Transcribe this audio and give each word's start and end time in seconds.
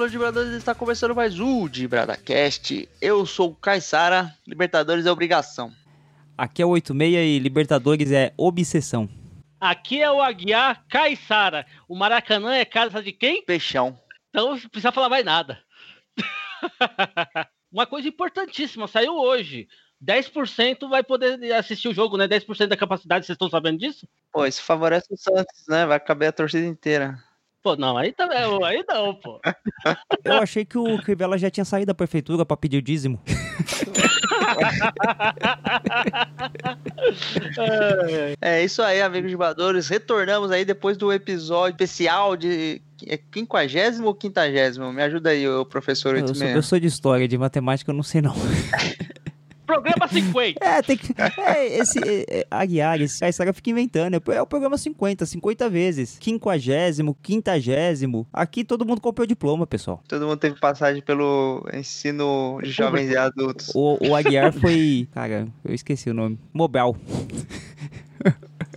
alô, 0.00 0.08
Dibradores, 0.08 0.52
está 0.54 0.74
começando 0.74 1.14
mais 1.14 1.38
um 1.38 1.68
Dibradacast. 1.68 2.88
Eu 3.02 3.26
sou 3.26 3.50
o 3.50 3.54
Caissara, 3.54 4.34
Libertadores 4.46 5.04
é 5.04 5.12
obrigação. 5.12 5.70
Aqui 6.38 6.62
é 6.62 6.64
o 6.64 6.70
86 6.70 7.14
e 7.14 7.38
Libertadores 7.38 8.10
é 8.10 8.32
obsessão. 8.34 9.06
Aqui 9.60 10.00
é 10.00 10.10
o 10.10 10.22
Aguiar 10.22 10.86
Caissara. 10.88 11.66
O 11.86 11.94
Maracanã 11.94 12.54
é 12.54 12.64
casa 12.64 13.02
de 13.02 13.12
quem? 13.12 13.44
Peixão. 13.44 13.98
Então 14.30 14.52
não 14.52 14.58
precisa 14.70 14.90
falar 14.90 15.10
mais 15.10 15.22
nada. 15.22 15.58
Uma 17.70 17.84
coisa 17.84 18.08
importantíssima, 18.08 18.88
saiu 18.88 19.12
hoje. 19.12 19.68
10% 20.02 20.88
vai 20.88 21.02
poder 21.02 21.52
assistir 21.52 21.88
o 21.88 21.94
jogo, 21.94 22.16
né? 22.16 22.26
10% 22.26 22.68
da 22.68 22.76
capacidade, 22.76 23.26
vocês 23.26 23.34
estão 23.34 23.50
sabendo 23.50 23.78
disso? 23.78 24.08
Pô, 24.32 24.46
isso 24.46 24.62
favorece 24.62 25.12
o 25.12 25.16
Santos, 25.18 25.66
né? 25.68 25.84
Vai 25.84 26.00
caber 26.00 26.30
a 26.30 26.32
torcida 26.32 26.66
inteira. 26.66 27.22
Pô, 27.62 27.76
não, 27.76 27.96
aí 27.96 28.12
também, 28.12 28.38
aí 28.64 28.84
não, 28.88 29.14
pô. 29.14 29.40
Eu 30.24 30.34
achei 30.34 30.64
que 30.64 30.78
o 30.78 31.02
Crivella 31.02 31.36
já 31.36 31.50
tinha 31.50 31.64
saído 31.64 31.86
da 31.86 31.94
prefeitura 31.94 32.46
para 32.46 32.56
pedir 32.56 32.80
dízimo. 32.80 33.20
é 38.40 38.64
isso 38.64 38.82
aí, 38.82 39.02
amigos 39.02 39.30
jogadores. 39.30 39.88
Retornamos 39.88 40.50
aí 40.50 40.64
depois 40.64 40.96
do 40.96 41.12
episódio 41.12 41.74
especial 41.74 42.36
de 42.36 42.82
é 43.06 43.16
quinquagésimo 43.16 44.08
ou 44.08 44.14
quintagésimo? 44.14 44.92
Me 44.92 45.02
ajuda 45.02 45.30
aí, 45.30 45.48
o 45.48 45.64
professor 45.64 46.14
eu 46.16 46.34
sou, 46.34 46.46
eu 46.46 46.62
sou 46.62 46.78
de 46.78 46.86
história, 46.86 47.26
de 47.26 47.38
matemática 47.38 47.90
eu 47.90 47.94
não 47.94 48.02
sei 48.02 48.20
não. 48.20 48.34
Programa 49.70 50.08
50. 50.08 50.64
É, 50.64 50.82
tem 50.82 50.96
que. 50.96 51.14
É, 51.40 51.78
esse 51.78 51.98
é, 51.98 52.40
é, 52.40 52.46
Aguiar, 52.50 53.00
esse 53.00 53.20
Caissara 53.20 53.52
fica 53.52 53.70
inventando. 53.70 54.14
É, 54.14 54.34
é 54.34 54.42
o 54.42 54.46
programa 54.46 54.76
50, 54.76 55.24
50 55.24 55.68
vezes. 55.68 56.18
Quinquagésimo, 56.18 57.16
quintagésimo. 57.22 58.26
Aqui 58.32 58.64
todo 58.64 58.84
mundo 58.84 59.00
comprou 59.00 59.26
diploma, 59.26 59.66
pessoal. 59.66 60.02
Todo 60.08 60.26
mundo 60.26 60.38
teve 60.38 60.58
passagem 60.58 61.02
pelo 61.02 61.64
ensino 61.72 62.58
de 62.62 62.70
jovens 62.70 63.10
e 63.10 63.16
adultos. 63.16 63.70
O, 63.74 63.98
o 64.08 64.16
Aguiar 64.16 64.52
foi. 64.52 65.08
Cara, 65.12 65.46
eu 65.64 65.74
esqueci 65.74 66.10
o 66.10 66.14
nome. 66.14 66.38
Mobral. 66.52 66.96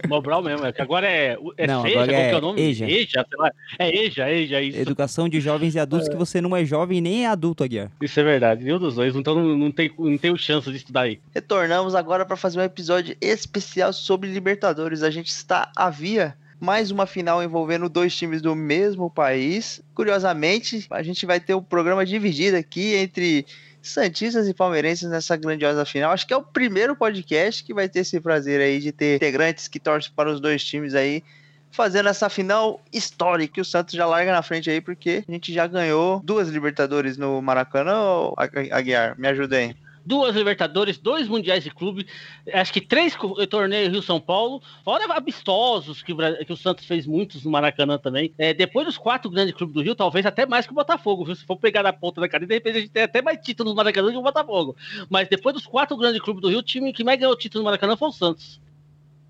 Mobral 0.07 0.41
mesmo, 0.41 0.65
é 0.65 0.71
que 0.71 0.81
agora 0.81 1.07
é, 1.07 1.37
é 1.57 1.67
não, 1.67 1.81
Seja, 1.81 2.01
agora 2.01 2.13
é, 2.13 2.31
é 2.31 2.35
o 2.35 2.41
nome? 2.41 2.61
EJA. 2.61 2.89
EJA, 2.89 3.25
sei 3.29 3.39
lá. 3.39 3.51
É 3.79 4.05
EJA, 4.05 4.31
EJA, 4.31 4.61
isso. 4.61 4.79
Educação 4.79 5.29
de 5.29 5.39
jovens 5.39 5.75
e 5.75 5.79
adultos, 5.79 6.07
é. 6.07 6.11
que 6.11 6.17
você 6.17 6.41
não 6.41 6.55
é 6.55 6.65
jovem 6.65 7.01
nem 7.01 7.25
é 7.25 7.27
adulto, 7.27 7.63
Aguiar. 7.63 7.91
Isso 8.01 8.19
é 8.19 8.23
verdade, 8.23 8.63
nenhum 8.63 8.79
dos 8.79 8.95
dois, 8.95 9.15
então 9.15 9.35
não, 9.35 9.57
não, 9.57 9.71
tem, 9.71 9.91
não 9.97 10.17
tenho 10.17 10.37
chance 10.37 10.69
de 10.69 10.77
estudar 10.77 11.01
aí. 11.01 11.19
Retornamos 11.33 11.95
agora 11.95 12.25
para 12.25 12.35
fazer 12.35 12.59
um 12.59 12.63
episódio 12.63 13.15
especial 13.21 13.93
sobre 13.93 14.29
Libertadores. 14.29 15.03
A 15.03 15.09
gente 15.09 15.29
está 15.29 15.71
à 15.75 15.89
via 15.89 16.35
mais 16.63 16.91
uma 16.91 17.05
final 17.05 17.43
envolvendo 17.43 17.89
dois 17.89 18.15
times 18.15 18.41
do 18.41 18.55
mesmo 18.55 19.09
país. 19.09 19.81
Curiosamente, 19.93 20.87
a 20.89 21.03
gente 21.03 21.25
vai 21.25 21.39
ter 21.39 21.53
um 21.53 21.61
programa 21.61 22.05
dividido 22.05 22.55
aqui 22.55 22.95
entre 22.95 23.45
Santistas 23.83 24.47
e 24.47 24.53
Palmeirenses 24.53 25.09
nessa 25.09 25.35
grandiosa 25.35 25.85
final. 25.85 26.11
Acho 26.11 26.25
que 26.25 26.33
é 26.33 26.37
o 26.37 26.41
primeiro 26.41 26.95
podcast 26.95 27.63
que 27.63 27.73
vai 27.73 27.89
ter 27.89 27.99
esse 27.99 28.19
prazer 28.19 28.61
aí 28.61 28.79
de 28.79 28.91
ter 28.91 29.17
integrantes 29.17 29.67
que 29.67 29.79
torcem 29.79 30.11
para 30.15 30.31
os 30.31 30.39
dois 30.39 30.63
times 30.63 30.95
aí, 30.95 31.21
fazendo 31.69 32.07
essa 32.07 32.29
final 32.29 32.81
histórica. 32.93 33.59
o 33.59 33.65
Santos 33.65 33.93
já 33.93 34.05
larga 34.05 34.31
na 34.31 34.41
frente 34.41 34.69
aí, 34.69 34.79
porque 34.79 35.23
a 35.27 35.31
gente 35.31 35.53
já 35.53 35.67
ganhou 35.67 36.21
duas 36.23 36.47
Libertadores 36.47 37.17
no 37.17 37.41
Maracanã. 37.41 38.31
Aguiar, 38.71 39.19
me 39.19 39.27
ajuda 39.27 39.57
aí 39.57 39.75
duas 40.05 40.35
Libertadores, 40.35 40.97
dois 40.97 41.27
Mundiais 41.27 41.63
de 41.63 41.69
Clube, 41.69 42.05
acho 42.53 42.73
que 42.73 42.81
três 42.81 43.15
torneios 43.49 43.91
Rio-São 43.91 44.19
Paulo, 44.19 44.61
fora 44.83 45.05
amistosos, 45.13 46.01
que, 46.01 46.13
que 46.45 46.53
o 46.53 46.57
Santos 46.57 46.85
fez 46.85 47.05
muitos 47.05 47.43
no 47.43 47.51
Maracanã 47.51 47.97
também. 47.97 48.33
É, 48.37 48.53
depois 48.53 48.85
dos 48.85 48.97
quatro 48.97 49.29
grandes 49.29 49.53
clubes 49.53 49.73
do 49.73 49.81
Rio, 49.81 49.95
talvez 49.95 50.25
até 50.25 50.45
mais 50.45 50.65
que 50.65 50.71
o 50.71 50.75
Botafogo, 50.75 51.25
viu? 51.25 51.35
Se 51.35 51.45
for 51.45 51.57
pegar 51.57 51.83
na 51.83 51.93
ponta 51.93 52.21
da 52.21 52.29
cadeia, 52.29 52.47
de 52.47 52.53
repente 52.55 52.77
a 52.77 52.81
gente 52.81 52.91
tem 52.91 53.03
até 53.03 53.21
mais 53.21 53.39
títulos 53.39 53.71
no 53.71 53.77
Maracanã 53.77 54.11
que 54.11 54.17
o 54.17 54.21
Botafogo. 54.21 54.75
Mas 55.09 55.27
depois 55.27 55.55
dos 55.55 55.65
quatro 55.65 55.97
grandes 55.97 56.21
clubes 56.21 56.41
do 56.41 56.49
Rio, 56.49 56.59
o 56.59 56.63
time 56.63 56.93
que 56.93 57.03
mais 57.03 57.19
ganhou 57.19 57.35
título 57.35 57.63
no 57.63 57.65
Maracanã 57.65 57.95
foi 57.95 58.09
o 58.09 58.11
Santos. 58.11 58.61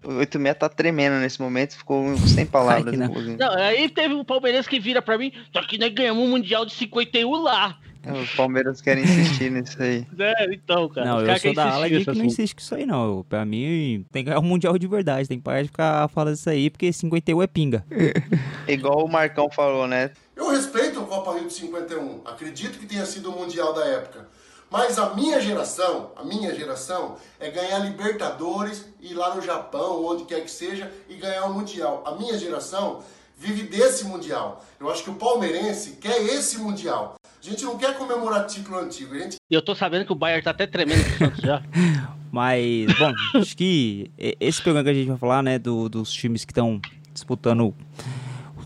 O 0.03 0.15
86 0.15 0.57
tá 0.57 0.67
tremendo 0.67 1.15
nesse 1.15 1.41
momento, 1.41 1.77
ficou 1.77 2.17
sem 2.17 2.45
palavras. 2.45 2.99
Ai, 2.99 3.07
não. 3.07 3.13
não. 3.37 3.53
aí 3.53 3.87
teve 3.87 4.13
um 4.13 4.23
palmeirense 4.23 4.67
que 4.67 4.79
vira 4.79 5.01
pra 5.01 5.17
mim, 5.17 5.31
só 5.53 5.61
que 5.63 5.77
nós 5.77 5.93
ganhamos 5.93 6.21
um 6.23 6.29
Mundial 6.29 6.65
de 6.65 6.73
51 6.73 7.31
lá. 7.41 7.79
Os 8.11 8.35
Palmeiras 8.35 8.81
querem 8.81 9.03
insistir 9.03 9.51
nisso 9.51 9.81
aí. 9.81 10.05
É, 10.19 10.53
então, 10.53 10.87
cara. 10.87 11.05
Não, 11.05 11.21
eu 11.21 11.37
sou 11.37 11.53
da 11.53 11.69
ala 11.69 11.89
que 11.89 12.05
não 12.13 12.25
insiste 12.25 12.55
com 12.55 12.61
isso 12.61 12.75
aí, 12.75 12.85
não. 12.85 13.25
Pra 13.27 13.43
mim, 13.45 14.05
tem 14.11 14.23
que 14.23 14.29
ganhar 14.29 14.39
um 14.39 14.43
Mundial 14.43 14.77
de 14.77 14.87
verdade. 14.87 15.27
Tem 15.27 15.37
que 15.37 15.43
parar 15.43 15.61
de 15.61 15.67
ficar 15.67 16.07
falando 16.09 16.35
isso 16.35 16.49
aí, 16.49 16.69
porque 16.69 16.91
51 16.93 17.41
é 17.41 17.47
pinga. 17.47 17.85
Igual 18.67 19.05
o 19.05 19.09
Marcão 19.09 19.49
falou, 19.49 19.87
né? 19.87 20.11
Eu 20.35 20.49
respeito 20.49 21.01
o 21.01 21.05
Copa 21.05 21.33
Rio 21.33 21.47
de 21.47 21.53
51. 21.53 22.21
Acredito 22.25 22.79
que 22.79 22.85
tenha 22.85 23.05
sido 23.05 23.29
o 23.29 23.37
Mundial 23.37 23.73
da 23.73 23.85
época. 23.85 24.27
Mas 24.69 24.97
a 24.97 25.13
minha 25.13 25.39
geração, 25.39 26.11
a 26.15 26.23
minha 26.23 26.53
geração, 26.55 27.15
é 27.39 27.51
ganhar 27.51 27.77
Libertadores, 27.79 28.87
ir 29.01 29.13
lá 29.13 29.35
no 29.35 29.41
Japão, 29.41 30.03
onde 30.03 30.25
quer 30.25 30.41
que 30.41 30.49
seja, 30.49 30.91
e 31.07 31.15
ganhar 31.15 31.45
o 31.45 31.53
Mundial. 31.53 32.03
A 32.05 32.15
minha 32.15 32.37
geração 32.39 33.03
vive 33.43 33.63
desse 33.63 34.05
Mundial. 34.05 34.63
Eu 34.79 34.89
acho 34.89 35.03
que 35.03 35.09
o 35.09 35.15
palmeirense 35.15 35.97
quer 35.99 36.21
esse 36.23 36.57
Mundial. 36.57 37.15
A 37.23 37.45
gente 37.49 37.63
não 37.65 37.77
quer 37.77 37.97
comemorar 37.97 38.47
título 38.47 38.77
antigo. 38.77 39.13
A 39.13 39.19
gente... 39.19 39.35
Eu 39.51 39.61
tô 39.61 39.75
sabendo 39.75 40.05
que 40.05 40.13
o 40.13 40.15
Bayern 40.15 40.41
tá 40.41 40.51
até 40.51 40.65
tremendo 40.65 41.03
com 41.03 41.09
o 41.09 41.17
Santos 41.17 41.41
já. 41.41 41.61
Mas, 42.31 42.87
bom, 42.97 43.13
acho 43.35 43.55
que 43.55 44.09
esse 44.39 44.61
programa 44.61 44.85
que 44.85 44.89
a 44.89 44.93
gente 44.93 45.09
vai 45.09 45.17
falar, 45.17 45.43
né, 45.43 45.59
do, 45.59 45.89
dos 45.89 46.11
times 46.11 46.45
que 46.45 46.51
estão 46.51 46.81
disputando 47.13 47.75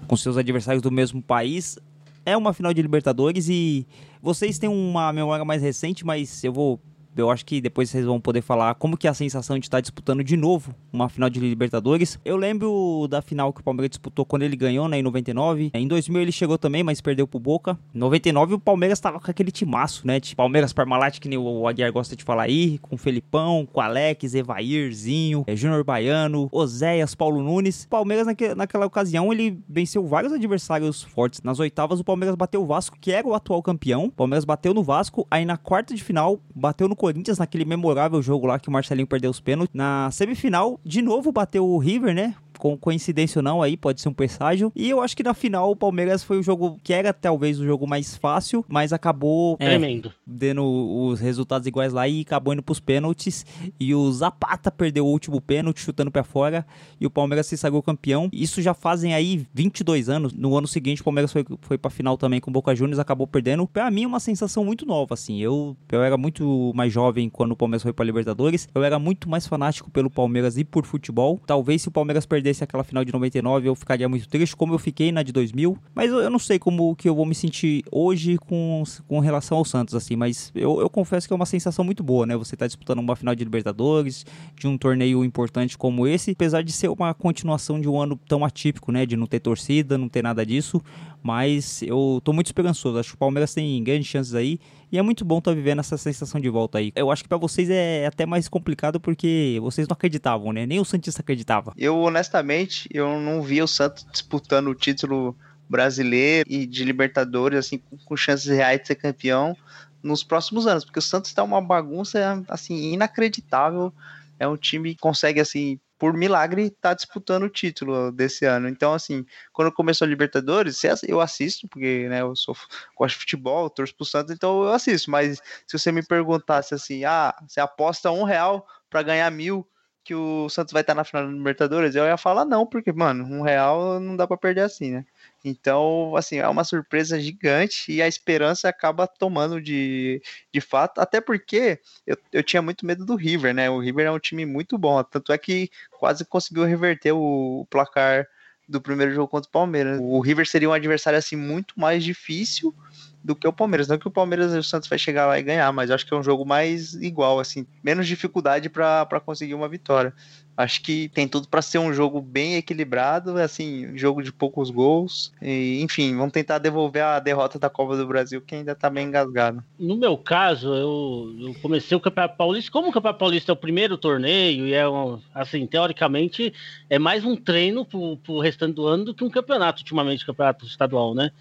com 0.08 0.16
seus 0.16 0.38
adversários 0.38 0.82
do 0.82 0.92
mesmo 0.92 1.22
país, 1.22 1.78
é 2.26 2.38
uma 2.38 2.54
final 2.54 2.74
de 2.74 2.82
Libertadores 2.82 3.50
e 3.50 3.86
vocês 4.22 4.58
têm 4.58 4.70
uma 4.70 5.12
memória 5.12 5.44
mais 5.44 5.62
recente, 5.62 6.06
mas 6.06 6.44
eu 6.44 6.54
vou 6.54 6.80
eu 7.18 7.30
acho 7.30 7.46
que 7.46 7.60
depois 7.62 7.90
vocês 7.90 8.06
vão 8.06 8.20
poder 8.20 8.42
falar 8.42 8.76
como 8.76 8.98
que 8.98 9.08
é 9.08 9.10
a 9.10 9.14
sensação 9.14 9.58
de 9.58 9.66
estar 9.66 9.82
disputando 9.82 10.24
de 10.24 10.38
novo 10.38 10.74
uma 10.92 11.10
final 11.10 11.30
de 11.30 11.40
Libertadores. 11.40 12.20
Eu 12.26 12.36
lembro 12.36 13.08
da 13.10 13.22
final 13.22 13.54
que 13.54 13.62
o 13.62 13.64
Palmeiras 13.64 13.90
disputou 13.90 14.26
quando 14.26 14.44
ele 14.44 14.56
ganhou, 14.56 14.88
né, 14.88 15.00
em 15.00 15.04
99. 15.04 15.72
Em 15.74 15.88
2000 15.88 16.22
ele 16.22 16.32
chegou 16.32 16.58
também, 16.58 16.84
mas 16.84 17.02
perdeu 17.02 17.28
pro 17.28 17.40
Boca. 17.40 17.78
Em 17.94 18.00
99 18.00 18.56
o 18.56 18.60
Palmeiras 18.60 19.00
tava 19.00 19.20
com 19.20 19.30
aquele 19.30 19.52
timaço, 19.52 20.06
né? 20.06 20.20
Tipo, 20.20 20.38
Palmeiras 20.38 20.74
Parmalat, 20.74 21.20
que 21.20 21.28
nem 21.28 21.38
o 21.38 21.68
Aguiar 21.68 21.92
gosta 21.92 22.16
de 22.16 22.24
falar 22.24 22.44
aí, 22.44 22.78
com 22.80 22.96
o 22.96 22.98
Felipão, 22.98 23.66
com 23.66 23.80
o 23.80 23.84
Alex, 23.84 24.34
Evairzinho, 24.34 25.44
é, 25.48 25.56
Júnior 25.56 25.84
Baiano, 25.84 26.48
Oséias, 26.52 27.16
Paulo 27.16 27.42
Nunes. 27.44 27.84
O 27.84 27.90
Palmeiras 27.90 28.26
naque, 28.26 28.56
naquela 28.56 28.86
ocasião 28.86 29.32
ele 29.32 29.60
venceu 29.68 30.06
vários 30.06 30.34
adversários 30.34 31.04
fortes. 31.04 31.42
Nas 31.42 31.60
oitavas 31.60 32.00
o 32.00 32.04
Palmeiras 32.04 32.36
bateu 32.36 32.62
o 32.62 32.66
Vasco, 32.66 32.98
que 33.00 33.12
era 33.12 33.28
o 33.28 33.34
atual 33.34 33.62
campeão. 33.62 34.06
O 34.06 34.12
Palmeiras 34.12 34.46
bateu 34.46 34.74
no 34.74 34.84
Vasco, 34.84 35.28
aí 35.30 35.46
na 35.46 35.58
quarta 35.58 35.94
de 35.94 36.04
final 36.04 36.40
bateu 36.56 36.88
no 36.88 36.96
Corinthians 36.96 37.07
naquele 37.40 37.66
memorável 37.66 38.22
jogo 38.22 38.48
lá 38.48 38.60
que 38.60 38.70
o 38.70 38.72
Marcelinho 38.72 39.08
perdeu 39.08 39.32
os 39.32 39.40
pênaltis. 39.40 39.74
Na 39.74 40.10
semifinal, 40.12 40.80
de 40.84 41.02
novo 41.02 41.32
bateu 41.32 41.66
o 41.66 41.78
River, 41.78 42.14
né? 42.14 42.36
Com 42.58 42.78
coincidência 42.78 43.40
ou 43.40 43.44
não 43.44 43.62
aí, 43.62 43.78
pode 43.78 44.02
ser 44.02 44.10
um 44.10 44.14
presságio. 44.14 44.72
E 44.76 44.90
eu 44.90 45.02
acho 45.02 45.16
que 45.16 45.24
na 45.24 45.34
final 45.34 45.72
o 45.72 45.76
Palmeiras 45.76 46.24
foi 46.24 46.40
o 46.40 46.44
jogo 46.44 46.80
que 46.84 46.94
era 46.94 47.14
talvez 47.14 47.60
o 47.60 47.66
jogo 47.66 47.88
mais 47.88 48.16
fácil, 48.16 48.66
mas 48.68 48.92
acabou 48.92 49.58
é, 49.60 49.68
Tremendo. 49.68 50.12
dando 50.26 50.64
os 50.64 51.20
resultados 51.20 51.68
iguais 51.68 51.94
lá 51.94 52.08
e 52.08 52.22
acabou 52.22 52.54
indo 52.54 52.64
pros 52.64 52.80
pênaltis. 52.80 53.46
E 53.80 53.94
o 53.94 54.12
Zapata 54.12 54.72
perdeu 54.72 55.06
o 55.06 55.10
último 55.10 55.40
pênalti, 55.40 55.80
chutando 55.80 56.12
para 56.12 56.24
fora, 56.24 56.66
e 57.00 57.06
o 57.06 57.10
Palmeiras 57.10 57.48
se 57.48 57.58
sagrou 57.58 57.82
campeão. 57.82 58.30
Isso 58.32 58.62
já 58.62 58.74
fazem 58.74 59.14
aí 59.14 59.46
22 59.54 60.10
anos. 60.10 60.34
No 60.34 60.58
ano 60.58 60.68
seguinte, 60.68 61.02
o 61.02 61.04
Palmeiras 61.04 61.32
foi, 61.32 61.46
foi 61.62 61.78
pra 61.78 61.90
final 61.92 62.18
também 62.18 62.40
com 62.40 62.50
o 62.50 62.54
Boca 62.54 62.76
Juniors, 62.76 63.00
acabou 63.00 63.28
perdendo. 63.28 63.68
Pra 63.68 63.90
mim, 63.92 64.04
é 64.04 64.08
uma 64.08 64.20
sensação 64.20 64.66
muito 64.66 64.86
nova, 64.86 65.14
assim. 65.14 65.40
Eu, 65.42 65.76
eu 65.92 66.04
era 66.04 66.18
muito 66.18 66.72
mais 66.76 66.92
jovem 66.92 67.30
quando 67.30 67.52
o 67.52 67.56
Palmeiras 67.56 67.84
foi 67.84 67.94
pra 67.94 68.06
Libertadores. 68.06 68.68
Eu 68.74 68.84
era 68.84 68.98
muito 69.00 69.30
mais 69.30 69.48
fanático 69.48 69.90
pelo 69.92 70.10
Palmeiras 70.10 70.58
e 70.58 70.64
por 70.64 70.86
futebol. 70.86 71.40
Talvez 71.46 71.82
se 71.82 71.88
o 71.88 71.92
Palmeiras 71.92 72.26
perdesse 72.26 72.47
perdesse 72.48 72.64
aquela 72.64 72.84
final 72.84 73.04
de 73.04 73.12
99, 73.12 73.68
eu 73.68 73.76
ficaria 73.76 74.08
muito 74.08 74.28
triste, 74.28 74.56
como 74.56 74.74
eu 74.74 74.80
fiquei 74.80 75.12
na 75.12 75.22
de 75.22 75.32
2000. 75.32 75.78
Mas 75.94 76.12
eu, 76.12 76.20
eu 76.20 76.30
não 76.30 76.40
sei 76.40 76.58
como 76.58 76.96
que 76.96 77.10
eu 77.10 77.16
vou 77.16 77.26
me 77.26 77.36
sentir 77.36 77.84
hoje 77.92 78.38
com, 78.38 78.84
com 79.08 79.20
relação 79.20 79.58
ao 79.58 79.66
Santos, 79.66 79.94
assim. 79.94 80.16
Mas 80.16 80.52
eu, 80.56 80.80
eu 80.80 80.90
confesso 80.90 81.28
que 81.28 81.34
é 81.34 81.36
uma 81.36 81.46
sensação 81.46 81.84
muito 81.84 82.04
boa, 82.04 82.26
né? 82.26 82.38
Você 82.38 82.56
tá 82.56 82.66
disputando 82.66 83.00
uma 83.00 83.16
final 83.16 83.36
de 83.36 83.44
Libertadores, 83.44 84.26
de 84.56 84.68
um 84.68 84.78
torneio 84.78 85.24
importante 85.24 85.78
como 85.78 86.08
esse, 86.08 86.32
apesar 86.32 86.62
de 86.62 86.72
ser 86.72 86.90
uma 86.90 87.14
continuação 87.14 87.80
de 87.80 87.90
um 87.90 88.00
ano 88.00 88.20
tão 88.28 88.46
atípico, 88.46 88.92
né? 88.92 89.06
De 89.06 89.18
não 89.18 89.28
ter 89.28 89.40
torcida, 89.40 89.98
não 89.98 90.08
ter 90.08 90.22
nada 90.22 90.46
disso. 90.46 90.82
Mas 91.28 91.82
eu 91.82 92.22
tô 92.24 92.32
muito 92.32 92.46
esperançoso. 92.46 92.98
Acho 92.98 93.10
que 93.10 93.16
o 93.16 93.18
Palmeiras 93.18 93.54
tem 93.54 93.84
grandes 93.84 94.08
chances 94.08 94.34
aí. 94.34 94.62
E 94.90 94.98
é 94.98 95.02
muito 95.02 95.26
bom 95.26 95.40
estar 95.40 95.52
tá 95.52 95.56
vivendo 95.56 95.80
essa 95.80 95.98
sensação 95.98 96.40
de 96.40 96.48
volta 96.48 96.78
aí. 96.78 96.94
Eu 96.96 97.12
acho 97.12 97.22
que 97.22 97.28
para 97.28 97.38
vocês 97.38 97.70
é 97.70 98.06
até 98.06 98.26
mais 98.26 98.48
complicado 98.48 98.98
porque 98.98 99.58
vocês 99.62 99.86
não 99.90 99.94
acreditavam, 99.94 100.54
né? 100.54 100.66
Nem 100.66 100.80
o 100.80 100.86
Santista 100.86 101.22
acreditava. 101.22 101.74
Eu, 101.78 101.98
honestamente, 101.98 102.88
eu 102.94 103.20
não 103.20 103.42
vi 103.42 103.62
o 103.62 103.68
Santos 103.68 104.08
disputando 104.10 104.70
o 104.70 104.74
título 104.74 105.36
brasileiro 105.70 106.48
e 106.50 106.66
de 106.66 106.86
Libertadores, 106.86 107.60
assim, 107.60 107.82
com 108.06 108.16
chances 108.16 108.48
reais 108.48 108.80
de 108.80 108.88
ser 108.88 108.96
campeão 108.96 109.54
nos 110.02 110.24
próximos 110.24 110.66
anos, 110.66 110.86
porque 110.86 111.00
o 111.00 111.02
Santos 111.02 111.30
está 111.30 111.44
uma 111.44 111.60
bagunça, 111.60 112.42
assim, 112.48 112.94
inacreditável. 112.94 113.94
É 114.40 114.48
um 114.48 114.56
time 114.56 114.96
que 114.96 115.02
consegue, 115.02 115.42
assim, 115.42 115.78
por 115.98 116.14
milagre, 116.14 116.70
tá 116.70 116.94
disputando 116.94 117.44
o 117.44 117.50
título 117.50 118.12
desse 118.12 118.46
ano. 118.46 118.68
Então, 118.68 118.94
assim, 118.94 119.26
quando 119.52 119.72
começou 119.72 120.06
a 120.06 120.10
Libertadores, 120.10 120.80
eu 121.08 121.20
assisto, 121.20 121.68
porque 121.68 122.08
né, 122.08 122.22
eu 122.22 122.36
sou, 122.36 122.56
gosto 122.96 123.16
de 123.16 123.20
futebol, 123.22 123.70
torço 123.70 123.96
pro 123.96 124.06
Santos, 124.06 124.34
então 124.34 124.64
eu 124.64 124.72
assisto. 124.72 125.10
Mas 125.10 125.42
se 125.66 125.78
você 125.78 125.92
me 125.92 126.04
perguntasse 126.04 126.74
assim, 126.74 127.04
ah, 127.04 127.34
você 127.48 127.60
aposta 127.60 128.12
um 128.12 128.24
real 128.24 128.66
para 128.90 129.04
ganhar 129.04 129.30
mil 129.32 129.68
que 130.08 130.16
o 130.16 130.48
Santos 130.48 130.72
vai 130.72 130.82
estar 130.82 130.96
na 130.96 131.04
final 131.04 131.26
da 131.26 131.32
Libertadores, 131.34 131.94
eu 131.94 132.06
ia 132.06 132.16
falar 132.16 132.46
não, 132.46 132.66
porque, 132.66 132.94
mano, 132.94 133.26
um 133.26 133.42
real 133.42 134.00
não 134.00 134.16
dá 134.16 134.26
para 134.26 134.38
perder 134.38 134.62
assim, 134.62 134.92
né? 134.92 135.06
Então, 135.44 136.16
assim, 136.16 136.38
é 136.38 136.48
uma 136.48 136.64
surpresa 136.64 137.20
gigante 137.20 137.92
e 137.92 138.02
a 138.02 138.08
esperança 138.08 138.70
acaba 138.70 139.06
tomando 139.06 139.62
de, 139.62 140.22
de 140.50 140.62
fato, 140.62 141.00
até 141.00 141.20
porque 141.20 141.82
eu, 142.06 142.18
eu 142.32 142.42
tinha 142.42 142.62
muito 142.62 142.86
medo 142.86 143.06
do 143.06 143.18
River, 143.18 143.54
né? 143.54 143.70
O 143.70 143.80
River 143.80 144.06
é 144.06 144.12
um 144.12 144.20
time 144.20 144.46
muito 144.46 144.78
bom, 144.78 145.04
tanto 145.04 145.34
é 145.34 145.38
que 145.38 145.70
quase 146.00 146.24
conseguiu 146.24 146.64
reverter 146.64 147.12
o, 147.12 147.62
o 147.62 147.66
placar 147.66 148.26
do 148.66 148.80
primeiro 148.80 149.14
jogo 149.14 149.28
contra 149.28 149.50
o 149.50 149.52
Palmeiras. 149.52 150.00
O 150.02 150.22
River 150.22 150.48
seria 150.48 150.70
um 150.70 150.74
adversário 150.74 151.20
assim 151.20 151.36
muito 151.36 151.78
mais 151.78 152.02
difícil 152.02 152.74
do 153.24 153.36
que 153.36 153.48
o 153.48 153.54
Palmeiras. 153.54 153.88
Não 153.88 153.98
que 153.98 154.08
o 154.08 154.12
Palmeiras 154.12 154.54
e 154.54 154.58
o 154.58 154.64
Santos 154.64 154.88
vai 154.88 154.98
chegar 154.98 155.28
lá 155.28 155.38
e 155.38 155.44
ganhar, 155.44 155.72
mas 155.74 155.92
acho 155.92 156.06
que 156.06 156.14
é 156.14 156.18
um 156.18 156.24
jogo 156.24 156.46
mais 156.46 156.94
igual, 156.96 157.40
assim, 157.40 157.66
menos 157.84 158.08
dificuldade 158.08 158.70
para 158.70 159.20
conseguir 159.24 159.54
uma 159.54 159.68
vitória. 159.68 160.14
Acho 160.58 160.82
que 160.82 161.08
tem 161.10 161.28
tudo 161.28 161.48
para 161.48 161.62
ser 161.62 161.78
um 161.78 161.94
jogo 161.94 162.20
bem 162.20 162.56
equilibrado, 162.56 163.38
assim, 163.38 163.96
jogo 163.96 164.24
de 164.24 164.34
poucos 164.34 164.72
gols. 164.72 165.32
E, 165.40 165.80
enfim, 165.84 166.18
vamos 166.18 166.34
tentar 166.34 166.58
devolver 166.58 167.04
a 167.04 167.20
derrota 167.20 167.60
da 167.60 167.70
Copa 167.70 167.96
do 167.96 168.08
Brasil, 168.08 168.42
que 168.42 168.56
ainda 168.56 168.74
tá 168.74 168.90
bem 168.90 169.06
engasgado. 169.08 169.64
No 169.78 169.96
meu 169.96 170.18
caso, 170.18 170.74
eu, 170.74 171.36
eu 171.40 171.56
comecei 171.62 171.96
o 171.96 172.00
Campeonato 172.00 172.38
Paulista. 172.38 172.72
Como 172.72 172.90
o 172.90 172.92
Campeonato 172.92 173.20
Paulista 173.20 173.52
é 173.52 173.54
o 173.54 173.56
primeiro 173.56 173.98
torneio 174.00 174.68
e 174.68 174.74
é 174.74 174.90
um, 174.90 175.20
assim, 175.32 175.68
teoricamente, 175.68 176.52
é 176.90 176.98
mais 176.98 177.24
um 177.24 177.36
treino 177.36 177.86
pro, 177.86 178.18
pro 178.18 178.40
restante 178.40 178.74
do 178.74 178.88
ano 178.88 179.06
do 179.06 179.14
que 179.14 179.24
um 179.24 179.30
campeonato, 179.30 179.82
ultimamente, 179.82 180.26
campeonato 180.26 180.66
estadual, 180.66 181.14
né? 181.14 181.32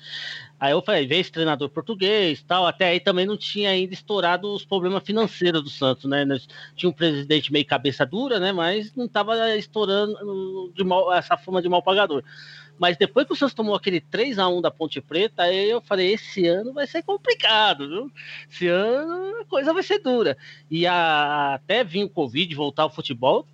Aí 0.59 0.73
eu 0.73 0.81
falei, 0.81 1.07
veio 1.07 1.21
esse 1.21 1.31
treinador 1.31 1.69
português 1.69 2.43
tal. 2.43 2.67
Até 2.67 2.87
aí 2.87 3.01
também 3.01 3.27
não 3.27 3.37
tinha 3.37 3.71
ainda 3.71 3.93
estourado 3.93 4.53
os 4.53 4.65
problemas 4.65 5.03
financeiros 5.05 5.63
do 5.63 5.69
Santos, 5.69 6.07
né? 6.07 6.25
Tinha 6.75 6.89
um 6.89 6.93
presidente 6.93 7.53
meio 7.53 7.67
cabeça 7.67 8.07
dura, 8.07 8.41
né? 8.41 8.53
Mas 8.53 8.95
não 8.95 9.06
estava 9.07 9.57
estourando 9.57 10.73
de 10.75 10.85
mal, 10.85 11.13
essa 11.13 11.37
forma 11.37 11.63
de 11.63 11.69
mal 11.69 11.83
pagador. 11.83 12.23
Mas 12.79 12.97
depois 12.97 13.27
que 13.27 13.33
o 13.33 13.37
Santos 13.37 13.55
tomou 13.55 13.75
aquele 13.75 14.01
3 14.01 14.39
a 14.39 14.49
1 14.49 14.61
da 14.61 14.71
Ponte 14.71 15.01
Preta, 15.01 15.45
aí 15.45 15.71
eu 15.71 15.81
falei, 15.81 16.13
esse 16.13 16.47
ano 16.47 16.75
vai 16.75 16.87
ser 16.87 17.03
complicado, 17.03 17.89
viu? 17.89 18.13
Esse 18.51 18.69
ano 18.69 19.41
a 19.41 19.45
coisa 19.47 19.73
vai 19.73 19.83
ser 19.83 19.99
dura. 19.99 20.37
E 20.71 20.87
a, 20.87 21.55
até 21.55 21.83
vir 21.83 22.05
o 22.05 22.09
Covid, 22.09 22.55
voltar 22.55 22.83
ao 22.83 22.91
futebol, 22.91 23.47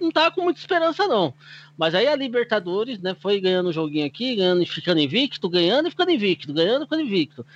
não 0.00 0.10
tava 0.10 0.34
com 0.34 0.42
muita 0.42 0.60
esperança, 0.60 1.06
não. 1.06 1.34
Mas 1.76 1.94
aí 1.94 2.06
a 2.06 2.16
Libertadores, 2.16 2.98
né, 3.00 3.14
foi 3.20 3.40
ganhando 3.40 3.68
um 3.68 3.72
joguinho 3.72 4.06
aqui, 4.06 4.36
ganhando 4.36 4.62
e 4.62 4.66
ficando 4.66 5.00
invicto, 5.00 5.48
ganhando 5.48 5.88
e 5.88 5.90
ficando 5.90 6.10
invicto, 6.10 6.52
ganhando 6.52 6.82
e 6.82 6.86
ficando 6.86 7.02
invicto. 7.02 7.46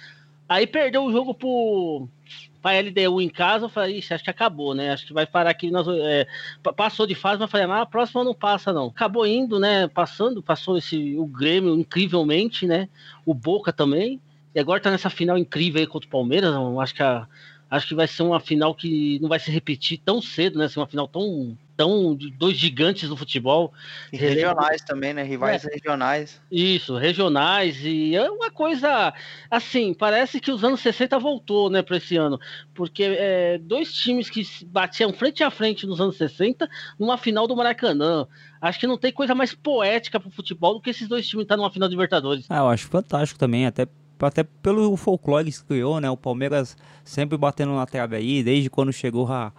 Aí 0.48 0.66
perdeu 0.66 1.04
o 1.04 1.12
jogo 1.12 1.34
pro 1.34 2.08
para 2.60 2.80
LDU 2.80 3.20
em 3.20 3.28
casa, 3.28 3.66
eu 3.66 3.68
falei, 3.68 3.98
Ixi, 3.98 4.14
acho 4.14 4.24
que 4.24 4.30
acabou, 4.30 4.74
né? 4.74 4.90
Acho 4.90 5.06
que 5.06 5.12
vai 5.12 5.26
parar 5.26 5.50
aqui. 5.50 5.70
Nós, 5.70 5.86
é, 5.88 6.26
passou 6.76 7.06
de 7.06 7.14
fase, 7.14 7.40
mas 7.40 7.50
falei, 7.50 7.66
ah, 7.66 7.82
a 7.82 7.86
próxima 7.86 8.24
não 8.24 8.34
passa, 8.34 8.72
não. 8.72 8.86
Acabou 8.86 9.26
indo, 9.26 9.58
né? 9.60 9.86
Passando, 9.88 10.42
passou 10.42 10.76
esse 10.76 11.16
o 11.16 11.26
Grêmio 11.26 11.74
incrivelmente, 11.74 12.66
né? 12.66 12.88
O 13.24 13.32
Boca 13.32 13.72
também. 13.72 14.20
E 14.54 14.60
agora 14.60 14.80
tá 14.80 14.90
nessa 14.90 15.10
final 15.10 15.38
incrível 15.38 15.80
aí 15.80 15.86
contra 15.86 16.08
o 16.08 16.10
Palmeiras. 16.10 16.52
Acho 16.80 16.94
que 16.94 17.02
a, 17.02 17.26
acho 17.70 17.88
que 17.88 17.94
vai 17.94 18.06
ser 18.06 18.22
uma 18.22 18.40
final 18.40 18.74
que 18.74 19.18
não 19.20 19.28
vai 19.28 19.38
se 19.38 19.50
repetir 19.50 20.00
tão 20.04 20.20
cedo, 20.22 20.58
né? 20.58 20.68
Ser 20.68 20.80
uma 20.80 20.86
final 20.86 21.08
tão 21.08 21.56
tão 21.78 22.16
de 22.16 22.28
dois 22.32 22.56
gigantes 22.56 23.08
do 23.08 23.16
futebol. 23.16 23.72
E 24.12 24.16
regionais 24.16 24.82
também, 24.82 25.14
né? 25.14 25.22
Rivais 25.22 25.64
é. 25.64 25.72
regionais. 25.72 26.40
Isso, 26.50 26.96
regionais. 26.96 27.78
E 27.84 28.16
é 28.16 28.28
uma 28.28 28.50
coisa 28.50 29.14
assim, 29.48 29.94
parece 29.94 30.40
que 30.40 30.50
os 30.50 30.64
anos 30.64 30.80
60 30.80 31.16
voltou, 31.20 31.70
né, 31.70 31.80
para 31.80 31.98
esse 31.98 32.16
ano. 32.16 32.40
Porque 32.74 33.04
é, 33.04 33.58
dois 33.58 33.92
times 33.94 34.28
que 34.28 34.42
batiam 34.66 35.12
frente 35.12 35.44
a 35.44 35.52
frente 35.52 35.86
nos 35.86 36.00
anos 36.00 36.16
60 36.16 36.68
numa 36.98 37.16
final 37.16 37.46
do 37.46 37.54
Maracanã. 37.54 38.26
Acho 38.60 38.80
que 38.80 38.86
não 38.88 38.98
tem 38.98 39.12
coisa 39.12 39.32
mais 39.32 39.54
poética 39.54 40.18
pro 40.18 40.32
futebol 40.32 40.74
do 40.74 40.80
que 40.80 40.90
esses 40.90 41.06
dois 41.06 41.28
times 41.28 41.44
estar 41.44 41.56
numa 41.56 41.70
final 41.70 41.88
de 41.88 41.94
Libertadores. 41.94 42.44
Ah, 42.48 42.58
eu 42.58 42.68
acho 42.68 42.88
fantástico 42.88 43.38
também, 43.38 43.66
até 43.66 43.86
até 44.26 44.42
pelo 44.42 44.96
folclore 44.96 45.50
que 45.50 45.64
criou, 45.64 46.00
né? 46.00 46.10
O 46.10 46.16
Palmeiras 46.16 46.76
sempre 47.04 47.36
batendo 47.38 47.74
na 47.74 47.86
trave 47.86 48.16
aí, 48.16 48.42
desde 48.42 48.68
quando 48.68 48.92
chegou 48.92 49.30
a, 49.30 49.52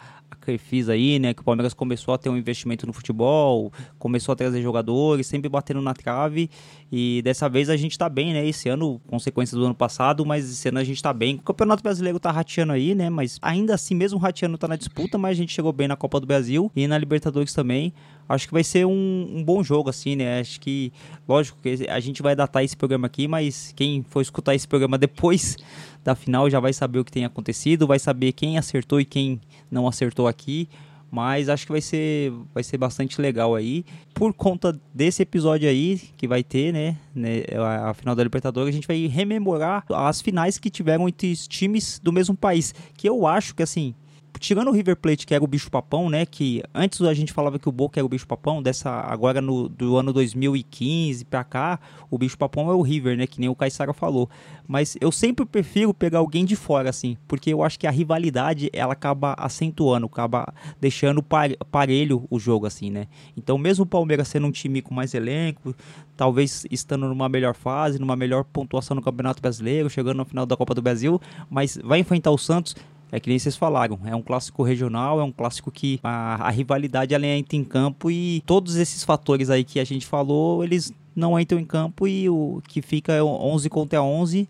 fiz 0.58 0.90
aí, 0.90 1.20
né? 1.20 1.34
Que 1.34 1.42
o 1.42 1.44
Palmeiras 1.44 1.74
começou 1.74 2.14
a 2.14 2.18
ter 2.18 2.30
um 2.30 2.38
investimento 2.38 2.88
no 2.88 2.94
futebol, 2.94 3.72
começou 3.98 4.34
a 4.34 4.36
trazer 4.36 4.62
jogadores, 4.62 5.28
sempre 5.28 5.50
batendo 5.50 5.82
na 5.82 5.94
trave. 5.94 6.50
E 6.92 7.22
dessa 7.24 7.48
vez 7.48 7.70
a 7.70 7.78
gente 7.78 7.98
tá 7.98 8.10
bem, 8.10 8.34
né? 8.34 8.46
Esse 8.48 8.70
ano, 8.70 9.00
consequências 9.08 9.60
do 9.60 9.66
ano 9.66 9.76
passado, 9.76 10.26
mas 10.26 10.50
esse 10.50 10.70
ano 10.70 10.80
a 10.80 10.84
gente 10.84 11.02
tá 11.02 11.14
bem. 11.14 11.36
O 11.36 11.42
Campeonato 11.42 11.84
Brasileiro 11.84 12.20
tá 12.20 12.32
rateando 12.32 12.74
aí, 12.74 12.96
né? 12.96 13.10
Mas 13.10 13.38
ainda 13.42 13.76
assim, 13.76 13.94
mesmo 13.94 14.18
rateando 14.18 14.58
tá 14.58 14.68
na 14.68 14.76
disputa, 14.76 15.18
mas 15.18 15.32
a 15.32 15.36
gente 15.36 15.54
chegou 15.54 15.72
bem 15.72 15.88
na 15.88 15.96
Copa 15.96 16.20
do 16.20 16.26
Brasil 16.26 16.72
e 16.76 16.88
na 16.88 16.98
Libertadores 16.98 17.54
também. 17.54 17.94
Acho 18.30 18.46
que 18.46 18.54
vai 18.54 18.64
ser 18.64 18.86
um, 18.86 19.28
um 19.38 19.44
bom 19.44 19.64
jogo, 19.64 19.90
assim, 19.90 20.16
né? 20.16 20.40
Acho 20.40 20.62
que, 20.62 20.94
lógico, 21.28 21.58
que 21.64 21.90
a 21.90 22.00
gente 22.00 22.22
vai 22.22 22.36
datar 22.36 22.64
esse 22.64 22.78
programa 22.78 23.08
aqui, 23.08 23.28
mas 23.28 23.74
quem 23.76 24.06
for 24.08 24.22
escutar 24.22 24.54
esse 24.54 24.68
programa 24.68 24.96
depois 25.00 25.58
da 26.04 26.14
final 26.14 26.48
já 26.48 26.60
vai 26.60 26.72
saber 26.72 27.00
o 27.00 27.04
que 27.04 27.12
tem 27.12 27.26
acontecido, 27.26 27.88
vai 27.88 27.98
saber 27.98 28.32
quem 28.34 28.60
acertou 28.60 29.02
e 29.02 29.06
quem 29.06 29.42
não 29.72 29.88
acertou 29.88 30.28
aqui. 30.28 30.70
Mas 31.12 31.50
acho 31.50 31.66
que 31.66 31.72
vai 31.72 31.82
ser, 31.82 32.32
vai 32.54 32.64
ser 32.64 32.78
bastante 32.78 33.20
legal 33.20 33.56
aí. 33.56 33.84
Por 34.14 34.32
conta 34.32 34.80
desse 34.94 35.24
episódio 35.24 35.68
aí 35.68 36.00
que 36.16 36.28
vai 36.28 36.44
ter, 36.44 36.72
né? 36.72 36.98
né 37.16 37.44
a, 37.58 37.96
final 37.96 38.16
da 38.16 38.24
Libertadores, 38.24 38.70
a 38.70 38.76
gente 38.76 38.88
vai 38.88 39.08
rememorar 39.08 39.84
as 39.90 40.22
finais 40.22 40.60
que 40.60 40.70
tiveram 40.70 41.10
entre 41.10 41.32
os 41.32 41.48
times 41.48 41.98
do 41.98 42.14
mesmo 42.14 42.38
país. 42.38 42.76
Que 42.96 43.10
eu 43.10 43.26
acho 43.26 43.56
que 43.56 43.64
assim 43.64 43.96
tirando 44.40 44.70
o 44.70 44.72
River 44.72 44.96
Plate, 44.96 45.28
que 45.28 45.34
era 45.34 45.44
o 45.44 45.48
bicho 45.48 45.70
papão, 45.70 46.10
né? 46.10 46.26
Que 46.26 46.64
antes 46.74 47.02
a 47.02 47.14
gente 47.14 47.34
falava 47.34 47.60
que 47.60 47.68
o 47.68 47.72
Boca 47.72 48.00
era 48.00 48.06
o 48.06 48.10
bicho 48.10 48.26
papão, 48.26 48.64
dessa 48.64 48.90
agora 48.90 49.42
no 49.42 49.68
do 49.68 49.98
ano 49.98 50.14
2015 50.14 51.26
pra 51.26 51.44
cá, 51.44 51.80
o 52.10 52.18
bicho 52.18 52.38
papão 52.38 52.70
é 52.70 52.74
o 52.74 52.82
River, 52.82 53.18
né? 53.18 53.28
Que 53.28 53.40
nem 53.40 53.50
o 53.50 53.56
Caissara 53.56 53.94
falou. 53.94 54.30
Mas 54.68 54.96
eu 55.02 55.12
sempre 55.12 55.46
prefiro 55.46 55.94
pegar 55.94 56.20
alguém 56.20 56.46
de 56.46 56.56
fora, 56.56 56.90
assim, 56.90 57.18
porque 57.28 57.52
eu 57.52 57.64
acho 57.64 57.78
que 57.78 57.88
a 57.88 57.92
rivalidade 57.92 58.70
ela 58.72 58.94
acaba 58.94 59.36
acentuando, 59.38 60.06
acaba 60.06 60.54
deixando 60.80 61.24
parelho 61.24 62.26
o 62.30 62.40
jogo, 62.40 62.66
assim, 62.66 62.90
né? 62.90 63.08
Então, 63.36 63.58
mesmo 63.58 63.84
o 63.84 63.88
Palmeiras 63.88 64.28
sendo 64.28 64.48
um 64.48 64.52
time 64.52 64.82
com 64.82 64.94
mais 64.94 65.14
elenco, 65.14 65.76
talvez 66.16 66.66
estando 66.70 67.08
numa 67.08 67.28
melhor 67.28 67.56
fase, 67.56 68.00
numa 68.00 68.16
melhor 68.16 68.44
pontuação 68.44 68.96
no 68.96 69.02
Campeonato 69.02 69.42
Brasileiro, 69.42 69.90
chegando 69.90 70.18
no 70.18 70.26
final 70.26 70.46
da 70.46 70.56
Copa 70.56 70.76
do 70.76 70.82
Brasil, 70.82 71.20
mas 71.50 71.80
vai 71.84 72.00
enfrentar 72.00 72.32
o 72.32 72.38
Santos 72.38 72.76
é 73.12 73.20
que 73.20 73.30
nem 73.30 73.40
vocês 73.40 73.56
falaram, 73.56 74.00
é 74.06 74.16
um 74.16 74.22
clássico 74.22 74.64
regional, 74.64 75.20
é 75.20 75.24
um 75.24 75.32
clássico 75.32 75.72
que 75.72 76.00
a, 76.04 76.48
a 76.48 76.50
rivalidade 76.50 77.14
ela 77.14 77.26
entra 77.26 77.58
em 77.58 77.64
campo 77.64 78.12
e 78.12 78.42
todos 78.46 78.76
esses 78.76 79.04
fatores 79.04 79.50
aí 79.50 79.64
que 79.64 79.80
a 79.80 79.84
gente 79.84 80.06
falou, 80.06 80.64
eles 80.64 80.94
não 81.16 81.40
entram 81.40 81.60
em 81.60 81.66
campo 81.66 82.08
e 82.08 82.30
o 82.30 82.62
que 82.68 82.82
fica 82.82 83.14
é 83.14 83.24
11 83.24 83.70
contra 83.70 84.02
11 84.02 84.48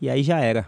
e 0.00 0.10
aí 0.10 0.22
já 0.22 0.38
era. 0.38 0.66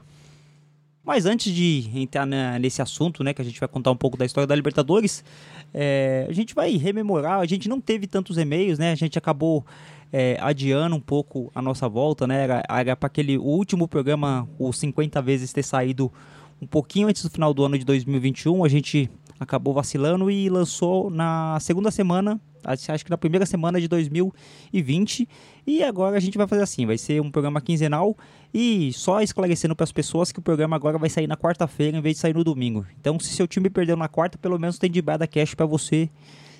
Mas 1.04 1.24
antes 1.24 1.54
de 1.54 1.90
entrar 1.94 2.26
na, 2.26 2.58
nesse 2.58 2.82
assunto, 2.82 3.24
né, 3.24 3.32
que 3.32 3.40
a 3.40 3.44
gente 3.44 3.58
vai 3.58 3.68
contar 3.68 3.90
um 3.90 3.96
pouco 3.96 4.16
da 4.16 4.26
história 4.26 4.46
da 4.46 4.54
Libertadores, 4.54 5.24
é, 5.72 6.26
a 6.28 6.32
gente 6.34 6.54
vai 6.54 6.76
rememorar. 6.76 7.40
A 7.40 7.46
gente 7.46 7.66
não 7.66 7.80
teve 7.80 8.06
tantos 8.06 8.36
e-mails, 8.36 8.78
né? 8.78 8.92
A 8.92 8.94
gente 8.94 9.16
acabou 9.16 9.64
é, 10.12 10.36
adiando 10.38 10.94
um 10.94 11.00
pouco 11.00 11.50
a 11.54 11.62
nossa 11.62 11.88
volta, 11.88 12.26
né? 12.26 12.46
Era, 12.68 12.94
para 12.94 13.06
aquele 13.06 13.38
último 13.38 13.88
programa, 13.88 14.46
os 14.58 14.78
50 14.78 15.22
vezes 15.22 15.50
ter 15.50 15.62
saído 15.62 16.12
um 16.60 16.66
pouquinho 16.66 17.08
antes 17.08 17.22
do 17.22 17.30
final 17.30 17.54
do 17.54 17.64
ano 17.64 17.78
de 17.78 17.84
2021, 17.84 18.64
a 18.64 18.68
gente 18.68 19.10
acabou 19.38 19.72
vacilando 19.72 20.30
e 20.30 20.48
lançou 20.48 21.10
na 21.10 21.58
segunda 21.60 21.90
semana, 21.90 22.40
acho 22.64 23.04
que 23.04 23.10
na 23.10 23.16
primeira 23.16 23.46
semana 23.46 23.80
de 23.80 23.86
2020. 23.86 25.28
E 25.66 25.82
agora 25.82 26.16
a 26.16 26.20
gente 26.20 26.36
vai 26.36 26.46
fazer 26.46 26.62
assim, 26.62 26.86
vai 26.86 26.98
ser 26.98 27.20
um 27.22 27.30
programa 27.30 27.60
quinzenal 27.60 28.16
e 28.52 28.92
só 28.92 29.20
esclarecendo 29.20 29.76
para 29.76 29.84
as 29.84 29.92
pessoas 29.92 30.32
que 30.32 30.38
o 30.38 30.42
programa 30.42 30.74
agora 30.74 30.98
vai 30.98 31.08
sair 31.08 31.26
na 31.26 31.36
quarta-feira 31.36 31.96
em 31.96 32.00
vez 32.00 32.16
de 32.16 32.20
sair 32.20 32.34
no 32.34 32.42
domingo. 32.42 32.84
Então, 33.00 33.18
se 33.20 33.32
seu 33.32 33.46
time 33.46 33.70
perdeu 33.70 33.96
na 33.96 34.08
quarta, 34.08 34.36
pelo 34.36 34.58
menos 34.58 34.78
tem 34.78 34.90
de 34.90 35.00
bada 35.00 35.26
cash 35.26 35.54
para 35.54 35.66
você 35.66 36.10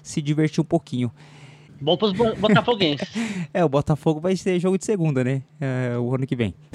se 0.03 0.23
divertir 0.23 0.61
um 0.61 0.65
pouquinho. 0.65 1.13
Bom 1.81 1.97
para 1.97 2.09
os 2.09 2.13
botafoguenses. 2.39 3.09
é, 3.55 3.65
o 3.65 3.69
Botafogo 3.69 4.21
vai 4.21 4.37
ser 4.37 4.59
jogo 4.59 4.77
de 4.77 4.85
segunda, 4.85 5.23
né? 5.23 5.43
É, 5.61 5.97
o 5.97 6.15
ano 6.15 6.27
que 6.27 6.35
vem. 6.35 6.55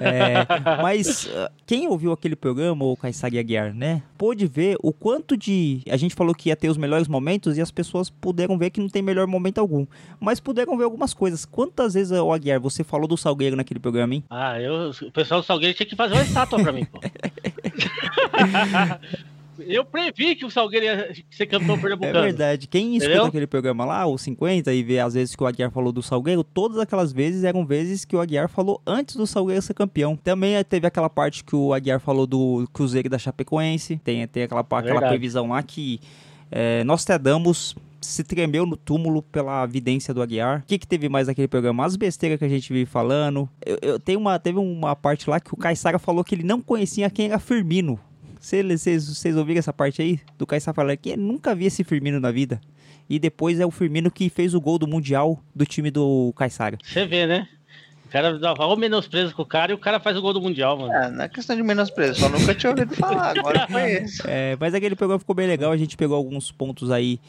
é, 0.00 0.46
mas 0.82 1.30
quem 1.64 1.86
ouviu 1.86 2.12
aquele 2.12 2.34
programa, 2.34 2.84
o 2.84 2.96
Kaysari 2.96 3.38
Aguiar, 3.38 3.72
né? 3.72 4.02
Pôde 4.18 4.46
ver 4.46 4.76
o 4.82 4.92
quanto 4.92 5.36
de... 5.36 5.82
A 5.88 5.96
gente 5.96 6.14
falou 6.14 6.34
que 6.34 6.48
ia 6.48 6.56
ter 6.56 6.68
os 6.68 6.76
melhores 6.76 7.06
momentos 7.06 7.56
e 7.56 7.60
as 7.60 7.70
pessoas 7.70 8.10
puderam 8.10 8.58
ver 8.58 8.70
que 8.70 8.80
não 8.80 8.88
tem 8.88 9.02
melhor 9.02 9.26
momento 9.26 9.58
algum. 9.58 9.86
Mas 10.18 10.40
puderam 10.40 10.76
ver 10.76 10.84
algumas 10.84 11.14
coisas. 11.14 11.44
Quantas 11.44 11.94
vezes, 11.94 12.18
o 12.18 12.32
Aguiar, 12.32 12.60
você 12.60 12.82
falou 12.82 13.06
do 13.06 13.16
Salgueiro 13.16 13.56
naquele 13.56 13.78
programa, 13.80 14.14
hein? 14.14 14.24
Ah, 14.28 14.60
eu, 14.60 14.90
o 14.90 15.12
pessoal 15.12 15.40
do 15.40 15.46
Salgueiro 15.46 15.76
tinha 15.76 15.86
que 15.86 15.94
fazer 15.96 16.14
uma 16.14 16.22
estátua 16.22 16.60
pra 16.60 16.72
mim, 16.72 16.84
pô. 16.84 17.00
Eu 19.66 19.84
previ 19.84 20.34
que 20.36 20.44
o 20.44 20.50
Salgueiro 20.50 20.86
ia 20.86 21.12
ser 21.30 21.46
campeão 21.46 21.76
É 21.76 21.78
pernambucano. 21.80 22.20
verdade. 22.22 22.66
Quem 22.66 22.96
escuta 22.96 23.06
Entendeu? 23.12 23.26
aquele 23.26 23.46
programa 23.46 23.84
lá, 23.84 24.06
o 24.06 24.16
50, 24.18 24.72
e 24.72 24.82
vê 24.82 24.98
as 24.98 25.14
vezes 25.14 25.34
que 25.36 25.42
o 25.42 25.46
Aguiar 25.46 25.70
falou 25.70 25.92
do 25.92 26.02
Salgueiro, 26.02 26.42
todas 26.44 26.78
aquelas 26.78 27.12
vezes 27.12 27.44
eram 27.44 27.64
vezes 27.66 28.04
que 28.04 28.16
o 28.16 28.20
Aguiar 28.20 28.48
falou 28.48 28.80
antes 28.86 29.16
do 29.16 29.26
Salgueiro 29.26 29.62
ser 29.62 29.74
campeão. 29.74 30.16
Também 30.16 30.56
eh, 30.56 30.64
teve 30.64 30.86
aquela 30.86 31.10
parte 31.10 31.44
que 31.44 31.54
o 31.56 31.72
Aguiar 31.74 32.00
falou 32.00 32.26
do 32.26 32.68
Cruzeiro 32.72 33.08
da 33.08 33.18
Chapecoense. 33.18 34.00
Tem, 34.04 34.26
tem 34.26 34.42
aquela, 34.44 34.62
pa- 34.64 34.80
aquela 34.80 35.00
previsão 35.08 35.48
lá 35.48 35.62
que 35.62 36.00
eh, 36.50 36.82
Nostradamus 36.84 37.74
se 38.00 38.24
tremeu 38.24 38.64
no 38.64 38.76
túmulo 38.78 39.22
pela 39.22 39.66
vidência 39.66 40.14
do 40.14 40.22
Aguiar. 40.22 40.60
O 40.60 40.66
que, 40.66 40.78
que 40.78 40.86
teve 40.86 41.06
mais 41.08 41.26
naquele 41.26 41.46
programa? 41.46 41.84
As 41.84 41.96
besteiras 41.96 42.38
que 42.38 42.44
a 42.44 42.48
gente 42.48 42.72
vive 42.72 42.86
falando. 42.90 43.46
Eu, 43.64 43.78
eu 43.82 44.00
tenho 44.00 44.18
uma, 44.18 44.38
teve 44.38 44.58
uma 44.58 44.96
parte 44.96 45.28
lá 45.28 45.38
que 45.38 45.52
o 45.52 45.56
Caissara 45.56 45.98
falou 45.98 46.24
que 46.24 46.34
ele 46.34 46.42
não 46.42 46.62
conhecia 46.62 47.10
quem 47.10 47.26
era 47.26 47.38
Firmino. 47.38 48.00
Vocês 48.40 49.06
vocês 49.06 49.36
ouviram 49.36 49.58
essa 49.58 49.72
parte 49.72 50.00
aí? 50.00 50.18
Do 50.38 50.46
Caissara 50.46 50.74
falando 50.74 50.96
que 50.96 51.14
nunca 51.16 51.54
via 51.54 51.68
esse 51.68 51.84
Firmino 51.84 52.18
na 52.18 52.32
vida. 52.32 52.58
E 53.08 53.18
depois 53.18 53.60
é 53.60 53.66
o 53.66 53.70
Firmino 53.70 54.10
que 54.10 54.30
fez 54.30 54.54
o 54.54 54.60
gol 54.60 54.78
do 54.78 54.86
Mundial 54.86 55.38
do 55.54 55.66
time 55.66 55.90
do 55.90 56.32
Caissara. 56.36 56.78
Você 56.82 57.04
vê, 57.04 57.26
né? 57.26 57.46
O 58.06 58.08
cara 58.08 58.38
dá 58.38 58.52
o 58.54 58.76
menosprezo 58.76 59.34
com 59.34 59.42
o 59.42 59.46
cara 59.46 59.72
e 59.72 59.74
o 59.74 59.78
cara 59.78 60.00
faz 60.00 60.16
o 60.16 60.22
gol 60.22 60.32
do 60.32 60.40
Mundial, 60.40 60.76
mano. 60.78 60.92
É, 60.92 61.10
não 61.10 61.24
é 61.24 61.28
questão 61.28 61.54
de 61.54 61.62
menosprezo, 61.62 62.18
só 62.18 62.28
nunca 62.28 62.54
tinha 62.54 62.70
ouvido 62.70 62.94
falar, 62.96 63.38
agora 63.38 63.60
eu 63.68 63.72
conheço. 63.72 64.22
É, 64.26 64.56
mas 64.58 64.74
aquele 64.74 64.96
programa 64.96 65.20
ficou 65.20 65.34
bem 65.34 65.46
legal. 65.46 65.70
A 65.70 65.76
gente 65.76 65.96
pegou 65.96 66.16
alguns 66.16 66.50
pontos 66.50 66.90
aí 66.90 67.20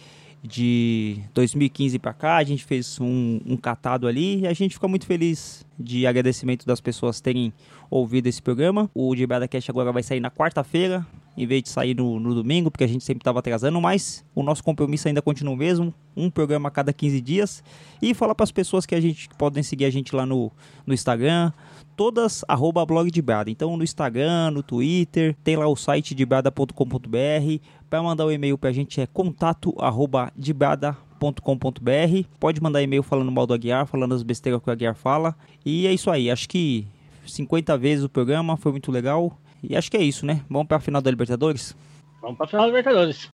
de 0.44 1.20
2015 1.34 2.00
pra 2.00 2.14
cá. 2.14 2.38
A 2.38 2.44
gente 2.44 2.64
fez 2.66 3.00
um, 3.00 3.40
um 3.46 3.58
catado 3.58 4.08
ali 4.08 4.42
e 4.42 4.48
a 4.48 4.54
gente 4.54 4.74
ficou 4.74 4.90
muito 4.90 5.06
feliz 5.06 5.66
de 5.80 6.08
agradecimento 6.08 6.66
das 6.66 6.82
pessoas 6.82 7.22
terem 7.22 7.54
ouvido 7.90 8.28
esse 8.28 8.42
programa. 8.42 8.90
O 8.94 9.14
Dibrada 9.16 9.48
Cash 9.48 9.70
agora 9.70 9.92
vai 9.92 10.04
sair 10.04 10.20
na 10.20 10.32
quarta-feira, 10.32 11.06
em 11.42 11.48
vez 11.48 11.64
de 11.64 11.70
sair 11.70 11.96
no, 11.96 12.20
no 12.20 12.36
domingo, 12.36 12.70
porque 12.70 12.84
a 12.84 12.88
gente 12.88 13.04
sempre 13.04 13.22
estava 13.22 13.40
atrasando, 13.40 13.82
mas 13.82 14.24
o 14.36 14.44
nosso 14.44 14.64
compromisso 14.64 15.08
ainda 15.08 15.24
continua 15.24 15.56
o 15.56 15.58
mesmo, 15.58 15.92
um 16.16 16.30
programa 16.30 16.70
a 16.70 16.72
cada 16.72 16.94
15 16.94 17.20
dias. 17.20 17.64
E 18.00 18.14
falar 18.14 18.36
para 18.36 18.44
as 18.44 18.52
pessoas 18.52 18.86
que 18.86 18.94
a 18.94 19.02
gente 19.02 19.28
que 19.28 19.36
podem 19.36 19.64
seguir 19.64 19.86
a 19.86 19.90
gente 19.90 20.16
lá 20.16 20.24
no, 20.24 20.52
no 20.86 20.94
Instagram, 20.94 21.52
todas 21.98 22.46
arroba 22.48 22.86
blog 22.86 23.10
de 23.10 23.24
Brada. 23.24 23.50
Então 23.50 23.76
no 23.76 23.84
Instagram, 23.84 24.52
no 24.52 24.62
Twitter, 24.62 25.36
tem 25.44 25.56
lá 25.56 25.68
o 25.68 25.76
site 25.76 26.14
de 26.14 26.24
brada.com.br. 26.24 27.60
Para 27.90 28.04
mandar 28.04 28.26
o 28.28 28.32
e-mail 28.32 28.56
pra 28.56 28.72
gente 28.72 29.02
é 29.02 29.08
contato 29.08 29.74
arroba 29.80 30.32
de 30.38 30.54
brada.com.br. 30.54 32.28
Pode 32.40 32.62
mandar 32.62 32.84
e-mail 32.84 33.02
falando 33.02 33.32
mal 33.32 33.48
do 33.48 33.54
Aguiar, 33.56 33.88
falando 33.88 34.14
as 34.14 34.22
besteiras 34.22 34.62
que 34.62 34.70
o 34.70 34.72
Aguiar 34.72 34.94
fala. 34.94 35.36
E 35.66 35.88
é 35.88 35.94
isso 35.94 36.12
aí. 36.12 36.30
Acho 36.30 36.48
que 36.48 36.86
50 37.26 37.76
vezes 37.80 38.06
o 38.06 38.10
programa 38.10 38.56
foi 38.58 38.72
muito 38.72 38.92
legal. 38.92 39.36
E 39.64 39.76
acho 39.76 39.92
que 39.92 39.98
é 39.98 40.02
isso, 40.02 40.26
né? 40.26 40.42
Vamos 40.50 40.68
para 40.68 40.78
a 40.78 40.82
final 40.82 41.02
da 41.02 41.10
Libertadores? 41.10 41.76
Vamos 42.22 42.38
pra 42.38 42.48
final 42.48 42.62
da 42.64 42.68
Libertadores. 42.68 43.30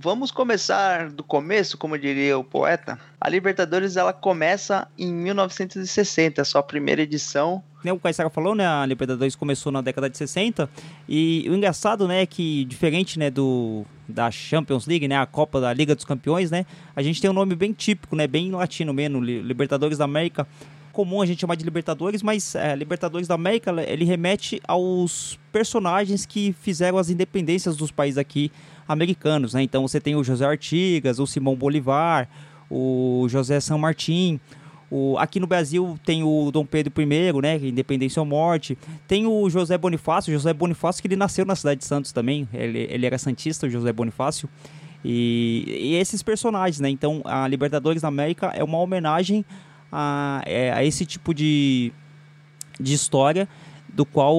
Vamos 0.00 0.30
começar 0.30 1.10
do 1.10 1.24
começo, 1.24 1.76
como 1.76 1.98
diria 1.98 2.38
o 2.38 2.44
poeta. 2.44 2.96
A 3.20 3.28
Libertadores 3.28 3.96
ela 3.96 4.12
começa 4.12 4.86
em 4.96 5.12
1960, 5.12 6.44
sua 6.44 6.62
primeira 6.62 7.02
edição. 7.02 7.60
Né, 7.82 7.92
o 7.92 7.98
Caissara 7.98 8.30
falou, 8.30 8.54
né? 8.54 8.64
A 8.64 8.86
Libertadores 8.86 9.34
começou 9.34 9.72
na 9.72 9.80
década 9.80 10.08
de 10.08 10.16
60. 10.16 10.70
E 11.08 11.44
o 11.50 11.54
engraçado, 11.54 12.06
né, 12.06 12.22
é 12.22 12.26
que 12.26 12.64
diferente, 12.66 13.18
né, 13.18 13.28
do 13.28 13.84
da 14.08 14.30
Champions 14.30 14.86
League, 14.86 15.08
né, 15.08 15.18
a 15.18 15.26
Copa 15.26 15.60
da 15.60 15.72
Liga 15.72 15.96
dos 15.96 16.04
Campeões, 16.04 16.50
né, 16.50 16.64
a 16.96 17.02
gente 17.02 17.20
tem 17.20 17.28
um 17.28 17.34
nome 17.34 17.54
bem 17.56 17.72
típico, 17.72 18.14
né, 18.16 18.26
bem 18.26 18.52
latino 18.52 18.94
mesmo, 18.94 19.20
Li- 19.20 19.42
Libertadores 19.42 19.98
da 19.98 20.04
América. 20.04 20.46
Comum 20.92 21.20
a 21.20 21.26
gente 21.26 21.40
chamar 21.40 21.56
de 21.56 21.64
Libertadores, 21.64 22.22
mas 22.22 22.54
é, 22.54 22.74
Libertadores 22.74 23.26
da 23.28 23.34
América, 23.34 23.70
ele 23.86 24.04
remete 24.04 24.60
aos 24.66 25.38
personagens 25.52 26.24
que 26.24 26.54
fizeram 26.60 26.98
as 26.98 27.10
independências 27.10 27.76
dos 27.76 27.90
países 27.90 28.16
aqui 28.18 28.50
americanos, 28.88 29.54
né? 29.54 29.62
Então 29.62 29.86
você 29.86 30.00
tem 30.00 30.16
o 30.16 30.24
José 30.24 30.46
Artigas, 30.46 31.18
o 31.18 31.26
Simão 31.26 31.54
Bolivar, 31.54 32.28
o 32.70 33.26
José 33.28 33.60
San 33.60 33.78
Martín, 33.78 34.40
o, 34.90 35.18
aqui 35.18 35.38
no 35.38 35.46
Brasil 35.46 35.98
tem 36.04 36.22
o 36.22 36.50
Dom 36.50 36.64
Pedro 36.64 36.92
I, 37.00 37.32
né? 37.42 37.56
Independência 37.56 38.20
ou 38.20 38.26
Morte. 38.26 38.78
Tem 39.06 39.26
o 39.26 39.48
José 39.50 39.76
Bonifácio. 39.76 40.32
José 40.32 40.52
Bonifácio 40.54 41.02
que 41.02 41.08
ele 41.08 41.16
nasceu 41.16 41.44
na 41.44 41.54
cidade 41.54 41.80
de 41.80 41.86
Santos 41.86 42.10
também. 42.10 42.48
Ele, 42.54 42.86
ele 42.90 43.04
era 43.04 43.18
santista, 43.18 43.66
o 43.66 43.70
José 43.70 43.92
Bonifácio. 43.92 44.48
E, 45.04 45.64
e 45.66 45.94
esses 45.96 46.22
personagens, 46.22 46.80
né? 46.80 46.88
Então 46.88 47.20
a 47.24 47.46
Libertadores 47.46 48.02
da 48.02 48.08
América 48.08 48.46
é 48.54 48.64
uma 48.64 48.78
homenagem 48.78 49.44
a, 49.92 50.42
é, 50.46 50.72
a 50.72 50.82
esse 50.82 51.04
tipo 51.04 51.34
de, 51.34 51.92
de 52.80 52.94
história 52.94 53.46
do 53.98 54.06
qual 54.06 54.38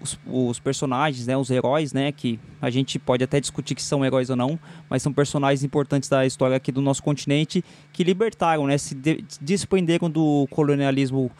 os, 0.00 0.18
os 0.26 0.58
personagens, 0.58 1.26
né, 1.26 1.36
os 1.36 1.50
heróis, 1.50 1.92
né, 1.92 2.10
que 2.10 2.40
a 2.58 2.70
gente 2.70 2.98
pode 2.98 3.22
até 3.22 3.38
discutir 3.38 3.74
que 3.74 3.82
são 3.82 4.02
heróis 4.02 4.30
ou 4.30 4.36
não, 4.36 4.58
mas 4.88 5.02
são 5.02 5.12
personagens 5.12 5.62
importantes 5.62 6.08
da 6.08 6.24
história 6.24 6.56
aqui 6.56 6.72
do 6.72 6.80
nosso 6.80 7.02
continente 7.02 7.62
que 7.92 8.02
libertaram, 8.02 8.66
né, 8.66 8.78
se 8.78 8.94
de- 8.94 9.22
desprenderam 9.42 10.08
do 10.08 10.48
colonialismo 10.50 11.30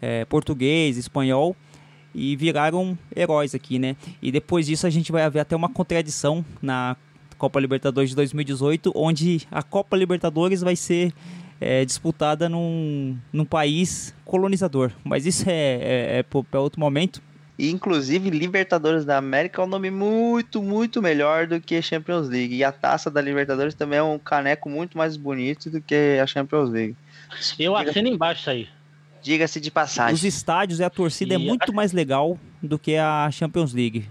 eh, 0.00 0.24
português, 0.26 0.96
espanhol 0.96 1.56
e 2.14 2.36
viraram 2.36 2.96
heróis 3.14 3.56
aqui, 3.56 3.76
né? 3.76 3.96
E 4.22 4.30
depois 4.30 4.66
disso 4.66 4.86
a 4.86 4.90
gente 4.90 5.10
vai 5.10 5.28
ver 5.28 5.40
até 5.40 5.56
uma 5.56 5.68
contradição 5.68 6.44
na 6.62 6.96
Copa 7.36 7.58
Libertadores 7.58 8.10
de 8.10 8.16
2018, 8.16 8.92
onde 8.94 9.48
a 9.50 9.64
Copa 9.64 9.96
Libertadores 9.96 10.60
vai 10.60 10.76
ser 10.76 11.12
é, 11.60 11.84
disputada 11.84 12.48
num, 12.48 13.16
num 13.32 13.44
país 13.44 14.14
colonizador. 14.24 14.90
Mas 15.04 15.26
isso 15.26 15.44
é, 15.48 15.52
é, 15.52 16.18
é 16.18 16.22
para 16.22 16.60
outro 16.60 16.80
momento. 16.80 17.20
E 17.58 17.70
inclusive 17.70 18.30
Libertadores 18.30 19.04
da 19.04 19.18
América 19.18 19.60
é 19.60 19.64
um 19.64 19.68
nome 19.68 19.90
muito, 19.90 20.62
muito 20.62 21.02
melhor 21.02 21.46
do 21.46 21.60
que 21.60 21.82
Champions 21.82 22.26
League. 22.28 22.54
E 22.56 22.64
a 22.64 22.72
taça 22.72 23.10
da 23.10 23.20
Libertadores 23.20 23.74
também 23.74 23.98
é 23.98 24.02
um 24.02 24.18
caneco 24.18 24.70
muito 24.70 24.96
mais 24.96 25.14
bonito 25.16 25.68
do 25.68 25.80
que 25.80 26.18
a 26.22 26.26
Champions 26.26 26.70
League. 26.70 26.96
Eu 27.58 27.76
assino 27.76 28.08
embaixo 28.08 28.40
isso 28.40 28.50
aí. 28.50 28.68
Diga-se 29.22 29.60
de 29.60 29.68
Os 29.68 29.74
passagem. 29.74 30.26
estádios 30.26 30.80
e 30.80 30.84
a 30.84 30.88
torcida 30.88 31.34
é 31.34 31.36
E- 31.36 31.46
muito 31.46 31.74
mais 31.74 31.92
legal 31.92 32.38
do 32.62 32.78
que 32.78 32.96
a 32.96 33.28
Champions 33.30 33.74
League. 33.74 34.08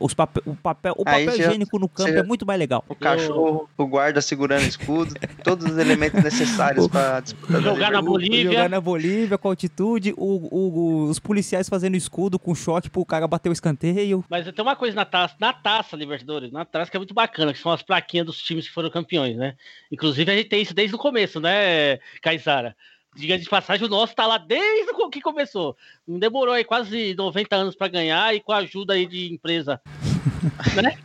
Os 0.00 0.12
pape- 0.14 0.42
o 0.46 0.54
papel, 0.54 0.94
o 0.96 1.04
papel 1.04 1.26
já- 1.36 1.44
higiênico 1.46 1.78
no 1.78 1.88
campo 1.88 2.12
já- 2.12 2.18
é 2.18 2.22
muito 2.22 2.44
mais 2.46 2.58
legal. 2.58 2.84
O 2.88 2.94
cachorro, 2.94 3.68
o 3.76 3.86
guarda 3.86 4.20
segurando 4.20 4.62
o 4.64 4.68
escudo, 4.68 5.14
todos 5.42 5.66
os 5.70 5.78
elementos 5.78 6.22
necessários 6.22 6.86
para 6.88 7.20
disputar 7.20 7.60
Jogar 7.62 7.90
na. 7.92 8.02
Bolívia. 8.02 8.44
Jogar 8.52 8.68
na 8.68 8.80
Bolívia 8.80 9.38
com 9.38 9.48
altitude, 9.48 10.12
o- 10.16 10.48
o- 10.50 11.08
os 11.08 11.18
policiais 11.18 11.68
fazendo 11.68 11.96
escudo 11.96 12.38
com 12.38 12.54
choque 12.54 12.90
pro 12.90 13.04
cara 13.04 13.26
bater 13.26 13.48
o 13.48 13.52
escanteio. 13.52 14.24
Mas 14.28 14.44
tem 14.50 14.62
uma 14.64 14.76
coisa 14.76 14.94
na 14.96 15.04
taça, 15.04 15.34
na 15.40 15.52
taça 15.52 15.96
Libertadores, 15.96 16.50
na 16.52 16.64
taça 16.64 16.90
que 16.90 16.96
é 16.96 17.00
muito 17.00 17.14
bacana, 17.14 17.52
que 17.52 17.58
são 17.58 17.72
as 17.72 17.82
plaquinhas 17.82 18.26
dos 18.26 18.38
times 18.42 18.66
que 18.68 18.74
foram 18.74 18.90
campeões, 18.90 19.36
né? 19.36 19.54
Inclusive 19.90 20.30
a 20.30 20.36
gente 20.36 20.48
tem 20.48 20.62
isso 20.62 20.74
desde 20.74 20.94
o 20.94 20.98
começo, 20.98 21.40
né, 21.40 21.98
Caizara? 22.22 22.76
Diga 23.14 23.38
de 23.38 23.48
passagem, 23.48 23.86
o 23.86 23.90
nosso 23.90 24.14
tá 24.14 24.26
lá 24.26 24.38
desde 24.38 24.90
o 24.90 25.08
que 25.08 25.20
começou. 25.20 25.76
Não 26.06 26.18
demorou 26.18 26.52
aí 26.52 26.64
quase 26.64 27.14
90 27.14 27.54
anos 27.54 27.76
para 27.76 27.88
ganhar 27.88 28.34
e 28.34 28.40
com 28.40 28.52
a 28.52 28.58
ajuda 28.58 28.94
aí 28.94 29.06
de 29.06 29.32
empresa. 29.32 29.80
né? 30.82 30.98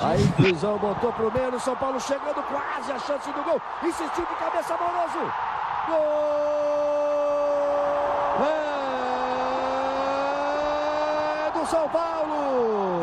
Aí 0.00 0.18
Luizão 0.38 0.78
botou 0.78 1.12
pro 1.12 1.32
meio, 1.32 1.60
São 1.60 1.76
Paulo 1.76 2.00
chegando 2.00 2.42
quase 2.44 2.90
a 2.90 2.98
chance 2.98 3.30
do 3.32 3.42
gol. 3.42 3.60
Insistiu 3.82 4.24
de 4.26 4.34
cabeça 4.36 4.74
amoroso. 4.74 5.32
Gol! 5.88 5.96
É 11.46 11.50
do 11.52 11.66
São 11.66 11.88
Paulo! 11.88 12.95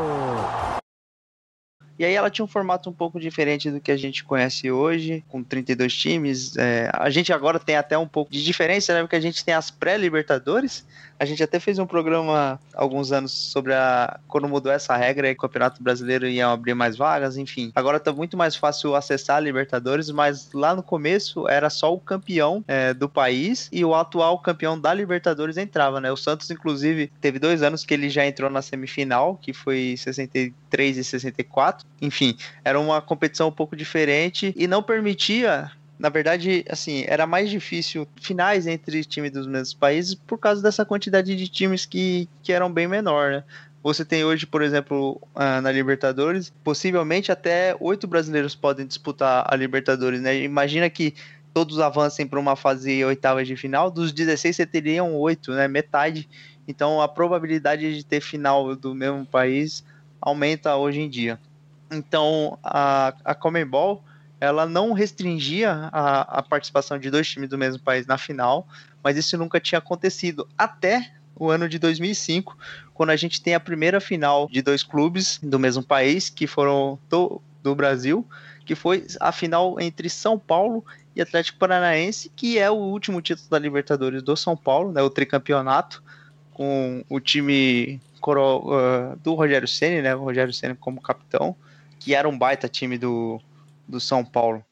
E 1.98 2.06
aí 2.06 2.14
ela 2.14 2.30
tinha 2.30 2.44
um 2.44 2.48
formato 2.48 2.90
um 2.90 2.94
pouco 2.94 3.20
diferente 3.20 3.70
do 3.70 3.80
que 3.80 3.92
a 3.92 3.98
gente 3.98 4.24
conhece 4.24 4.72
hoje, 4.72 5.24
com 5.30 5.44
32 5.44 5.94
times. 5.94 6.58
É, 6.58 6.90
a 6.94 7.10
gente 7.10 7.32
agora 7.32 7.60
tem 7.60 7.76
até 7.76 7.98
um 7.98 8.08
pouco 8.08 8.32
de 8.32 8.44
diferença, 8.44 8.94
né? 8.94 9.02
Porque 9.02 9.16
a 9.16 9.22
gente 9.22 9.44
tem 9.44 9.54
as 9.54 9.70
pré-Libertadores. 9.70 10.86
A 11.20 11.26
gente 11.26 11.44
até 11.44 11.60
fez 11.60 11.80
um 11.80 11.86
programa 11.86 12.60
alguns 12.74 13.12
anos 13.12 13.32
sobre 13.32 13.74
a 13.74 14.20
quando 14.28 14.50
mudou 14.50 14.72
essa 14.72 14.96
regra 14.98 15.30
e 15.30 15.34
o 15.34 15.38
Campeonato 15.38 15.82
Brasileiro 15.82 16.28
ia 16.28 16.48
abrir 16.48 16.74
mais 16.74 16.98
vagas, 16.98 17.38
enfim. 17.38 17.72
Agora 17.76 18.00
tá 18.00 18.12
muito 18.12 18.36
mais 18.36 18.56
fácil 18.56 18.96
acessar 18.96 19.38
a 19.38 19.40
Libertadores, 19.40 20.10
mas 20.10 20.52
lá 20.54 20.76
no 20.76 20.84
começo 20.84 21.48
era 21.48 21.70
só 21.70 21.94
o 21.94 22.00
campeão 22.00 22.64
é, 22.68 22.94
do 22.94 23.08
país 23.08 23.70
e 23.72 23.86
o 23.86 23.94
atual 23.94 24.40
campeão 24.40 24.80
da 24.80 24.94
Libertadores 24.94 25.56
entrava, 25.58 26.02
né? 26.02 26.12
O 26.12 26.18
Santos, 26.18 26.50
inclusive, 26.50 27.12
teve 27.22 27.40
dois 27.40 27.62
anos 27.62 27.86
que 27.86 27.94
ele 27.94 28.10
já 28.10 28.26
entrou 28.26 28.50
na 28.50 28.62
semifinal, 28.62 29.38
que 29.42 29.54
foi 29.54 29.96
63 29.98 30.98
e 30.98 31.04
64. 31.04 31.83
Enfim, 32.02 32.38
era 32.64 32.80
uma 32.80 33.02
competição 33.02 33.48
um 33.48 33.52
pouco 33.52 33.76
diferente 33.76 34.54
e 34.58 34.68
não 34.68 34.84
permitia 34.84 35.72
na 36.04 36.10
verdade, 36.10 36.66
assim, 36.70 37.06
era 37.08 37.26
mais 37.26 37.50
difícil 37.50 38.06
finais 38.22 38.68
entre 38.68 39.06
times 39.06 39.32
dos 39.32 39.48
mesmos 39.48 39.74
países 39.74 40.14
por 40.16 40.38
causa 40.38 40.62
dessa 40.62 40.84
quantidade 40.84 41.34
de 41.34 41.48
times 41.48 41.86
que, 41.86 42.28
que 42.42 42.52
eram 42.52 42.70
bem 42.70 42.90
menor, 42.90 43.32
né? 43.32 43.44
Você 43.82 44.04
tem 44.04 44.24
hoje, 44.24 44.46
por 44.46 44.62
exemplo, 44.62 45.22
ah, 45.36 45.62
na 45.62 45.72
Libertadores, 45.72 46.52
possivelmente 46.64 47.32
até 47.32 47.76
oito 47.80 48.08
brasileiros 48.08 48.56
podem 48.56 48.88
disputar 48.88 49.46
a 49.48 49.56
Libertadores, 49.56 50.20
né? 50.20 50.42
Imagina 50.42 50.90
que 50.90 51.14
todos 51.54 51.80
avancem 51.80 52.26
para 52.26 52.40
uma 52.40 52.56
fase 52.56 53.04
oitava 53.06 53.44
de 53.46 53.56
final, 53.56 53.92
dos 53.92 54.12
16 54.12 54.56
você 54.56 54.66
teriam 54.66 55.16
oito, 55.16 55.52
né? 55.52 55.68
Metade. 55.68 56.28
Então 56.68 57.02
a 57.02 57.08
probabilidade 57.08 57.96
de 57.96 58.06
ter 58.06 58.20
final 58.20 58.76
do 58.76 58.96
mesmo 58.96 59.26
país 59.26 59.86
aumenta 60.20 60.76
hoje 60.76 61.02
em 61.02 61.10
dia. 61.10 61.40
Então 61.94 62.58
a, 62.64 63.14
a 63.24 63.36
Comembol 63.36 64.04
ela 64.40 64.66
não 64.66 64.92
restringia 64.92 65.90
a, 65.92 66.40
a 66.40 66.44
participação 66.44 67.00
de 67.00 67.10
dois 67.10 67.30
times 67.30 67.50
do 67.50 67.58
mesmo 67.58 67.82
país 67.82 68.06
na 68.06 68.18
final, 68.18 68.68
mas 69.02 69.16
isso 69.16 69.38
nunca 69.38 69.58
tinha 69.58 69.80
acontecido. 69.80 70.48
Até 70.58 71.14
o 71.34 71.50
ano 71.50 71.70
de 71.70 71.80
2005, 71.80 72.58
quando 72.94 73.12
a 73.12 73.16
gente 73.16 73.42
tem 73.42 73.56
a 73.56 73.60
primeira 73.60 74.02
final 74.02 74.50
de 74.52 74.62
dois 74.62 74.84
clubes 74.84 75.40
do 75.42 75.58
mesmo 75.58 75.82
país, 75.82 76.30
que 76.30 76.46
foram 76.46 77.00
do, 77.10 77.42
do 77.62 77.74
Brasil, 77.74 78.28
que 78.66 78.76
foi 78.76 79.06
a 79.20 79.32
final 79.32 79.80
entre 79.80 80.10
São 80.10 80.38
Paulo 80.38 80.86
e 81.16 81.22
Atlético 81.22 81.60
Paranaense, 81.60 82.32
que 82.36 82.58
é 82.58 82.70
o 82.70 82.76
último 82.76 83.22
título 83.22 83.50
da 83.50 83.60
Libertadores 83.60 84.22
do 84.22 84.36
São 84.36 84.58
Paulo, 84.58 84.92
né, 84.92 85.02
o 85.02 85.10
tricampeonato, 85.10 86.04
com 86.52 87.04
o 87.10 87.20
time 87.20 88.00
uh, 88.22 89.16
do 89.24 89.34
Rogério 89.34 89.68
Ceni, 89.68 90.02
né, 90.02 90.16
o 90.16 90.24
Rogério 90.24 90.54
Ceni 90.54 90.76
como 90.76 91.02
capitão, 91.02 91.56
que 92.04 92.14
era 92.14 92.28
um 92.28 92.38
baita 92.38 92.68
time 92.68 92.98
do, 92.98 93.40
do 93.88 94.00
São 94.00 94.26
Paulo. 94.26 94.64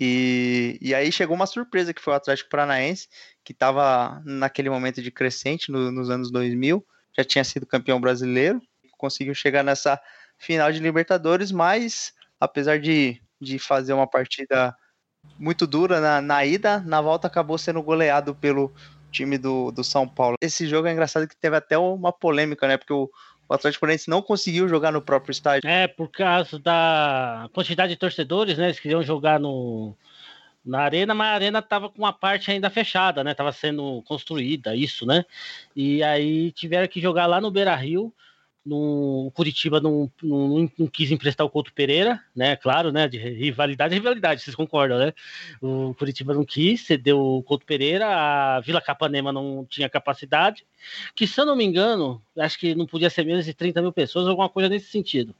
E, 0.00 0.78
e 0.80 0.94
aí 0.94 1.10
chegou 1.10 1.34
uma 1.34 1.46
surpresa 1.46 1.92
que 1.92 2.00
foi 2.00 2.12
o 2.12 2.16
Atlético 2.16 2.50
Paranaense, 2.50 3.08
que 3.42 3.52
estava 3.52 4.22
naquele 4.24 4.70
momento 4.70 5.02
de 5.02 5.10
crescente 5.10 5.72
no, 5.72 5.90
nos 5.90 6.08
anos 6.08 6.30
2000, 6.30 6.86
já 7.16 7.24
tinha 7.24 7.42
sido 7.42 7.66
campeão 7.66 8.00
brasileiro, 8.00 8.62
conseguiu 8.96 9.34
chegar 9.34 9.64
nessa 9.64 10.00
final 10.38 10.70
de 10.70 10.78
Libertadores, 10.78 11.50
mas 11.50 12.12
apesar 12.38 12.78
de, 12.78 13.20
de 13.40 13.58
fazer 13.58 13.92
uma 13.92 14.06
partida 14.06 14.74
muito 15.38 15.66
dura 15.66 16.00
na, 16.00 16.20
na 16.20 16.44
ida, 16.46 16.78
na 16.80 17.00
volta 17.00 17.26
acabou 17.26 17.58
sendo 17.58 17.82
goleado 17.82 18.36
pelo 18.36 18.72
time 19.10 19.36
do, 19.36 19.72
do 19.72 19.82
São 19.82 20.08
Paulo. 20.08 20.36
Esse 20.40 20.66
jogo 20.68 20.86
é 20.86 20.92
engraçado 20.92 21.26
que 21.26 21.36
teve 21.36 21.56
até 21.56 21.76
uma 21.76 22.12
polêmica, 22.12 22.66
né? 22.68 22.76
Porque 22.76 22.92
o, 22.92 23.10
o 23.52 23.54
Atlético 23.54 23.80
Paranaense 23.80 24.08
não 24.08 24.22
conseguiu 24.22 24.68
jogar 24.68 24.90
no 24.90 25.02
próprio 25.02 25.30
estádio. 25.30 25.68
É, 25.68 25.86
por 25.86 26.08
causa 26.08 26.58
da 26.58 27.48
quantidade 27.52 27.92
de 27.92 27.98
torcedores, 27.98 28.56
né? 28.56 28.66
Eles 28.66 28.80
queriam 28.80 29.02
jogar 29.02 29.38
no, 29.38 29.94
na 30.64 30.80
arena, 30.80 31.14
mas 31.14 31.28
a 31.28 31.34
arena 31.34 31.58
estava 31.58 31.90
com 31.90 31.98
uma 31.98 32.12
parte 32.12 32.50
ainda 32.50 32.70
fechada, 32.70 33.22
né? 33.22 33.34
Tava 33.34 33.52
sendo 33.52 34.02
construída, 34.06 34.74
isso, 34.74 35.04
né? 35.04 35.24
E 35.76 36.02
aí 36.02 36.50
tiveram 36.52 36.88
que 36.88 37.00
jogar 37.00 37.26
lá 37.26 37.40
no 37.40 37.50
Beira 37.50 37.74
Rio 37.74 38.12
no, 38.64 39.26
o 39.26 39.30
Curitiba 39.32 39.80
não, 39.80 40.10
não, 40.22 40.70
não, 40.78 40.86
quis 40.86 41.10
emprestar 41.10 41.44
o 41.44 41.50
Couto 41.50 41.72
Pereira, 41.72 42.22
né? 42.34 42.56
Claro, 42.56 42.92
né? 42.92 43.08
De 43.08 43.18
rivalidade, 43.18 43.94
rivalidade, 43.94 44.42
vocês 44.42 44.54
concordam, 44.54 44.98
né? 44.98 45.12
O 45.60 45.94
Curitiba 45.94 46.32
não 46.32 46.44
quis, 46.44 46.82
cedeu 46.82 47.18
o 47.18 47.42
Couto 47.42 47.66
Pereira, 47.66 48.06
a 48.06 48.60
Vila 48.60 48.80
Capanema 48.80 49.32
não 49.32 49.66
tinha 49.68 49.88
capacidade, 49.88 50.64
que 51.14 51.26
se 51.26 51.40
eu 51.40 51.46
não 51.46 51.56
me 51.56 51.64
engano, 51.64 52.22
acho 52.38 52.58
que 52.58 52.74
não 52.74 52.86
podia 52.86 53.10
ser 53.10 53.24
menos 53.24 53.44
de 53.44 53.52
30 53.52 53.82
mil 53.82 53.92
pessoas, 53.92 54.28
alguma 54.28 54.48
coisa 54.48 54.68
nesse 54.68 54.86
sentido. 54.86 55.34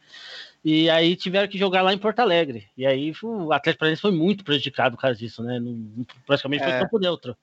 E 0.64 0.88
aí 0.90 1.16
tiveram 1.16 1.48
que 1.48 1.58
jogar 1.58 1.82
lá 1.82 1.92
em 1.92 1.98
Porto 1.98 2.20
Alegre. 2.20 2.68
E 2.76 2.86
aí 2.86 3.12
o 3.22 3.52
Atlético 3.52 3.80
Paranaense 3.80 4.02
foi 4.02 4.12
muito 4.12 4.44
prejudicado 4.44 4.96
por 4.96 5.02
causa 5.02 5.18
disso, 5.18 5.42
né? 5.42 5.58
Não, 5.58 6.06
praticamente 6.26 6.62
foi 6.62 6.72
é. 6.72 6.80
campo 6.80 6.98
neutro. 6.98 7.36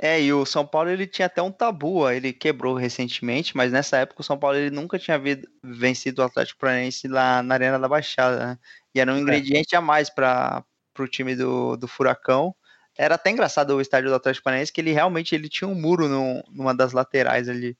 É, 0.00 0.22
e 0.22 0.32
o 0.32 0.46
São 0.46 0.64
Paulo 0.64 0.90
ele 0.90 1.08
tinha 1.08 1.26
até 1.26 1.42
um 1.42 1.50
tabu, 1.50 2.08
ele 2.08 2.32
quebrou 2.32 2.74
recentemente, 2.76 3.56
mas 3.56 3.72
nessa 3.72 3.96
época 3.96 4.20
o 4.20 4.24
São 4.24 4.38
Paulo 4.38 4.56
ele 4.56 4.70
nunca 4.70 4.96
tinha 4.96 5.20
vencido 5.62 6.22
o 6.22 6.24
Atlético 6.24 6.60
Paranaense 6.60 7.08
lá 7.08 7.42
na 7.42 7.54
Arena 7.54 7.80
da 7.80 7.88
Baixada, 7.88 8.46
né? 8.46 8.58
E 8.94 9.00
era 9.00 9.12
um 9.12 9.16
é. 9.16 9.20
ingrediente 9.20 9.74
a 9.74 9.80
mais 9.80 10.08
para 10.08 10.64
o 10.98 11.08
time 11.08 11.34
do, 11.34 11.76
do 11.76 11.88
Furacão. 11.88 12.54
Era 12.96 13.16
até 13.16 13.30
engraçado 13.30 13.74
o 13.74 13.80
estádio 13.80 14.10
do 14.10 14.14
Atlético 14.14 14.44
Paranaense 14.44 14.72
que 14.72 14.80
ele 14.80 14.92
realmente 14.92 15.34
ele 15.34 15.48
tinha 15.48 15.66
um 15.66 15.74
muro 15.74 16.08
no, 16.08 16.44
numa 16.48 16.74
das 16.74 16.92
laterais 16.92 17.48
ali. 17.48 17.76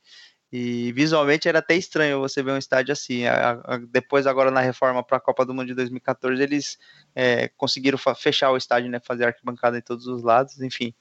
E 0.51 0.93
visualmente 0.93 1.47
era 1.47 1.59
até 1.59 1.75
estranho 1.75 2.21
você 2.21 2.43
ver 2.43 2.53
um 2.53 2.59
estádio 2.59 2.93
assim. 2.93 3.27
A, 3.27 3.61
a, 3.65 3.77
depois, 3.77 4.27
agora 4.27 4.51
na 4.51 4.61
reforma 4.61 5.05
para 5.05 5.19
a 5.19 5.21
Copa 5.21 5.45
do 5.45 5.53
Mundo 5.53 5.67
de 5.67 5.75
2014, 5.75 6.43
eles 6.43 6.79
é, 7.15 7.49
conseguiram 7.49 7.99
fechar 8.17 8.51
o 8.51 8.57
estádio, 8.57 8.91
né? 8.91 8.99
Fazer 8.99 9.27
arquibancada 9.27 9.77
em 9.77 9.83
todos 9.83 10.07
os 10.07 10.23
lados, 10.23 10.61
enfim. 10.63 10.95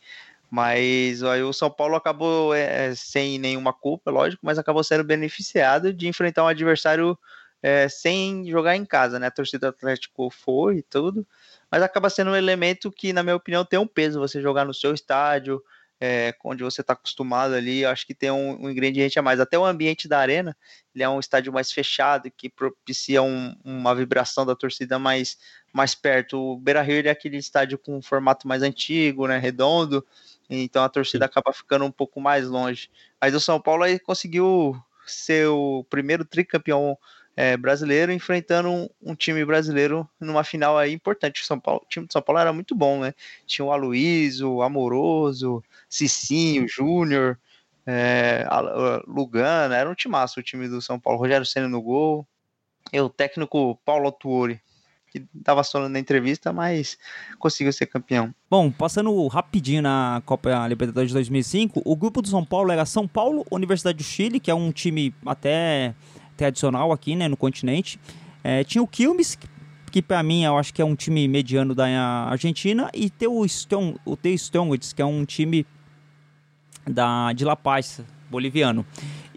Mas 0.49 1.23
aí 1.23 1.43
o 1.43 1.51
São 1.51 1.69
Paulo 1.69 1.95
acabou 1.95 2.53
é, 2.53 2.95
sem 2.95 3.37
nenhuma 3.37 3.73
culpa, 3.73 4.09
lógico, 4.09 4.45
mas 4.45 4.57
acabou 4.57 4.83
sendo 4.83 5.03
beneficiado 5.03 5.93
de 5.93 6.07
enfrentar 6.07 6.43
um 6.43 6.47
adversário 6.47 7.17
é, 7.61 7.89
sem 7.89 8.49
jogar 8.49 8.75
em 8.75 8.85
casa, 8.85 9.19
né? 9.19 9.27
A 9.27 9.31
torcida 9.31 9.67
do 9.67 9.75
Atlético 9.75 10.29
foi 10.29 10.77
e 10.77 10.83
tudo, 10.83 11.27
mas 11.69 11.83
acaba 11.83 12.09
sendo 12.09 12.31
um 12.31 12.35
elemento 12.35 12.91
que, 12.91 13.11
na 13.11 13.23
minha 13.23 13.35
opinião, 13.35 13.65
tem 13.65 13.79
um 13.79 13.87
peso 13.87 14.19
você 14.19 14.41
jogar 14.41 14.65
no 14.65 14.73
seu 14.73 14.93
estádio, 14.93 15.61
é, 15.99 16.35
onde 16.43 16.63
você 16.63 16.81
está 16.81 16.93
acostumado 16.93 17.55
ali, 17.55 17.83
acho 17.83 18.05
que 18.05 18.13
tem 18.13 18.29
um, 18.29 18.65
um, 18.65 18.69
ingrediente 18.69 19.17
a 19.17 19.21
mais. 19.21 19.39
Até 19.39 19.57
o 19.57 19.65
ambiente 19.65 20.07
da 20.07 20.19
arena, 20.19 20.55
ele 20.93 21.03
é 21.03 21.09
um 21.09 21.19
estádio 21.19 21.51
mais 21.51 21.71
fechado, 21.71 22.29
que 22.31 22.49
propicia 22.49 23.21
um, 23.21 23.55
uma 23.63 23.95
vibração 23.95 24.45
da 24.45 24.55
torcida 24.55 24.99
mais, 24.99 25.37
mais 25.77 25.93
perto. 25.93 26.37
O 26.37 26.57
Beira-Rio 26.57 27.07
é 27.07 27.09
aquele 27.09 27.37
estádio 27.37 27.77
com 27.77 27.97
um 27.97 28.01
formato 28.01 28.47
mais 28.47 28.63
antigo, 28.63 29.27
né, 29.27 29.37
redondo, 29.37 30.05
então 30.49 30.83
a 30.83 30.89
torcida 30.89 31.25
acaba 31.25 31.53
ficando 31.53 31.85
um 31.85 31.91
pouco 31.91 32.19
mais 32.19 32.47
longe. 32.47 32.89
Mas 33.21 33.35
o 33.35 33.39
São 33.39 33.61
Paulo 33.61 33.83
aí 33.83 33.99
conseguiu 33.99 34.75
ser 35.05 35.47
o 35.47 35.85
primeiro 35.89 36.25
tricampeão 36.25 36.97
é, 37.35 37.55
brasileiro 37.55 38.11
enfrentando 38.11 38.69
um, 38.69 38.89
um, 39.01 39.15
time 39.15 39.45
brasileiro 39.45 40.09
numa 40.19 40.43
final 40.43 40.77
aí 40.77 40.91
importante. 40.91 41.43
O, 41.43 41.45
São 41.45 41.59
Paulo, 41.59 41.81
o 41.83 41.87
time 41.87 42.07
de 42.07 42.13
São 42.13 42.21
Paulo 42.21 42.39
era 42.41 42.51
muito 42.51 42.73
bom, 42.73 43.01
né? 43.01 43.13
Tinha 43.45 43.63
o 43.63 43.71
Aloysio, 43.71 44.53
o 44.53 44.61
Amoroso, 44.63 45.63
Cicinho, 45.87 46.67
Júnior, 46.67 47.37
é, 47.85 48.45
Lugana, 49.07 49.77
era 49.77 49.89
um 49.89 49.93
timaço 49.93 50.39
o 50.39 50.43
time 50.43 50.67
do 50.67 50.81
São 50.81 50.99
Paulo. 50.99 51.19
Rogério 51.19 51.45
Senna 51.45 51.67
no 51.67 51.81
gol. 51.81 52.27
E 52.91 52.99
o 52.99 53.09
técnico 53.09 53.79
Paulo 53.85 54.11
Tuori 54.11 54.59
que 55.11 55.25
estava 55.37 55.63
falando 55.63 55.93
na 55.93 55.99
entrevista, 55.99 56.51
mas 56.51 56.97
conseguiu 57.39 57.71
ser 57.71 57.85
campeão. 57.87 58.33
Bom, 58.49 58.71
passando 58.71 59.25
rapidinho 59.27 59.81
na 59.81 60.21
Copa 60.25 60.67
Libertadores 60.67 61.09
de 61.09 61.13
2005, 61.13 61.81
o 61.83 61.95
grupo 61.95 62.21
do 62.21 62.27
São 62.27 62.43
Paulo 62.43 62.71
era 62.71 62.85
São 62.85 63.07
Paulo, 63.07 63.45
Universidade 63.51 63.97
do 63.97 64.03
Chile, 64.03 64.39
que 64.39 64.51
é 64.51 64.53
um 64.53 64.71
time 64.71 65.13
até 65.25 65.95
tradicional 66.35 66.91
aqui, 66.91 67.15
né, 67.15 67.27
no 67.27 67.37
continente. 67.37 67.99
É, 68.43 68.63
tinha 68.63 68.81
o 68.81 68.87
Quilmes, 68.87 69.37
que 69.91 70.01
para 70.01 70.21
mim 70.21 70.43
eu 70.43 70.57
acho 70.57 70.73
que 70.73 70.81
é 70.81 70.85
um 70.85 70.95
time 70.95 71.27
mediano 71.27 71.73
da 71.73 71.87
Argentina, 72.29 72.89
e 72.93 73.09
tem 73.09 73.27
o, 73.27 73.47
Stone, 73.47 73.97
o 74.05 74.15
The 74.15 74.29
Strongest, 74.31 74.93
que 74.93 75.01
é 75.01 75.05
um 75.05 75.25
time 75.25 75.65
da, 76.85 77.33
de 77.33 77.43
La 77.43 77.55
Paz, 77.55 78.01
boliviano. 78.29 78.85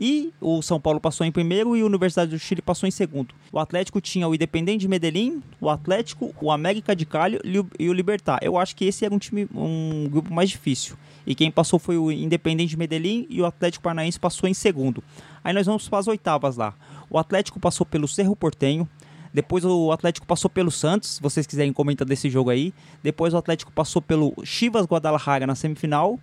E 0.00 0.32
o 0.40 0.62
São 0.62 0.80
Paulo 0.80 0.98
passou 0.98 1.26
em 1.26 1.30
primeiro 1.30 1.76
e 1.76 1.82
a 1.82 1.84
Universidade 1.84 2.30
do 2.30 2.38
Chile 2.38 2.62
passou 2.62 2.88
em 2.88 2.90
segundo. 2.90 3.34
O 3.52 3.58
Atlético 3.58 4.00
tinha 4.00 4.26
o 4.26 4.34
Independente 4.34 4.80
de 4.80 4.88
Medellín, 4.88 5.42
o 5.60 5.68
Atlético, 5.68 6.34
o 6.40 6.50
América 6.50 6.96
de 6.96 7.04
Cali 7.04 7.38
e 7.78 7.88
o 7.90 7.92
Libertar. 7.92 8.38
Eu 8.40 8.56
acho 8.56 8.74
que 8.74 8.86
esse 8.86 9.04
era 9.04 9.14
um 9.14 9.18
time, 9.18 9.46
um 9.54 10.08
grupo 10.08 10.32
mais 10.32 10.48
difícil. 10.48 10.96
E 11.26 11.34
quem 11.34 11.50
passou 11.50 11.78
foi 11.78 11.98
o 11.98 12.10
Independente 12.10 12.70
de 12.70 12.78
Medellín 12.78 13.26
e 13.28 13.42
o 13.42 13.46
Atlético 13.46 13.82
Paranaense 13.84 14.18
passou 14.18 14.48
em 14.48 14.54
segundo. 14.54 15.04
Aí 15.44 15.52
nós 15.52 15.66
vamos 15.66 15.86
para 15.86 15.98
as 15.98 16.08
oitavas 16.08 16.56
lá. 16.56 16.74
O 17.10 17.18
Atlético 17.18 17.60
passou 17.60 17.84
pelo 17.84 18.08
Cerro 18.08 18.34
Portenho, 18.34 18.88
depois 19.34 19.64
o 19.66 19.92
Atlético 19.92 20.26
passou 20.26 20.50
pelo 20.50 20.70
Santos, 20.70 21.16
se 21.16 21.22
vocês 21.22 21.46
quiserem 21.46 21.72
comentar 21.72 22.06
desse 22.06 22.30
jogo 22.30 22.48
aí. 22.48 22.72
Depois 23.02 23.34
o 23.34 23.36
Atlético 23.36 23.70
passou 23.70 24.00
pelo 24.00 24.34
Chivas 24.44 24.86
Guadalajara 24.86 25.46
na 25.46 25.54
semifinal 25.54 26.18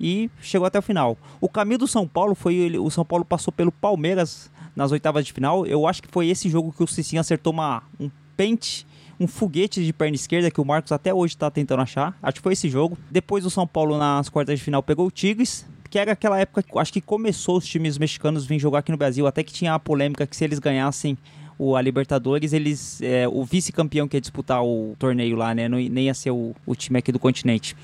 e 0.00 0.30
chegou 0.40 0.66
até 0.66 0.78
o 0.78 0.82
final. 0.82 1.16
O 1.40 1.48
caminho 1.48 1.78
do 1.78 1.86
São 1.86 2.06
Paulo 2.06 2.34
foi 2.34 2.78
o 2.78 2.90
São 2.90 3.04
Paulo 3.04 3.24
passou 3.24 3.52
pelo 3.52 3.72
Palmeiras 3.72 4.50
nas 4.74 4.92
oitavas 4.92 5.24
de 5.24 5.32
final. 5.32 5.66
Eu 5.66 5.86
acho 5.86 6.02
que 6.02 6.08
foi 6.08 6.28
esse 6.28 6.48
jogo 6.48 6.72
que 6.72 6.82
o 6.82 6.86
Cicinho 6.86 7.20
acertou 7.20 7.52
uma, 7.52 7.82
um 7.98 8.10
pente, 8.36 8.86
um 9.18 9.26
foguete 9.26 9.84
de 9.84 9.92
perna 9.92 10.14
esquerda 10.14 10.50
que 10.50 10.60
o 10.60 10.64
Marcos 10.64 10.92
até 10.92 11.12
hoje 11.12 11.34
está 11.34 11.50
tentando 11.50 11.82
achar. 11.82 12.16
Acho 12.22 12.36
que 12.36 12.42
foi 12.42 12.52
esse 12.52 12.68
jogo. 12.68 12.96
Depois 13.10 13.44
o 13.44 13.50
São 13.50 13.66
Paulo 13.66 13.98
nas 13.98 14.28
quartas 14.28 14.58
de 14.58 14.64
final 14.64 14.82
pegou 14.82 15.06
o 15.06 15.10
Tigres, 15.10 15.66
que 15.90 15.98
era 15.98 16.12
aquela 16.12 16.38
época 16.38 16.62
que 16.62 16.78
acho 16.78 16.92
que 16.92 17.00
começou 17.00 17.56
os 17.56 17.66
times 17.66 17.98
mexicanos 17.98 18.46
vir 18.46 18.58
jogar 18.58 18.80
aqui 18.80 18.92
no 18.92 18.98
Brasil, 18.98 19.26
até 19.26 19.42
que 19.42 19.52
tinha 19.52 19.74
a 19.74 19.78
polêmica 19.78 20.26
que 20.26 20.36
se 20.36 20.44
eles 20.44 20.58
ganhassem 20.58 21.18
o, 21.58 21.74
a 21.74 21.82
Libertadores, 21.82 22.52
eles 22.52 23.02
é, 23.02 23.26
o 23.26 23.44
vice-campeão 23.44 24.06
que 24.06 24.16
ia 24.16 24.20
disputar 24.20 24.62
o 24.62 24.94
torneio 24.98 25.36
lá, 25.36 25.54
né, 25.54 25.68
não, 25.68 25.78
nem 25.78 26.04
ia 26.04 26.14
ser 26.14 26.30
o, 26.30 26.54
o 26.64 26.74
time 26.76 26.98
aqui 26.98 27.10
do 27.10 27.18
continente. 27.18 27.74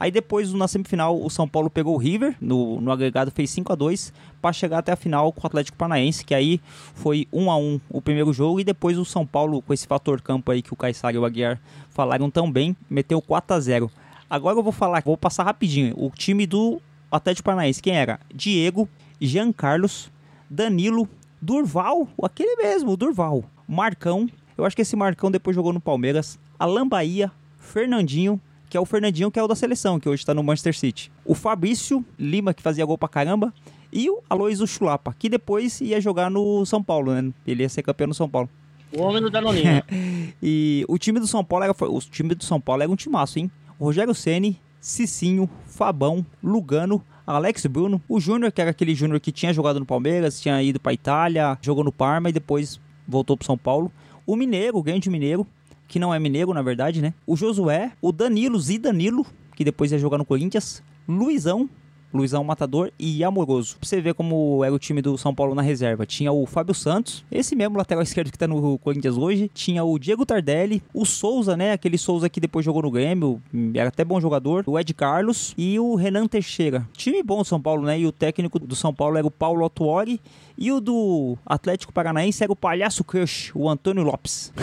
Aí 0.00 0.10
depois, 0.10 0.50
na 0.54 0.66
semifinal, 0.66 1.22
o 1.22 1.28
São 1.28 1.46
Paulo 1.46 1.68
pegou 1.68 1.94
o 1.94 1.98
River, 1.98 2.34
no, 2.40 2.80
no 2.80 2.90
agregado 2.90 3.30
fez 3.30 3.50
5 3.50 3.70
a 3.70 3.76
2 3.76 4.14
para 4.40 4.50
chegar 4.50 4.78
até 4.78 4.92
a 4.92 4.96
final 4.96 5.30
com 5.30 5.42
o 5.42 5.46
Atlético 5.46 5.76
Paranaense, 5.76 6.24
que 6.24 6.34
aí 6.34 6.58
foi 6.94 7.28
1 7.30 7.50
a 7.50 7.56
1 7.58 7.80
o 7.90 8.00
primeiro 8.00 8.32
jogo, 8.32 8.58
e 8.58 8.64
depois 8.64 8.96
o 8.96 9.04
São 9.04 9.26
Paulo, 9.26 9.60
com 9.60 9.74
esse 9.74 9.86
fator 9.86 10.22
campo 10.22 10.50
aí 10.50 10.62
que 10.62 10.72
o 10.72 10.76
Caissara 10.76 11.14
e 11.14 11.18
o 11.18 11.24
Aguiar 11.26 11.60
falaram 11.90 12.30
tão 12.30 12.50
bem, 12.50 12.74
meteu 12.88 13.20
4 13.20 13.54
a 13.54 13.60
0 13.60 13.90
Agora 14.30 14.56
eu 14.56 14.62
vou 14.62 14.72
falar, 14.72 15.02
vou 15.04 15.18
passar 15.18 15.44
rapidinho, 15.44 15.94
o 15.98 16.08
time 16.08 16.46
do 16.46 16.80
Atlético 17.12 17.44
Paranaense, 17.44 17.82
quem 17.82 17.94
era? 17.94 18.18
Diego, 18.34 18.88
Jean 19.20 19.52
Carlos, 19.52 20.10
Danilo, 20.48 21.06
Durval, 21.42 22.08
aquele 22.22 22.56
mesmo, 22.56 22.96
Durval. 22.96 23.44
Marcão, 23.68 24.30
eu 24.56 24.64
acho 24.64 24.74
que 24.74 24.80
esse 24.80 24.96
Marcão 24.96 25.30
depois 25.30 25.54
jogou 25.54 25.74
no 25.74 25.80
Palmeiras. 25.80 26.38
Alan 26.58 26.88
Bahia, 26.88 27.30
Fernandinho, 27.58 28.40
que 28.70 28.76
é 28.76 28.80
o 28.80 28.86
Fernandinho 28.86 29.30
que 29.30 29.38
é 29.38 29.42
o 29.42 29.48
da 29.48 29.56
seleção, 29.56 29.98
que 29.98 30.08
hoje 30.08 30.24
tá 30.24 30.32
no 30.32 30.42
Manchester 30.44 30.78
City. 30.78 31.12
O 31.24 31.34
Fabrício 31.34 32.04
Lima, 32.16 32.54
que 32.54 32.62
fazia 32.62 32.86
gol 32.86 32.96
pra 32.96 33.08
caramba. 33.08 33.52
E 33.92 34.08
o 34.08 34.22
Aloysio 34.30 34.68
Chulapa, 34.68 35.12
que 35.18 35.28
depois 35.28 35.80
ia 35.80 36.00
jogar 36.00 36.30
no 36.30 36.64
São 36.64 36.80
Paulo, 36.80 37.12
né? 37.12 37.32
Ele 37.44 37.64
ia 37.64 37.68
ser 37.68 37.82
campeão 37.82 38.06
no 38.06 38.14
São 38.14 38.28
Paulo. 38.28 38.48
O 38.96 39.02
homem 39.02 39.20
do 39.20 39.28
Danoninho. 39.28 39.82
e 40.40 40.84
o 40.88 40.96
time 40.96 41.18
do 41.18 41.26
São 41.26 41.44
Paulo 41.44 41.64
era, 41.64 41.74
o 41.80 42.00
time 42.00 42.32
do 42.36 42.44
São 42.44 42.60
Paulo 42.60 42.82
era 42.82 42.90
um 42.90 42.94
timaço, 42.94 43.40
hein? 43.40 43.50
Rogério 43.80 44.14
Ceni, 44.14 44.60
Cicinho, 44.80 45.50
Fabão, 45.66 46.24
Lugano, 46.42 47.04
Alex 47.26 47.66
Bruno, 47.66 48.00
o 48.08 48.20
Júnior, 48.20 48.52
que 48.52 48.60
era 48.60 48.70
aquele 48.70 48.94
Júnior 48.94 49.18
que 49.18 49.32
tinha 49.32 49.52
jogado 49.52 49.80
no 49.80 49.86
Palmeiras, 49.86 50.40
tinha 50.40 50.62
ido 50.62 50.78
pra 50.78 50.92
Itália, 50.92 51.58
jogou 51.60 51.82
no 51.82 51.92
Parma 51.92 52.30
e 52.30 52.32
depois 52.32 52.80
voltou 53.06 53.36
pro 53.36 53.46
São 53.46 53.58
Paulo. 53.58 53.90
O 54.24 54.36
Mineiro, 54.36 54.78
o 54.78 54.82
grande 54.82 55.10
Mineiro, 55.10 55.44
que 55.90 55.98
não 55.98 56.14
é 56.14 56.18
mineiro 56.20 56.54
na 56.54 56.62
verdade, 56.62 57.02
né? 57.02 57.12
O 57.26 57.36
Josué, 57.36 57.90
o 58.00 58.12
Danilo, 58.12 58.58
Zidanilo, 58.60 59.26
que 59.56 59.64
depois 59.64 59.90
ia 59.90 59.98
jogar 59.98 60.18
no 60.18 60.24
Corinthians, 60.24 60.80
Luizão, 61.06 61.68
Luizão 62.14 62.42
Matador 62.42 62.92
e 62.98 63.22
Amoroso. 63.22 63.76
Pra 63.78 63.88
você 63.88 64.00
ver 64.00 64.14
como 64.14 64.64
era 64.64 64.74
o 64.74 64.78
time 64.78 65.00
do 65.00 65.16
São 65.18 65.34
Paulo 65.34 65.54
na 65.54 65.62
reserva. 65.62 66.06
Tinha 66.06 66.32
o 66.32 66.46
Fábio 66.46 66.74
Santos, 66.74 67.24
esse 67.30 67.54
mesmo 67.54 67.76
lateral 67.76 68.02
esquerdo 68.02 68.30
que 68.30 68.38
tá 68.38 68.46
no 68.46 68.78
Corinthians 68.78 69.16
hoje. 69.16 69.50
Tinha 69.52 69.84
o 69.84 69.98
Diego 69.98 70.24
Tardelli, 70.26 70.82
o 70.94 71.04
Souza, 71.04 71.56
né? 71.56 71.72
Aquele 71.72 71.98
Souza 71.98 72.28
que 72.28 72.40
depois 72.40 72.64
jogou 72.64 72.82
no 72.82 72.90
Grêmio, 72.90 73.40
era 73.74 73.88
até 73.88 74.04
bom 74.04 74.20
jogador. 74.20 74.64
O 74.66 74.78
Ed 74.78 74.92
Carlos 74.94 75.54
e 75.58 75.78
o 75.78 75.94
Renan 75.94 76.26
Teixeira. 76.26 76.86
Time 76.96 77.22
bom 77.22 77.38
do 77.38 77.44
São 77.44 77.60
Paulo, 77.60 77.84
né? 77.84 77.98
E 77.98 78.06
o 78.06 78.12
técnico 78.12 78.58
do 78.58 78.76
São 78.76 78.94
Paulo 78.94 79.16
era 79.16 79.26
o 79.26 79.30
Paulo 79.30 79.64
Otuori. 79.64 80.20
E 80.60 80.70
o 80.70 80.78
do 80.78 81.38
Atlético 81.46 81.90
Paranaense 81.90 82.44
era 82.44 82.52
o 82.52 82.56
Palhaço 82.56 83.02
Crush, 83.02 83.50
o 83.54 83.66
Antônio 83.66 84.02
Lopes. 84.02 84.52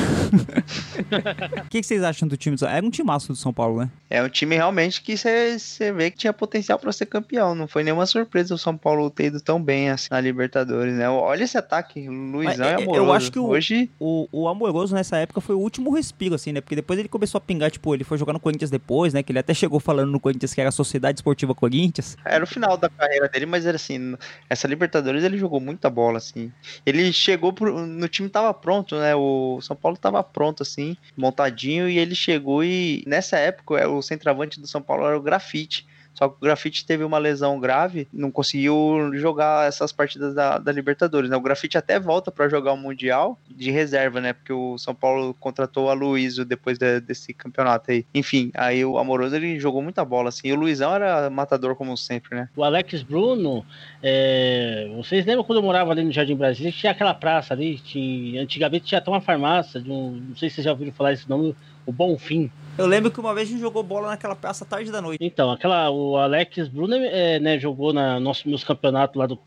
O 1.08 1.70
que, 1.70 1.82
que, 1.82 1.88
vocês 1.88 2.04
acham 2.04 2.28
do 2.28 2.36
time 2.36 2.56
do 2.56 2.60
São 2.60 2.68
Paulo? 2.68 2.78
Era 2.78 2.86
um 2.86 2.90
timaço 2.90 3.28
do 3.30 3.36
São 3.36 3.54
Paulo, 3.54 3.80
né? 3.80 3.90
É 4.10 4.22
um 4.22 4.30
time 4.30 4.56
realmente 4.56 5.02
que 5.02 5.18
você 5.18 5.92
vê 5.96 6.12
que 6.12 6.18
tinha 6.18 6.34
potencial 6.34 6.78
para 6.78 6.92
ser 6.92 7.06
campeão. 7.06 7.56
Não 7.56 7.68
foi 7.68 7.84
nenhuma 7.84 8.06
surpresa 8.06 8.54
o 8.54 8.58
São 8.58 8.76
Paulo 8.76 9.10
ter 9.10 9.26
ido 9.26 9.40
tão 9.40 9.62
bem 9.62 9.90
assim 9.90 10.08
na 10.12 10.20
Libertadores, 10.20 10.94
né? 10.96 11.10
Olha 11.10 11.44
esse 11.44 11.58
ataque, 11.58 12.08
Luizão 12.08 12.44
Mas, 12.44 12.60
e 12.60 12.84
Amoroso. 12.84 12.96
Eu 12.96 13.14
acho 13.14 13.32
que 13.32 13.40
o, 13.40 13.48
Hoje... 13.48 13.90
o, 14.00 14.28
o 14.32 14.48
Amoroso 14.48 14.94
nessa 14.96 15.18
época 15.18 15.40
foi 15.40 15.56
o 15.56 15.60
último 15.60 15.94
respiro, 15.94 16.36
assim, 16.36 16.52
né? 16.52 16.62
Porque 16.62 16.76
depois 16.76 17.00
ele 17.00 17.08
começou 17.10 17.38
a 17.38 17.42
pingar, 17.42 17.72
tipo, 17.72 17.94
ele 17.94 18.04
foi 18.04 18.18
jogar 18.18 18.34
no 18.34 18.40
Corinthians 18.40 18.70
depois, 18.70 19.14
né? 19.14 19.24
Que 19.24 19.32
ele 19.32 19.40
até 19.40 19.54
chegou 19.54 19.80
falando 19.80 20.12
no 20.12 20.20
Corinthians 20.20 20.54
que 20.54 20.60
era 20.60 20.70
a 20.70 20.74
Sociedade 20.74 21.20
Esportiva 21.20 21.56
Corinthians. 21.56 22.18
Era 22.26 22.44
o 22.44 22.48
final 22.48 22.78
da 22.78 22.90
carreira 22.90 23.30
dele, 23.30 23.46
mas 23.46 23.66
era 23.66 23.78
assim, 23.78 24.16
essa 24.50 24.68
Libertadores 24.68 25.24
ele 25.24 25.38
jogou 25.38 25.60
muita 25.88 25.90
bola, 25.90 26.18
assim. 26.18 26.52
Ele 26.86 27.12
chegou 27.12 27.54
pro, 27.54 27.86
no 27.86 28.08
time 28.08 28.30
tava 28.30 28.54
pronto, 28.54 28.96
né? 28.98 29.16
O 29.16 29.60
São 29.62 29.76
Paulo 29.76 29.98
tava 29.98 30.22
pronto, 30.24 30.64
assim, 30.64 30.96
montadinho, 31.16 31.90
e 31.90 31.98
ele 31.98 32.14
chegou 32.14 32.64
e 32.64 33.04
nessa 33.08 33.38
época 33.38 33.88
o 33.90 34.02
centroavante 34.02 34.60
do 34.60 34.68
São 34.68 34.82
Paulo 34.82 35.06
era 35.06 35.18
o 35.18 35.22
Grafite. 35.22 35.88
Só 36.18 36.28
que 36.28 36.36
o 36.38 36.42
Grafite 36.42 36.84
teve 36.84 37.04
uma 37.04 37.20
lesão 37.20 37.60
grave, 37.60 38.08
não 38.12 38.32
conseguiu 38.32 39.12
jogar 39.14 39.68
essas 39.68 39.92
partidas 39.92 40.34
da, 40.34 40.58
da 40.58 40.72
Libertadores, 40.72 41.30
né? 41.30 41.38
O 41.38 41.42
Grafite 41.42 41.78
até 41.78 42.00
volta 42.00 42.32
para 42.32 42.50
jogar 42.50 42.74
o 42.74 42.78
Mundial 42.78 43.38
de 43.48 43.70
reserva, 43.70 44.20
né? 44.20 44.34
Porque 44.34 44.52
o 44.52 44.80
São 44.80 44.96
Paulo 44.96 45.36
contratou 45.40 45.92
a 45.92 45.94
Luísio 45.94 46.44
depois 46.44 46.80
de, 46.80 47.00
desse 47.02 47.36
campeonato 47.36 47.92
aí. 47.92 48.04
Enfim, 48.16 48.50
aí 48.56 48.84
o 48.84 48.98
Amoroso 48.98 49.36
ele 49.36 49.60
jogou 49.60 49.80
muita 49.80 50.04
bola, 50.04 50.30
assim. 50.30 50.48
E 50.48 50.54
o 50.54 50.56
Luizão 50.56 50.96
era 50.96 51.30
matador 51.30 51.76
como 51.76 51.96
sempre, 51.96 52.36
né? 52.36 52.50
O 52.56 52.64
Alex 52.64 53.04
Bruno, 53.04 53.64
é... 54.02 54.92
vocês 54.98 55.24
lembram 55.24 55.44
quando 55.44 55.60
eu 55.60 55.64
morava 55.64 55.92
ali 55.92 56.04
no 56.04 56.12
Jardim 56.12 56.36
Brasil? 56.36 56.72
Tinha 56.72 56.94
aquela 56.94 57.14
praça 57.14 57.54
ali, 57.54 57.78
tinha... 57.78 58.42
antigamente 58.42 58.86
tinha 58.86 58.98
até 58.98 59.12
uma 59.12 59.22
farmácia, 59.22 59.80
um... 59.86 60.20
não 60.30 60.36
sei 60.36 60.50
se 60.50 60.56
vocês 60.56 60.66
já 60.66 60.72
ouviram 60.72 60.92
falar 60.94 61.14
esse 61.14 61.30
nome, 61.30 61.56
o 61.86 61.92
Bonfim. 61.92 62.50
Eu 62.78 62.86
lembro 62.86 63.10
que 63.10 63.20
uma 63.20 63.34
vez 63.34 63.48
a 63.48 63.52
gente 63.52 63.62
jogou 63.62 63.82
bola 63.82 64.10
naquela 64.10 64.36
praça 64.36 64.64
tarde 64.64 64.92
da 64.92 65.02
noite. 65.02 65.18
Então, 65.20 65.52
aquela, 65.52 65.90
o 65.90 66.16
Alex 66.16 66.68
Bruno 66.68 66.94
é, 66.96 67.40
né, 67.40 67.60
jogou 67.60 67.92
na 67.92 68.20
nossos 68.20 68.46
meus 68.46 68.64
campeonatos 68.64 69.16
lá 69.16 69.26
do 69.26 69.40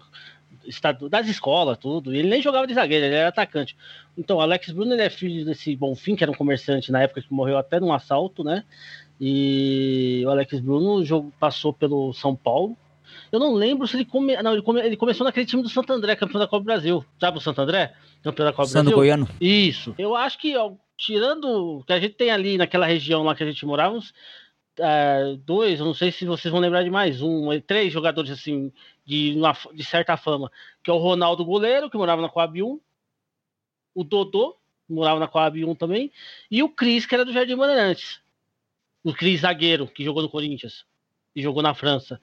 estado 0.66 1.08
das 1.08 1.28
escolas, 1.28 1.78
tudo. 1.78 2.12
E 2.12 2.18
ele 2.18 2.28
nem 2.28 2.42
jogava 2.42 2.66
de 2.66 2.74
zagueiro, 2.74 3.06
ele 3.06 3.14
era 3.14 3.28
atacante. 3.28 3.76
Então, 4.18 4.38
o 4.38 4.40
Alex 4.40 4.72
Bruno 4.72 4.92
ele 4.92 5.02
é 5.02 5.10
filho 5.10 5.44
desse 5.44 5.76
Bonfim, 5.76 6.16
que 6.16 6.24
era 6.24 6.30
um 6.30 6.34
comerciante 6.34 6.90
na 6.90 7.02
época 7.02 7.22
que 7.22 7.32
morreu 7.32 7.56
até 7.56 7.78
num 7.78 7.92
assalto, 7.92 8.42
né? 8.42 8.64
E 9.20 10.22
o 10.26 10.30
Alex 10.30 10.58
Bruno 10.58 11.04
passou 11.38 11.72
pelo 11.72 12.12
São 12.12 12.34
Paulo. 12.34 12.76
Eu 13.30 13.38
não 13.38 13.54
lembro 13.54 13.86
se 13.86 13.96
ele, 13.96 14.04
come... 14.04 14.40
não, 14.42 14.54
ele, 14.54 14.62
come... 14.62 14.80
ele 14.80 14.96
começou 14.96 15.24
naquele 15.24 15.46
time 15.46 15.62
do 15.62 15.68
Santo 15.68 15.92
André, 15.92 16.16
campeão 16.16 16.40
da 16.40 16.48
Copa 16.48 16.64
Brasil. 16.64 17.04
Sabe 17.20 17.38
o 17.38 17.40
Santo 17.40 17.60
André? 17.60 17.92
Campeão 18.22 18.46
da 18.46 18.52
Copa 18.52 18.68
Santo 18.68 18.84
Brasil. 18.86 18.96
Goiano. 18.96 19.28
Isso. 19.40 19.94
Eu 19.96 20.16
acho 20.16 20.36
que 20.38 20.54
tirando 21.00 21.82
que 21.86 21.92
a 21.92 21.98
gente 21.98 22.14
tem 22.14 22.30
ali 22.30 22.58
naquela 22.58 22.86
região 22.86 23.22
lá 23.22 23.34
que 23.34 23.42
a 23.42 23.46
gente 23.46 23.64
morava, 23.64 23.98
uh, 23.98 25.36
dois, 25.38 25.80
eu 25.80 25.86
não 25.86 25.94
sei 25.94 26.12
se 26.12 26.26
vocês 26.26 26.52
vão 26.52 26.60
lembrar 26.60 26.84
de 26.84 26.90
mais 26.90 27.22
um, 27.22 27.48
três 27.60 27.92
jogadores 27.92 28.30
assim 28.30 28.70
de, 29.04 29.34
uma, 29.36 29.56
de 29.72 29.82
certa 29.82 30.16
fama, 30.16 30.52
que 30.84 30.90
é 30.90 30.94
o 30.94 30.98
Ronaldo 30.98 31.44
goleiro, 31.44 31.90
que 31.90 31.96
morava 31.96 32.20
na 32.20 32.28
Coab 32.28 32.62
1, 32.62 32.80
o 33.94 34.04
Dodô, 34.04 34.58
que 34.86 34.92
morava 34.92 35.18
na 35.18 35.26
Coab 35.26 35.64
1 35.64 35.74
também, 35.74 36.12
e 36.50 36.62
o 36.62 36.68
Cris, 36.68 37.06
que 37.06 37.14
era 37.14 37.24
do 37.24 37.32
Jardim 37.32 37.56
Bandeirantes. 37.56 38.20
O 39.02 39.14
Cris 39.14 39.40
zagueiro, 39.40 39.86
que 39.86 40.04
jogou 40.04 40.22
no 40.22 40.28
Corinthians 40.28 40.84
e 41.34 41.42
jogou 41.42 41.62
na 41.62 41.74
França. 41.74 42.20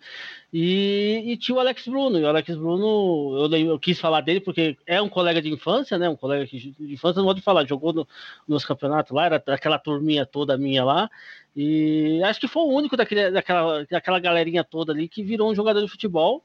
E, 0.52 1.24
e, 1.26 1.38
tinha 1.38 1.56
o 1.56 1.60
Alex 1.60 1.88
Bruno. 1.88 2.20
E 2.20 2.24
o 2.24 2.28
Alex 2.28 2.56
Bruno, 2.56 3.38
eu, 3.38 3.58
eu, 3.58 3.80
quis 3.80 4.00
falar 4.00 4.22
dele 4.22 4.41
porque 4.41 4.78
é 4.86 5.02
um 5.02 5.10
colega 5.10 5.41
de 5.41 5.50
infância, 5.50 5.98
né? 5.98 6.10
Um 6.10 6.15
colega 6.15 6.46
de 6.46 6.76
infância, 6.80 7.20
não 7.20 7.28
pode 7.28 7.41
falar, 7.41 7.65
jogou 7.65 7.93
no, 7.93 8.08
nos 8.48 8.65
campeonatos 8.65 9.12
lá, 9.13 9.26
era 9.26 9.43
aquela 9.48 9.80
turminha 9.80 10.26
toda 10.26 10.58
minha 10.58 10.84
lá. 10.84 11.10
E 11.56 12.22
acho 12.24 12.39
que 12.39 12.48
foi 12.48 12.63
o 12.63 12.74
único 12.74 12.98
daquele, 12.98 13.32
daquela, 13.32 13.86
daquela 13.86 14.20
galerinha 14.20 14.63
toda 14.63 14.91
ali 14.91 15.08
que 15.08 15.24
virou 15.24 15.52
um 15.52 15.56
jogador 15.56 15.82
de 15.82 15.89
futebol. 15.89 16.43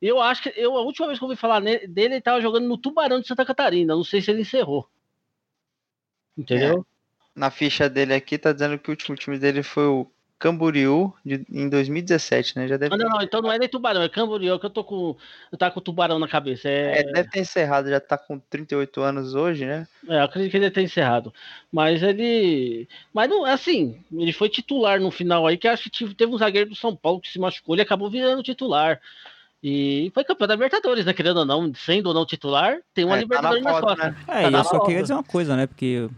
Eu 0.00 0.20
acho 0.20 0.42
que 0.42 0.52
eu, 0.56 0.76
a 0.76 0.80
última 0.80 1.06
vez 1.06 1.18
que 1.18 1.24
eu 1.24 1.28
ouvi 1.28 1.38
falar 1.38 1.60
dele, 1.60 1.92
ele 1.94 2.16
estava 2.16 2.40
jogando 2.40 2.66
no 2.66 2.78
Tubarão 2.78 3.20
de 3.20 3.26
Santa 3.26 3.44
Catarina. 3.44 3.94
Não 3.94 4.04
sei 4.04 4.22
se 4.22 4.30
ele 4.30 4.40
encerrou. 4.40 4.88
Entendeu? 6.36 6.78
É. 6.78 7.38
Na 7.38 7.50
ficha 7.50 7.88
dele 7.88 8.14
aqui 8.14 8.38
tá 8.38 8.52
dizendo 8.52 8.78
que 8.78 8.88
o 8.88 8.92
último 8.92 9.14
time 9.16 9.38
dele 9.38 9.62
foi 9.62 9.84
o 9.84 10.10
Camboriú 10.40 11.12
de, 11.24 11.44
em 11.52 11.68
2017, 11.68 12.56
né? 12.56 12.66
Já 12.66 12.78
deve 12.78 12.94
ah, 12.94 12.96
não, 12.96 13.10
não, 13.10 13.20
então 13.20 13.42
não 13.42 13.52
é 13.52 13.58
nem 13.58 13.68
Tubarão, 13.68 14.02
é 14.02 14.08
Camboriú 14.08 14.58
que 14.58 14.64
eu 14.64 14.70
tô 14.70 14.82
com. 14.82 15.14
Eu 15.52 15.58
tá 15.58 15.70
com 15.70 15.82
Tubarão 15.82 16.18
na 16.18 16.26
cabeça. 16.26 16.66
É... 16.66 17.00
é... 17.00 17.02
deve 17.04 17.28
ter 17.28 17.40
encerrado, 17.40 17.90
já 17.90 18.00
tá 18.00 18.16
com 18.16 18.38
38 18.38 19.02
anos 19.02 19.34
hoje, 19.34 19.66
né? 19.66 19.86
É, 20.08 20.16
eu 20.16 20.22
acredito 20.22 20.50
que 20.50 20.56
ele 20.56 20.64
deve 20.64 20.74
ter 20.74 20.82
encerrado. 20.82 21.32
Mas 21.70 22.02
ele. 22.02 22.88
Mas 23.12 23.28
não, 23.28 23.44
assim, 23.44 24.02
ele 24.10 24.32
foi 24.32 24.48
titular 24.48 24.98
no 24.98 25.10
final 25.10 25.46
aí, 25.46 25.58
que 25.58 25.68
acho 25.68 25.90
que 25.90 26.14
teve 26.14 26.32
um 26.32 26.38
zagueiro 26.38 26.70
do 26.70 26.74
São 26.74 26.96
Paulo 26.96 27.20
que 27.20 27.30
se 27.30 27.38
machucou, 27.38 27.74
ele 27.74 27.82
acabou 27.82 28.10
virando 28.10 28.42
titular. 28.42 28.98
E 29.62 30.10
foi 30.14 30.24
campeão 30.24 30.48
da 30.48 30.54
Libertadores, 30.54 31.04
né? 31.04 31.12
Querendo 31.12 31.40
ou 31.40 31.44
não, 31.44 31.70
sendo 31.74 32.06
ou 32.06 32.14
não 32.14 32.24
titular, 32.24 32.78
tem 32.94 33.04
uma 33.04 33.18
é, 33.18 33.20
Libertadores 33.20 33.62
tá 33.62 33.72
na, 33.72 33.80
foto, 33.80 33.98
Né? 33.98 34.16
É, 34.26 34.42
tá 34.44 34.50
e 34.50 34.54
eu 34.54 34.64
só 34.64 34.80
queria 34.80 35.02
dizer 35.02 35.12
uma 35.12 35.22
coisa, 35.22 35.54
né? 35.54 35.66
Porque 35.66 36.08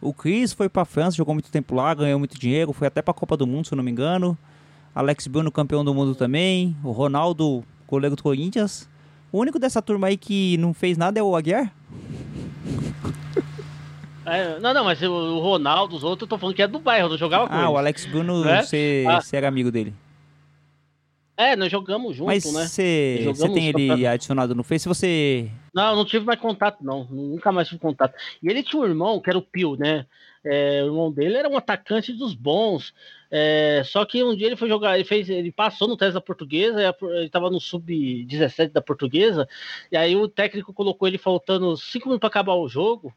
o 0.00 0.12
Chris 0.12 0.52
foi 0.52 0.68
pra 0.68 0.84
França, 0.84 1.16
jogou 1.16 1.34
muito 1.34 1.50
tempo 1.50 1.74
lá, 1.74 1.92
ganhou 1.94 2.18
muito 2.18 2.38
dinheiro, 2.38 2.72
foi 2.72 2.86
até 2.86 3.02
pra 3.02 3.12
Copa 3.14 3.36
do 3.36 3.46
Mundo, 3.46 3.66
se 3.66 3.72
eu 3.72 3.76
não 3.76 3.84
me 3.84 3.90
engano. 3.90 4.36
Alex 4.94 5.26
Bruno, 5.26 5.52
campeão 5.52 5.84
do 5.84 5.94
mundo 5.94 6.14
também. 6.14 6.76
O 6.82 6.90
Ronaldo, 6.90 7.62
goleiro 7.86 8.16
do 8.16 8.22
Corinthians. 8.22 8.88
O 9.30 9.38
único 9.38 9.58
dessa 9.58 9.80
turma 9.80 10.08
aí 10.08 10.16
que 10.16 10.56
não 10.56 10.74
fez 10.74 10.96
nada 10.98 11.20
é 11.20 11.22
o 11.22 11.36
Aguiar? 11.36 11.72
É, 14.26 14.58
não, 14.60 14.74
não, 14.74 14.84
mas 14.84 15.00
o 15.02 15.38
Ronaldo, 15.40 15.96
os 15.96 16.04
outros, 16.04 16.22
eu 16.22 16.28
tô 16.28 16.38
falando 16.38 16.54
que 16.54 16.62
é 16.62 16.68
do 16.68 16.78
bairro, 16.78 17.08
não 17.08 17.16
jogava 17.16 17.48
com 17.48 17.54
Ah, 17.54 17.58
eles. 17.62 17.70
o 17.70 17.76
Alex 17.76 18.06
Bruno, 18.06 18.44
é? 18.48 18.62
você, 18.62 19.04
ah. 19.08 19.20
você 19.20 19.36
era 19.36 19.48
amigo 19.48 19.70
dele. 19.70 19.94
É, 21.40 21.56
nós 21.56 21.72
jogamos 21.72 22.14
junto, 22.14 22.26
Mas 22.26 22.44
né? 22.52 22.66
Você 22.66 23.48
tem 23.54 23.68
ele 23.68 24.06
adicionado 24.06 24.54
no 24.54 24.62
Face? 24.62 24.86
Você. 24.86 25.50
Não, 25.72 25.96
não 25.96 26.04
tive 26.04 26.26
mais 26.26 26.38
contato, 26.38 26.84
não. 26.84 27.04
Nunca 27.04 27.50
mais 27.50 27.66
tive 27.66 27.80
contato. 27.80 28.14
E 28.42 28.48
ele 28.50 28.62
tinha 28.62 28.82
um 28.82 28.84
irmão, 28.84 29.18
que 29.18 29.30
era 29.30 29.38
o 29.38 29.42
Pio, 29.42 29.74
né? 29.74 30.04
É, 30.44 30.82
o 30.84 30.88
irmão 30.88 31.10
dele 31.10 31.38
era 31.38 31.48
um 31.48 31.56
atacante 31.56 32.12
dos 32.12 32.34
bons. 32.34 32.92
É, 33.30 33.80
só 33.86 34.04
que 34.04 34.22
um 34.22 34.36
dia 34.36 34.48
ele 34.48 34.56
foi 34.56 34.68
jogar, 34.68 34.96
ele 34.96 35.04
fez, 35.04 35.30
ele 35.30 35.50
passou 35.50 35.88
no 35.88 35.96
teste 35.96 36.12
da 36.12 36.20
portuguesa, 36.20 36.94
ele 37.00 37.24
estava 37.24 37.48
no 37.48 37.58
sub-17 37.58 38.72
da 38.72 38.82
portuguesa, 38.82 39.48
e 39.90 39.96
aí 39.96 40.14
o 40.14 40.28
técnico 40.28 40.74
colocou 40.74 41.08
ele 41.08 41.16
faltando 41.16 41.74
cinco 41.74 42.08
minutos 42.08 42.20
para 42.20 42.28
acabar 42.28 42.54
o 42.54 42.68
jogo. 42.68 43.14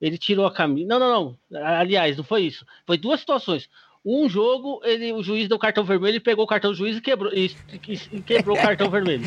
Ele 0.00 0.16
tirou 0.16 0.46
a 0.46 0.52
camisa. 0.52 0.88
Não, 0.88 0.98
não, 0.98 1.36
não. 1.50 1.62
Aliás, 1.62 2.16
não 2.16 2.24
foi 2.24 2.42
isso. 2.42 2.64
Foi 2.86 2.96
duas 2.96 3.20
situações. 3.20 3.68
Um 4.04 4.28
jogo, 4.28 4.80
ele, 4.84 5.12
o 5.12 5.22
juiz 5.22 5.48
deu 5.48 5.58
cartão 5.58 5.84
vermelho, 5.84 6.12
ele 6.12 6.20
pegou 6.20 6.44
o 6.44 6.48
cartão 6.48 6.70
do 6.70 6.76
juiz 6.76 6.96
e 6.96 7.00
quebrou, 7.00 7.32
e, 7.34 7.54
e 8.12 8.20
quebrou 8.20 8.56
o 8.56 8.60
cartão 8.62 8.88
vermelho. 8.90 9.24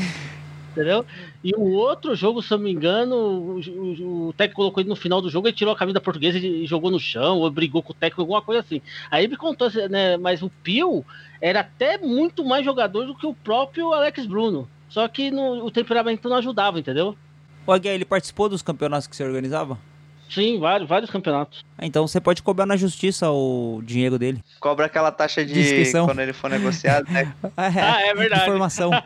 Entendeu? 0.71 1.05
E 1.43 1.51
o 1.55 1.73
outro 1.73 2.15
jogo, 2.15 2.41
se 2.41 2.51
eu 2.51 2.57
não 2.57 2.65
me 2.65 2.71
engano, 2.71 3.15
o, 3.15 3.59
o, 3.59 4.27
o, 4.29 4.33
técnico 4.33 4.55
colocou 4.55 4.81
ele 4.81 4.89
no 4.89 4.95
final 4.95 5.21
do 5.21 5.29
jogo, 5.29 5.47
ele 5.47 5.55
tirou 5.55 5.71
a 5.71 5.77
camisa 5.77 6.01
portuguesa 6.01 6.39
e 6.39 6.65
jogou 6.65 6.89
no 6.89 6.99
chão, 6.99 7.37
ou 7.37 7.51
brigou 7.51 7.83
com 7.83 7.91
o 7.91 7.95
técnico, 7.95 8.21
alguma 8.21 8.41
coisa 8.41 8.61
assim. 8.61 8.81
Aí 9.11 9.27
me 9.27 9.37
contou, 9.37 9.69
né? 9.87 10.17
Mas 10.17 10.41
o 10.41 10.49
Pio 10.49 11.05
era 11.39 11.59
até 11.59 11.99
muito 11.99 12.43
mais 12.43 12.65
jogador 12.65 13.05
do 13.05 13.15
que 13.15 13.27
o 13.27 13.35
próprio 13.35 13.93
Alex 13.93 14.25
Bruno. 14.25 14.67
Só 14.89 15.07
que 15.07 15.29
no, 15.29 15.63
o 15.63 15.69
temperamento 15.69 16.27
não 16.27 16.37
ajudava, 16.37 16.79
entendeu? 16.79 17.15
O 17.67 17.71
Aguiar, 17.71 17.93
ele 17.93 18.05
participou 18.05 18.49
dos 18.49 18.63
campeonatos 18.63 19.05
que 19.05 19.15
você 19.15 19.23
organizava? 19.23 19.77
Sim, 20.33 20.59
vários, 20.59 20.89
vários 20.89 21.09
campeonatos. 21.11 21.63
Então 21.81 22.07
você 22.07 22.19
pode 22.19 22.41
cobrar 22.41 22.65
na 22.65 22.75
justiça 22.75 23.29
o 23.29 23.81
dinheiro 23.85 24.17
dele. 24.17 24.43
Cobra 24.59 24.85
aquela 24.87 25.11
taxa 25.11 25.45
de, 25.45 25.53
De 25.53 25.59
inscrição. 25.59 26.05
quando 26.05 26.19
ele 26.21 26.33
for 26.33 26.49
negociado, 26.49 27.09
né? 27.11 27.31
Ah, 27.55 28.01
é 28.01 28.13
verdade. 28.13 28.43
Informação. 28.43 28.91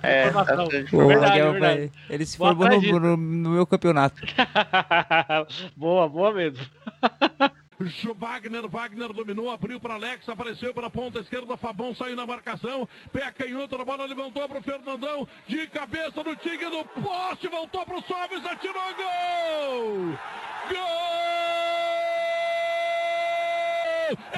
É, 0.00 0.28
Informação. 0.28 0.64
O 0.92 1.08
Verdade, 1.08 1.42
verdade. 1.42 1.92
Ele 2.08 2.24
se 2.24 2.38
Vou 2.38 2.54
formou 2.54 2.80
no- 3.00 3.16
no 3.16 3.50
meu 3.50 3.66
campeonato. 3.66 4.22
boa, 5.76 6.08
boa 6.08 6.32
mesmo. 6.32 6.64
Wagner, 8.16 8.66
Wagner 8.68 9.12
dominou, 9.12 9.50
abriu 9.50 9.78
para 9.78 9.94
Alex, 9.94 10.28
apareceu 10.28 10.74
pela 10.74 10.90
ponta 10.90 11.20
esquerda, 11.20 11.56
Fabão 11.56 11.94
saiu 11.94 12.16
na 12.16 12.26
marcação, 12.26 12.88
pé 13.12 13.30
canhoto, 13.30 13.80
a 13.80 13.84
bola 13.84 14.04
levantou 14.04 14.48
para 14.48 14.58
o 14.58 14.62
Fernandão, 14.62 15.28
de 15.46 15.66
cabeça 15.68 16.22
no 16.24 16.34
Tigre 16.34 16.70
do 16.70 16.84
poste, 17.00 17.46
voltou 17.46 17.86
para 17.86 17.98
o 17.98 18.02
Sobis, 18.02 18.44
atirou 18.44 18.94
gol! 18.96 20.18
Gol! 20.68 21.07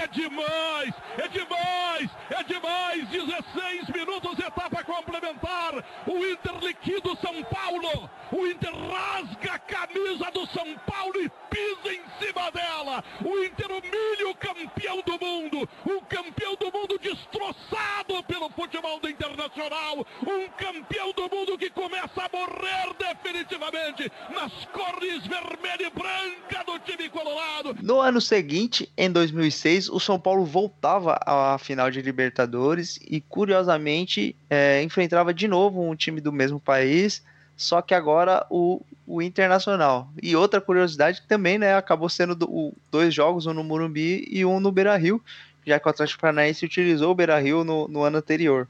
É 0.01 0.07
demais, 0.07 0.95
é 1.19 1.29
demais, 1.29 2.11
é 2.31 2.43
demais, 2.45 3.09
16 3.11 3.89
minutos, 3.95 4.39
etapa 4.39 4.83
complementar, 4.83 5.85
o 6.07 6.25
Inter 6.25 6.59
liquida 6.63 7.07
o 7.13 7.17
São 7.17 7.43
Paulo, 7.45 8.09
o 8.33 8.47
Inter 8.47 8.73
rasga 8.75 9.53
a 9.53 9.59
camisa 9.59 10.31
do 10.33 10.47
São 10.47 10.75
Paulo 10.87 11.21
e 11.21 11.31
pisa 11.51 11.95
em 11.95 12.01
cima 12.19 12.51
dela, 12.51 13.05
o 13.23 13.45
Inter 13.45 13.67
humilha 13.71 14.31
o 14.31 14.35
campeão 14.37 15.03
do 15.05 15.23
mundo, 15.23 15.69
o 15.85 16.01
campeão 16.07 16.55
do 16.55 16.73
mundo 16.73 16.99
destroçado 16.99 18.23
pelo 18.27 18.49
futebol 18.51 18.99
do 19.01 19.11
Internacional, 19.11 20.07
um 20.23 20.49
campeão 20.57 21.13
do 21.13 21.29
mundo 21.29 21.59
que 21.59 21.69
começa 21.69 22.23
a 22.23 22.31
morrer 22.33 22.95
definitivamente 22.99 24.11
nas 24.31 24.53
cores 24.73 25.27
vermelha 25.27 25.87
e 25.87 25.91
branca 25.91 26.65
do 26.65 26.79
time 26.79 27.11
colorado, 27.11 27.77
No 27.83 28.01
ano 28.01 28.21
seguinte, 28.21 28.91
em 28.97 29.11
2006, 29.11 29.90
o 29.91 30.01
São 30.01 30.19
Paulo 30.19 30.45
voltava 30.45 31.19
à 31.27 31.59
final 31.59 31.91
de 31.91 32.01
Libertadores 32.01 32.99
e, 33.09 33.21
curiosamente, 33.21 34.35
é, 34.49 34.83
enfrentava 34.83 35.33
de 35.35 35.47
novo 35.49 35.83
um 35.83 35.95
time 35.95 36.21
do 36.21 36.33
mesmo 36.33 36.59
país, 36.61 37.23
só 37.57 37.83
que 37.83 37.95
agora 37.95 38.47
o, 38.49 38.81
o 39.07 39.21
Internacional. 39.21 40.09
E 40.23 40.35
outra 40.35 40.61
curiosidade 40.61 41.21
que 41.21 41.29
também 41.29 41.59
né, 41.59 41.75
acabou 41.75 42.09
sendo 42.09 42.35
do- 42.35 42.51
o- 42.51 42.75
dois 42.91 43.13
jogos, 43.13 43.47
um 43.47 43.53
no 43.53 43.63
Morumbi 43.65 44.27
e 44.31 44.45
um 44.45 44.61
no 44.61 44.73
Beira-Rio, 44.73 45.23
já 45.67 45.79
que 45.79 45.87
o 45.87 45.91
Atlético 45.91 46.21
Paranaense 46.23 46.65
utilizou 46.65 47.11
o 47.13 47.15
Beira-Rio 47.15 47.63
no, 47.65 47.87
no 47.87 48.03
ano 48.03 48.19
anterior. 48.19 48.67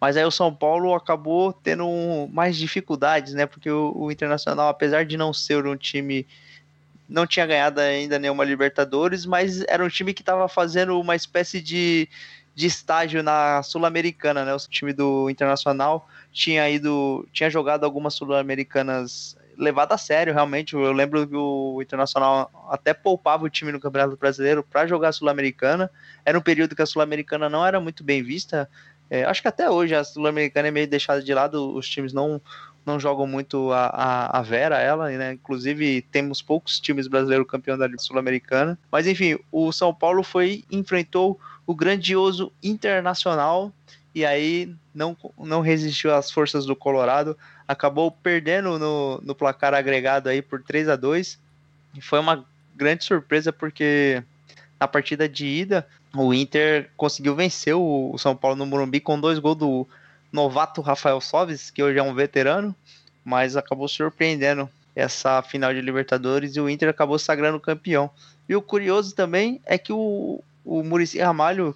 Mas 0.00 0.16
aí 0.16 0.24
o 0.24 0.30
São 0.30 0.54
Paulo 0.54 0.94
acabou 0.94 1.52
tendo 1.52 1.86
um- 1.86 2.28
mais 2.30 2.56
dificuldades, 2.56 3.32
né? 3.34 3.46
Porque 3.46 3.70
o, 3.70 3.92
o 3.96 4.12
Internacional, 4.12 4.68
apesar 4.68 5.04
de 5.06 5.16
não 5.16 5.32
ser 5.32 5.64
um 5.66 5.76
time 5.76 6.26
não 7.08 7.26
tinha 7.26 7.46
ganhado 7.46 7.80
ainda 7.80 8.18
nenhuma 8.18 8.44
Libertadores, 8.44 9.24
mas 9.24 9.62
era 9.68 9.84
um 9.84 9.88
time 9.88 10.12
que 10.12 10.22
estava 10.22 10.48
fazendo 10.48 10.98
uma 11.00 11.14
espécie 11.14 11.60
de, 11.60 12.08
de 12.54 12.66
estágio 12.66 13.22
na 13.22 13.62
Sul-Americana, 13.62 14.44
né? 14.44 14.54
O 14.54 14.58
time 14.58 14.92
do 14.92 15.30
Internacional 15.30 16.08
tinha 16.32 16.68
ido, 16.68 17.26
tinha 17.32 17.48
jogado 17.48 17.84
algumas 17.84 18.14
Sul-Americanas 18.14 19.36
levado 19.56 19.92
a 19.92 19.98
sério, 19.98 20.34
realmente. 20.34 20.74
Eu 20.74 20.92
lembro 20.92 21.26
que 21.26 21.36
o 21.36 21.80
Internacional 21.80 22.68
até 22.70 22.92
poupava 22.92 23.44
o 23.44 23.50
time 23.50 23.72
no 23.72 23.80
Campeonato 23.80 24.16
Brasileiro 24.16 24.62
para 24.62 24.86
jogar 24.86 25.08
a 25.08 25.12
Sul-Americana. 25.12 25.90
Era 26.24 26.38
um 26.38 26.42
período 26.42 26.76
que 26.76 26.82
a 26.82 26.86
Sul-Americana 26.86 27.48
não 27.48 27.64
era 27.64 27.80
muito 27.80 28.04
bem 28.04 28.22
vista. 28.22 28.68
É, 29.08 29.24
acho 29.24 29.40
que 29.40 29.48
até 29.48 29.70
hoje 29.70 29.94
a 29.94 30.04
Sul-Americana 30.04 30.68
é 30.68 30.70
meio 30.70 30.88
deixada 30.88 31.22
de 31.22 31.32
lado, 31.32 31.74
os 31.74 31.88
times 31.88 32.12
não 32.12 32.40
não 32.86 33.00
jogam 33.00 33.26
muito 33.26 33.72
a, 33.72 33.86
a, 33.86 34.38
a 34.38 34.42
Vera, 34.42 34.78
ela, 34.78 35.10
né? 35.10 35.32
Inclusive, 35.32 36.02
temos 36.12 36.40
poucos 36.40 36.78
times 36.78 37.08
brasileiros 37.08 37.48
campeão 37.48 37.76
da 37.76 37.86
Liga 37.86 37.98
Sul-Americana. 37.98 38.78
Mas 38.90 39.06
enfim, 39.06 39.36
o 39.50 39.72
São 39.72 39.92
Paulo 39.92 40.22
foi 40.22 40.64
enfrentou 40.70 41.38
o 41.66 41.74
grandioso 41.74 42.52
Internacional 42.62 43.72
e 44.14 44.24
aí 44.24 44.72
não, 44.94 45.16
não 45.36 45.60
resistiu 45.60 46.14
às 46.14 46.30
forças 46.30 46.64
do 46.64 46.74
Colorado, 46.74 47.36
acabou 47.68 48.10
perdendo 48.10 48.78
no, 48.78 49.20
no 49.22 49.34
placar 49.34 49.74
agregado 49.74 50.28
aí 50.28 50.40
por 50.40 50.62
3 50.62 50.88
a 50.88 50.96
2 50.96 51.38
E 51.96 52.00
foi 52.00 52.18
uma 52.20 52.42
grande 52.74 53.04
surpresa 53.04 53.52
porque 53.52 54.22
na 54.80 54.86
partida 54.86 55.28
de 55.28 55.46
ida 55.46 55.86
o 56.14 56.32
Inter 56.32 56.88
conseguiu 56.96 57.34
vencer 57.34 57.74
o, 57.74 58.12
o 58.14 58.18
São 58.18 58.34
Paulo 58.34 58.56
no 58.56 58.64
Morumbi 58.64 59.00
com 59.00 59.20
dois 59.20 59.38
gols 59.38 59.58
do 59.58 59.88
novato 60.36 60.82
Rafael 60.82 61.18
Soves, 61.20 61.70
que 61.70 61.82
hoje 61.82 61.98
é 61.98 62.02
um 62.02 62.14
veterano, 62.14 62.76
mas 63.24 63.56
acabou 63.56 63.88
surpreendendo 63.88 64.68
essa 64.94 65.42
final 65.42 65.72
de 65.72 65.80
Libertadores 65.80 66.54
e 66.54 66.60
o 66.60 66.68
Inter 66.68 66.90
acabou 66.90 67.18
sagrando 67.18 67.58
campeão. 67.58 68.10
E 68.46 68.54
o 68.54 68.60
curioso 68.60 69.14
também 69.14 69.60
é 69.64 69.78
que 69.78 69.92
o, 69.92 70.42
o 70.64 70.82
Muricy 70.82 71.18
Ramalho, 71.18 71.74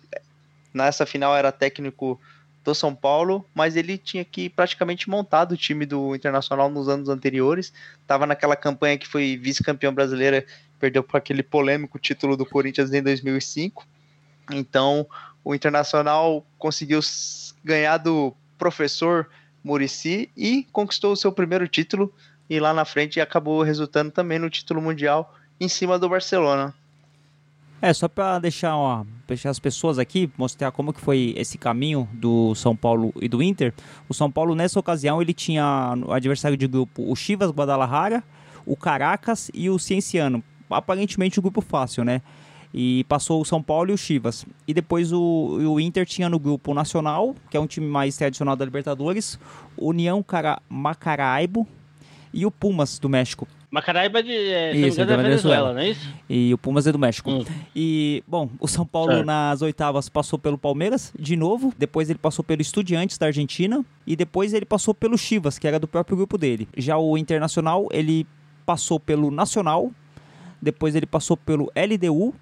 nessa 0.75 1.07
final, 1.07 1.35
era 1.35 1.51
técnico 1.51 2.21
do 2.63 2.75
São 2.75 2.95
Paulo, 2.95 3.45
mas 3.55 3.77
ele 3.77 3.97
tinha 3.97 4.25
que 4.25 4.51
praticamente 4.51 5.09
montado 5.09 5.53
o 5.53 5.57
time 5.57 5.87
do 5.87 6.15
Internacional 6.15 6.69
nos 6.69 6.87
anos 6.87 7.09
anteriores. 7.09 7.73
Estava 8.03 8.27
naquela 8.27 8.55
campanha 8.55 8.99
que 8.99 9.09
foi 9.09 9.39
vice-campeão 9.39 9.95
brasileira, 9.95 10.45
perdeu 10.79 11.03
por 11.03 11.17
aquele 11.17 11.43
polêmico 11.43 11.99
título 11.99 12.37
do 12.37 12.45
Corinthians 12.45 12.93
em 12.93 13.03
2005. 13.03 13.87
Então, 14.53 15.07
o 15.43 15.55
Internacional 15.55 16.45
conseguiu 16.59 17.01
ganhar 17.65 17.97
do 17.97 18.35
professor 18.61 19.27
Murici 19.65 20.31
e 20.37 20.67
conquistou 20.71 21.13
o 21.13 21.17
seu 21.17 21.33
primeiro 21.33 21.67
título 21.67 22.13
e 22.49 22.61
lá 22.61 22.75
na 22.75 22.85
frente 22.85 23.21
acabou 23.21 23.63
resultando 23.63 24.11
também 24.11 24.39
no 24.39 24.51
título 24.51 24.83
mundial 24.83 25.35
em 25.59 25.69
cima 25.69 25.99
do 25.99 26.09
Barcelona. 26.09 26.75
É, 27.83 27.95
só 27.95 28.09
pra 28.09 28.39
deixar, 28.39 28.75
deixar 29.27 29.49
as 29.49 29.59
pessoas 29.59 29.99
aqui, 29.99 30.31
mostrar 30.37 30.71
como 30.71 30.93
que 30.93 31.01
foi 31.01 31.33
esse 31.37 31.57
caminho 31.57 32.07
do 32.13 32.55
São 32.55 32.77
Paulo 32.77 33.11
e 33.19 33.27
do 33.27 33.43
Inter. 33.43 33.73
O 34.07 34.13
São 34.13 34.31
Paulo, 34.31 34.55
nessa 34.55 34.79
ocasião, 34.79 35.23
ele 35.23 35.33
tinha 35.33 35.95
no 35.97 36.13
adversário 36.13 36.59
de 36.59 36.67
grupo 36.67 37.11
o 37.11 37.17
Chivas 37.17 37.51
Guadalajara, 37.51 38.23
o 38.67 38.77
Caracas 38.77 39.51
e 39.55 39.71
o 39.71 39.79
Cienciano. 39.79 40.45
Aparentemente 40.69 41.41
um 41.41 41.43
grupo 41.43 41.63
fácil, 41.63 42.05
né? 42.05 42.21
E 42.73 43.05
passou 43.05 43.41
o 43.41 43.45
São 43.45 43.63
Paulo 43.63 43.91
e 43.91 43.95
o 43.95 43.99
Chivas. 43.99 44.47
E 44.67 44.73
depois 44.73 45.13
o, 45.13 45.21
o 45.21 45.81
Inter 45.81 46.07
tinha 46.07 46.29
no 46.29 46.39
grupo 46.39 46.71
o 46.71 46.75
Nacional, 46.75 47.35
que 47.51 47.57
é 47.57 47.61
um 47.61 47.67
time 47.67 47.87
mais 47.87 48.17
tradicional 48.17 48.55
da 48.55 48.65
Libertadores, 48.65 49.39
União 49.77 50.23
Cara, 50.23 50.61
Macaraibo 50.69 51.67
e 52.33 52.47
o 52.47 52.51
Pumas 52.51 52.99
do 52.99 53.09
México. 53.09 53.49
Macaraíba 53.71 54.21
de 54.21 54.33
é, 54.33 54.73
não 54.75 54.81
me 54.81 54.89
Isso, 54.89 55.01
é 55.01 55.05
da 55.05 55.17
Venezuela, 55.17 55.73
Venezuela. 55.73 55.73
não 55.75 55.81
é 55.81 55.91
isso? 55.91 56.13
E 56.29 56.53
o 56.53 56.59
Pumas 56.59 56.89
é 56.89 56.93
do 56.93 56.99
México. 56.99 57.31
Hum. 57.31 57.45
E, 57.75 58.23
bom, 58.27 58.51
o 58.59 58.67
São 58.67 58.85
Paulo 58.85 59.13
Certo. 59.13 59.27
nas 59.27 59.63
oitavas 59.63 60.09
passou 60.09 60.39
pelo 60.41 60.59
Palmeiras 60.59 61.13
de 61.17 61.37
novo. 61.37 61.73
Depois 61.79 62.11
ele 62.11 62.19
passou 62.19 62.45
pelo 62.45 62.61
Estudiantes 62.61 63.17
da 63.17 63.27
Argentina. 63.27 63.85
E 64.05 64.17
depois 64.17 64.53
ele 64.53 64.65
passou 64.65 64.93
pelo 64.93 65.17
Chivas, 65.17 65.57
que 65.57 65.69
era 65.69 65.79
do 65.79 65.87
próprio 65.87 66.17
grupo 66.17 66.37
dele. 66.37 66.69
Já 66.77 66.99
o 66.99 67.17
Internacional, 67.17 67.87
ele 67.93 68.27
passou 68.67 68.99
pelo 68.99 69.31
Nacional. 69.31 69.93
Depois 70.61 70.97
ele 70.97 71.07
passou 71.07 71.37
pelo 71.37 71.71
LDU. 71.77 72.35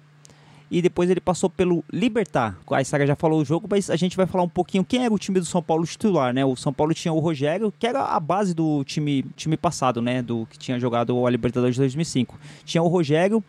E 0.71 0.81
depois 0.81 1.09
ele 1.09 1.19
passou 1.19 1.49
pelo 1.49 1.83
Libertar. 1.91 2.57
A 2.69 2.83
Saga 2.83 3.07
já 3.07 3.15
falou 3.15 3.41
o 3.41 3.45
jogo, 3.45 3.67
mas 3.69 3.89
a 3.89 3.95
gente 3.95 4.15
vai 4.15 4.25
falar 4.25 4.43
um 4.43 4.49
pouquinho 4.49 4.83
quem 4.83 5.03
era 5.03 5.13
o 5.13 5.17
time 5.17 5.39
do 5.39 5.45
São 5.45 5.61
Paulo 5.63 5.85
titular, 5.85 6.33
né? 6.33 6.45
O 6.45 6.55
São 6.55 6.71
Paulo 6.71 6.93
tinha 6.93 7.11
o 7.11 7.19
Rogério, 7.19 7.73
que 7.77 7.87
era 7.87 8.03
a 8.03 8.19
base 8.19 8.53
do 8.53 8.83
time, 8.83 9.25
time 9.35 9.57
passado, 9.57 10.01
né? 10.01 10.21
Do 10.21 10.47
que 10.49 10.57
tinha 10.57 10.79
jogado 10.79 11.25
a 11.25 11.29
Libertadores 11.29 11.75
de 11.75 11.81
2005. 11.81 12.39
Tinha 12.65 12.83
o 12.83 12.87
Rogério, 12.87 13.43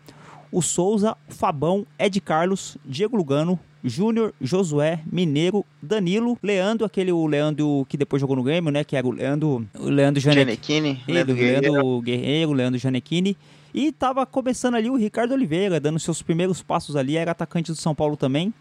o 0.51 0.63
Souza, 0.63 1.17
o 1.29 1.35
Fabão, 1.35 1.87
Ed 1.99 2.21
Carlos, 2.21 2.77
Diego 2.85 3.17
Lugano, 3.17 3.59
Júnior, 3.83 4.35
Josué, 4.41 5.01
Mineiro, 5.11 5.65
Danilo, 5.83 6.39
Leandro, 6.43 6.85
aquele 6.85 7.13
o 7.13 7.27
Leandro 7.27 7.87
que 7.89 7.97
depois 7.97 8.21
jogou 8.21 8.37
no 8.37 8.43
Grêmio, 8.43 8.71
né? 8.71 8.85
Que 8.85 8.97
era 8.97 9.07
o 9.07 9.11
Leandro, 9.11 9.67
o 9.79 9.89
Leandro 9.89 10.21
Janequini. 10.21 11.03
Leandro 11.07 11.33
o 11.33 11.37
Guerreiro. 11.37 11.73
Leandro 11.73 12.01
Guerreiro, 12.01 12.53
Leandro 12.53 12.79
Janequini. 12.79 13.37
E 13.73 13.93
tava 13.93 14.27
começando 14.27 14.75
ali 14.75 14.91
o 14.91 14.97
Ricardo 14.97 15.33
Oliveira, 15.33 15.79
dando 15.79 15.99
seus 15.99 16.23
primeiros 16.23 16.63
passos 16.63 16.97
ali, 16.97 17.17
era 17.17 17.31
atacante 17.31 17.71
do 17.71 17.77
São 17.77 17.95
Paulo 17.95 18.17
também. 18.17 18.53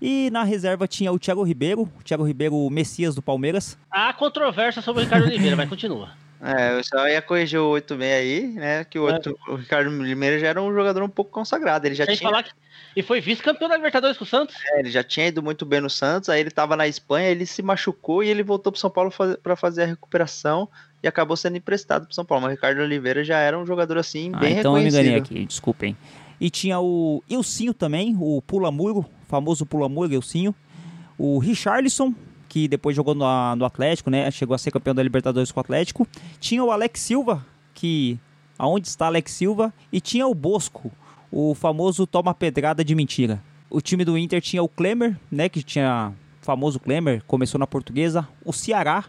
E 0.00 0.30
na 0.30 0.42
reserva 0.42 0.86
tinha 0.86 1.12
o 1.12 1.18
Thiago 1.18 1.42
Ribeiro, 1.42 1.82
o 1.82 2.02
Thiago 2.02 2.24
Ribeiro, 2.24 2.54
o 2.54 2.70
Messias 2.70 3.14
do 3.14 3.22
Palmeiras. 3.22 3.78
Há 3.90 4.12
controvérsia 4.12 4.82
sobre 4.82 5.02
o 5.02 5.04
Ricardo 5.04 5.26
Oliveira, 5.26 5.56
mas 5.56 5.68
continua. 5.68 6.10
É, 6.44 6.76
eu 6.76 6.84
só 6.84 7.08
ia 7.08 7.22
corrigir 7.22 7.58
o 7.58 7.70
86 7.70 8.12
aí, 8.12 8.48
né? 8.48 8.84
Que 8.84 8.98
o, 8.98 9.04
outro, 9.04 9.34
o 9.48 9.54
Ricardo 9.54 9.88
Limeira 9.88 10.38
já 10.38 10.48
era 10.48 10.60
um 10.60 10.74
jogador 10.74 11.02
um 11.02 11.08
pouco 11.08 11.30
consagrado. 11.30 11.86
Ele 11.86 11.94
já, 11.94 12.04
Sem 12.04 12.16
tinha, 12.16 12.28
falar 12.28 12.42
que. 12.42 12.50
E 12.94 13.02
foi 13.02 13.18
vice-campeão 13.18 13.66
da 13.66 13.76
Libertadores 13.76 14.18
com 14.18 14.24
o 14.24 14.26
Santos. 14.26 14.54
é, 14.72 14.80
ele 14.80 14.90
já 14.90 15.02
tinha 15.02 15.28
ido 15.28 15.42
muito 15.42 15.64
bem 15.64 15.80
no 15.80 15.88
Santos, 15.88 16.28
aí 16.28 16.40
ele 16.40 16.50
tava 16.50 16.76
na 16.76 16.86
Espanha, 16.86 17.30
ele 17.30 17.46
se 17.46 17.62
machucou 17.62 18.22
e 18.22 18.28
ele 18.28 18.42
voltou 18.42 18.70
pro 18.70 18.80
São 18.80 18.90
Paulo 18.90 19.10
faz, 19.10 19.36
para 19.36 19.56
fazer 19.56 19.84
a 19.84 19.86
recuperação 19.86 20.68
e 21.04 21.06
acabou 21.06 21.36
sendo 21.36 21.56
emprestado 21.58 22.06
pro 22.06 22.14
São 22.14 22.24
Paulo. 22.24 22.42
Mas 22.44 22.52
o 22.52 22.54
Ricardo 22.54 22.80
Oliveira 22.80 23.22
já 23.22 23.38
era 23.38 23.58
um 23.58 23.66
jogador 23.66 23.98
assim, 23.98 24.30
Ah, 24.32 24.38
bem 24.38 24.58
então 24.58 24.72
eu 24.72 24.78
me 24.82 24.84
reconhecido. 24.84 25.00
enganei 25.02 25.20
aqui, 25.20 25.46
desculpem. 25.46 25.94
E 26.40 26.48
tinha 26.50 26.80
o 26.80 27.22
Ilcinho 27.28 27.74
também, 27.74 28.16
o 28.18 28.40
Pula 28.42 28.70
Muro, 28.72 29.04
famoso 29.28 29.66
Pula 29.66 29.88
Muro, 29.88 30.12
Ilcinho. 30.14 30.54
O 31.18 31.38
Richarlison, 31.38 32.14
que 32.48 32.66
depois 32.66 32.96
jogou 32.96 33.14
no, 33.14 33.24
no 33.56 33.64
Atlético, 33.66 34.08
né? 34.10 34.30
Chegou 34.30 34.54
a 34.54 34.58
ser 34.58 34.70
campeão 34.70 34.94
da 34.94 35.02
Libertadores 35.02 35.52
com 35.52 35.60
o 35.60 35.62
Atlético. 35.62 36.08
Tinha 36.40 36.64
o 36.64 36.70
Alex 36.70 37.00
Silva, 37.00 37.44
que 37.74 38.18
aonde 38.58 38.88
está 38.88 39.06
Alex 39.06 39.30
Silva, 39.32 39.72
e 39.92 40.00
tinha 40.00 40.26
o 40.26 40.34
Bosco, 40.34 40.90
o 41.30 41.54
famoso 41.54 42.06
toma 42.06 42.32
pedrada 42.32 42.82
de 42.84 42.94
mentira. 42.94 43.42
O 43.68 43.80
time 43.80 44.04
do 44.04 44.16
Inter 44.16 44.40
tinha 44.40 44.62
o 44.62 44.68
Klemer, 44.68 45.16
né, 45.30 45.48
que 45.48 45.62
tinha 45.62 46.12
o 46.40 46.44
famoso 46.44 46.80
Klemer, 46.80 47.22
começou 47.26 47.58
na 47.58 47.66
Portuguesa, 47.66 48.26
o 48.44 48.52
Ceará, 48.52 49.04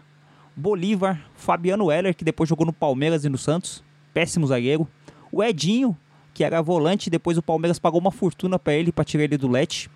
Bolívar, 0.56 1.20
Fabiano 1.34 1.92
Heller, 1.92 2.14
que 2.14 2.24
depois 2.24 2.48
jogou 2.48 2.64
no 2.64 2.72
Palmeiras 2.72 3.24
e 3.24 3.28
no 3.28 3.36
Santos, 3.36 3.84
péssimo 4.14 4.46
zagueiro, 4.46 4.88
o 5.30 5.44
Edinho, 5.44 5.96
que 6.32 6.42
era 6.42 6.62
volante, 6.62 7.10
depois 7.10 7.36
o 7.36 7.42
Palmeiras 7.42 7.78
pagou 7.78 8.00
uma 8.00 8.10
fortuna 8.10 8.58
para 8.58 8.72
ele 8.72 8.90
para 8.90 9.04
tirar 9.04 9.24
ele 9.24 9.36
do 9.36 9.48
Lete. 9.48 9.90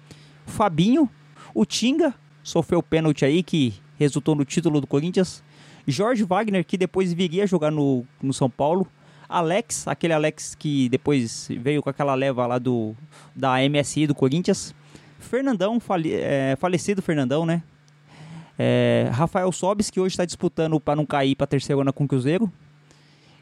O 0.47 0.51
Fabinho, 0.51 1.09
o 1.55 1.65
Tinga, 1.65 2.15
sofreu 2.43 2.83
pênalti 2.83 3.25
aí 3.25 3.43
que 3.43 3.75
resultou 3.99 4.35
no 4.35 4.45
título 4.45 4.81
do 4.81 4.87
Corinthians. 4.87 5.43
Jorge 5.87 6.25
Wagner, 6.25 6.65
que 6.65 6.77
depois 6.77 7.13
viria 7.13 7.47
jogar 7.47 7.71
no, 7.71 8.05
no 8.23 8.33
São 8.33 8.51
Paulo. 8.51 8.87
Alex, 9.29 9.87
aquele 9.87 10.13
Alex 10.13 10.55
que 10.55 10.89
depois 10.89 11.49
veio 11.61 11.83
com 11.83 11.89
aquela 11.89 12.15
leva 12.15 12.47
lá 12.47 12.59
do 12.59 12.95
da 13.35 13.57
MSI 13.69 14.07
do 14.07 14.15
Corinthians. 14.15 14.75
Fernandão, 15.19 15.79
fale, 15.79 16.13
é, 16.13 16.57
falecido 16.59 17.01
Fernandão, 17.01 17.47
né? 17.47 17.63
É, 18.63 19.09
Rafael 19.11 19.51
Sobis, 19.53 19.89
que 19.89 19.99
hoje 19.99 20.13
está 20.13 20.27
disputando 20.27 20.79
para 20.79 20.95
não 20.95 21.07
cair 21.07 21.35
para 21.35 21.45
a 21.45 21.49
terceira 21.49 21.91
com 21.95 22.05
o 22.05 22.07
Cruzeiro. 22.07 22.53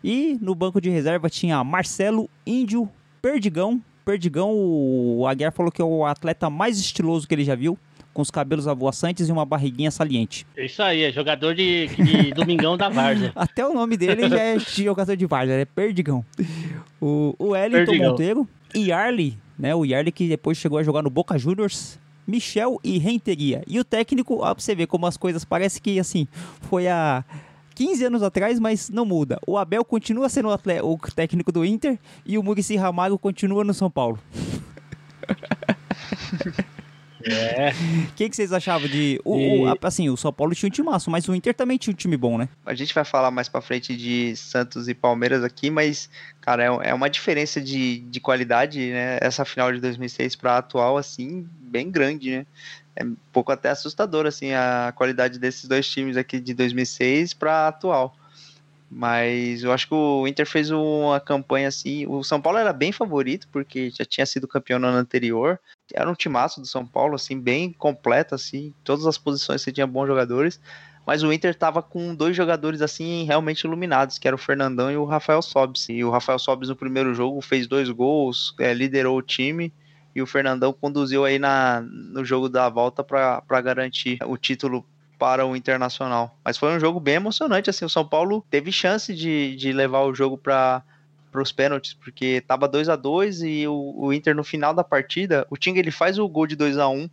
E 0.05 0.39
no 0.41 0.55
banco 0.55 0.81
de 0.81 0.89
reserva 0.91 1.29
tinha 1.29 1.65
Marcelo, 1.65 2.31
Índio, 2.47 2.89
Perdigão. 3.21 3.83
Perdigão, 4.05 4.53
o 4.55 5.27
Aguiar 5.27 5.51
falou 5.51 5.73
que 5.73 5.83
é 5.83 5.85
o 5.85 6.07
atleta 6.07 6.49
mais 6.49 6.79
estiloso 6.79 7.27
que 7.27 7.35
ele 7.35 7.43
já 7.43 7.57
viu 7.57 7.77
com 8.15 8.23
os 8.23 8.31
cabelos 8.31 8.69
avoaçantes 8.69 9.29
e 9.29 9.33
uma 9.33 9.45
barriguinha 9.45 9.91
saliente. 9.91 10.47
Isso 10.57 10.81
aí, 10.81 11.03
é 11.03 11.11
jogador 11.11 11.53
de, 11.53 11.89
de 11.89 12.31
Domingão 12.35 12.77
da 12.77 12.89
Várzea. 12.89 13.33
Até 13.35 13.67
o 13.67 13.75
nome 13.75 13.97
dele 13.97 14.29
já 14.29 14.41
é 14.41 14.57
jogador 14.61 15.17
de 15.17 15.27
Várzea, 15.27 15.55
é 15.55 15.65
Perdigão. 15.65 16.25
O, 17.01 17.35
o 17.41 17.49
Wellington 17.49 17.87
Perdigão. 17.87 18.11
Monteiro, 18.11 18.49
Yarley, 18.73 19.37
né? 19.59 19.75
O 19.75 19.85
Yarley 19.85 20.13
que 20.13 20.29
depois 20.29 20.59
chegou 20.59 20.79
a 20.79 20.83
jogar 20.85 21.03
no 21.03 21.11
Boca 21.11 21.37
Juniors. 21.37 21.99
Michel 22.29 22.79
e 22.85 22.99
Renteria. 22.99 23.65
E 23.67 23.81
o 23.81 23.85
técnico, 23.85 24.37
ó, 24.43 24.55
pra 24.55 24.63
você 24.63 24.75
ver 24.75 24.87
como 24.87 25.07
as 25.07 25.17
coisas 25.17 25.45
parece 25.45 25.81
que 25.81 25.99
assim, 25.99 26.29
foi 26.61 26.87
há 26.87 27.25
15 27.75 28.05
anos 28.05 28.23
atrás, 28.23 28.61
mas 28.61 28.91
não 28.91 29.07
muda. 29.07 29.41
O 29.47 29.57
Abel 29.57 29.83
continua 29.85 30.29
sendo 30.29 30.49
o, 30.49 30.53
atle- 30.53 30.83
o 30.83 30.99
técnico 31.15 31.51
do 31.51 31.65
Inter 31.65 31.99
e 32.27 32.37
o 32.37 32.43
Murici 32.43 32.77
Ramalho 32.77 33.19
continua 33.19 33.65
no 33.65 33.73
São 33.73 33.91
Paulo. 33.91 34.19
É. 37.33 37.71
O 38.09 38.13
que, 38.17 38.29
que 38.29 38.37
vocês 38.37 38.53
achavam 38.53 38.89
de. 38.89 39.21
O, 39.25 39.37
E- 39.37 39.73
o- 39.73 39.79
assim, 39.83 40.09
o 40.09 40.17
São 40.17 40.33
Paulo 40.33 40.55
tinha 40.55 40.69
um 40.69 40.71
time 40.71 40.87
massa, 40.89 41.11
mas 41.11 41.29
o 41.29 41.35
Inter 41.35 41.55
também 41.55 41.77
tinha 41.79 41.93
um 41.93 41.97
time 41.97 42.17
bom, 42.17 42.37
né? 42.39 42.49
A 42.67 42.75
gente 42.75 42.95
vai 42.95 43.05
falar 43.05 43.31
mais 43.31 43.49
pra 43.49 43.61
frente 43.61 43.97
de 43.97 44.35
Santos 44.37 44.89
e 44.89 44.95
Palmeiras 44.95 45.43
aqui, 45.45 45.71
mas, 45.71 46.09
cara, 46.41 46.65
é, 46.65 46.91
é 46.91 46.95
uma 46.95 47.09
diferença 47.11 47.61
de, 47.61 47.99
de 48.01 48.21
qualidade, 48.21 48.91
né? 48.91 49.19
Essa 49.21 49.45
final 49.45 49.73
de 49.73 49.81
2006 49.81 50.37
pra 50.37 50.59
atual, 50.59 50.97
assim, 50.97 51.47
bem 51.61 51.91
grande, 51.91 52.31
né? 52.39 52.47
É 52.97 53.05
um 53.05 53.17
pouco 53.33 53.53
até 53.53 53.69
assustador, 53.71 54.27
assim, 54.27 54.53
a 54.53 54.93
qualidade 54.97 55.39
desses 55.39 55.67
dois 55.69 55.87
times 55.89 56.17
aqui 56.17 56.41
de 56.41 56.53
2006 56.53 57.33
pra 57.35 57.69
atual. 57.69 58.17
Mas 58.91 59.63
eu 59.63 59.71
acho 59.73 59.87
que 59.87 59.95
o 59.95 60.27
Inter 60.27 60.47
fez 60.47 60.71
uma 60.71 61.21
campanha 61.21 61.69
assim. 61.69 62.07
O 62.07 62.25
São 62.25 62.41
Paulo 62.41 62.59
era 62.59 62.73
bem 62.73 62.91
favorito, 62.91 63.47
porque 63.53 63.91
já 63.91 64.05
tinha 64.05 64.25
sido 64.25 64.49
campeão 64.49 64.79
no 64.79 64.87
ano 64.87 64.97
anterior. 64.99 65.61
Era 65.95 66.11
um 66.11 66.15
timaço 66.15 66.61
do 66.61 66.67
São 66.67 66.87
Paulo, 66.87 67.15
assim, 67.15 67.41
bem 67.41 67.73
completo, 67.73 68.35
assim. 68.35 68.75
Todas 68.85 69.07
as 69.07 69.17
posições 69.17 69.63
você 69.63 69.73
tinha 69.73 69.87
bons 69.87 70.07
jogadores. 70.07 70.61
Mas 71.07 71.23
o 71.23 71.33
Inter 71.33 71.55
tava 71.55 71.83
com 71.83 72.15
dois 72.15 72.37
jogadores, 72.37 72.83
assim, 72.83 73.25
realmente 73.25 73.63
iluminados, 73.63 74.19
que 74.19 74.29
era 74.29 74.35
o 74.35 74.39
Fernandão 74.39 74.91
e 74.91 74.97
o 74.97 75.07
Rafael 75.07 75.41
Sobis. 75.41 75.89
E 75.89 76.05
o 76.05 76.11
Rafael 76.11 76.39
Sobis 76.39 76.69
no 76.69 76.77
primeiro 76.77 77.15
jogo 77.15 77.41
fez 77.41 77.67
dois 77.67 77.89
gols, 77.89 78.55
é, 78.61 78.75
liderou 78.75 79.17
o 79.17 79.23
time. 79.23 79.73
E 80.15 80.21
o 80.21 80.27
Fernandão 80.27 80.73
conduziu 80.73 81.25
aí 81.25 81.39
na, 81.39 81.81
no 81.81 82.25
jogo 82.25 82.49
da 82.49 82.69
volta 82.69 83.03
para 83.03 83.61
garantir 83.63 84.19
o 84.27 84.37
título 84.37 84.85
para 85.19 85.45
o 85.45 85.57
Internacional. 85.57 86.39
Mas 86.45 86.57
foi 86.57 86.75
um 86.77 86.81
jogo 86.81 87.01
bem 87.01 87.15
emocionante, 87.15 87.69
assim, 87.69 87.85
o 87.85 87.89
São 87.89 88.07
Paulo 88.07 88.45
teve 88.51 88.71
chance 88.71 89.15
de, 89.15 89.57
de 89.57 89.73
levar 89.73 90.03
o 90.03 90.15
jogo 90.15 90.39
para 90.39 90.83
os 91.35 91.53
pênaltis, 91.53 91.95
porque 91.95 92.43
tava 92.47 92.69
2 92.69 92.89
a 92.89 92.97
2 92.97 93.43
e 93.43 93.67
o, 93.67 93.95
o 93.97 94.13
Inter 94.13 94.35
no 94.35 94.45
final 94.45 94.73
da 94.75 94.83
partida, 94.83 95.47
o 95.51 95.57
Tinga 95.57 95.79
ele 95.79 95.91
faz 95.91 96.19
o 96.19 96.29
gol 96.29 96.47
de 96.47 96.57
2 96.57 96.79
a 96.79 96.89
1 96.89 97.09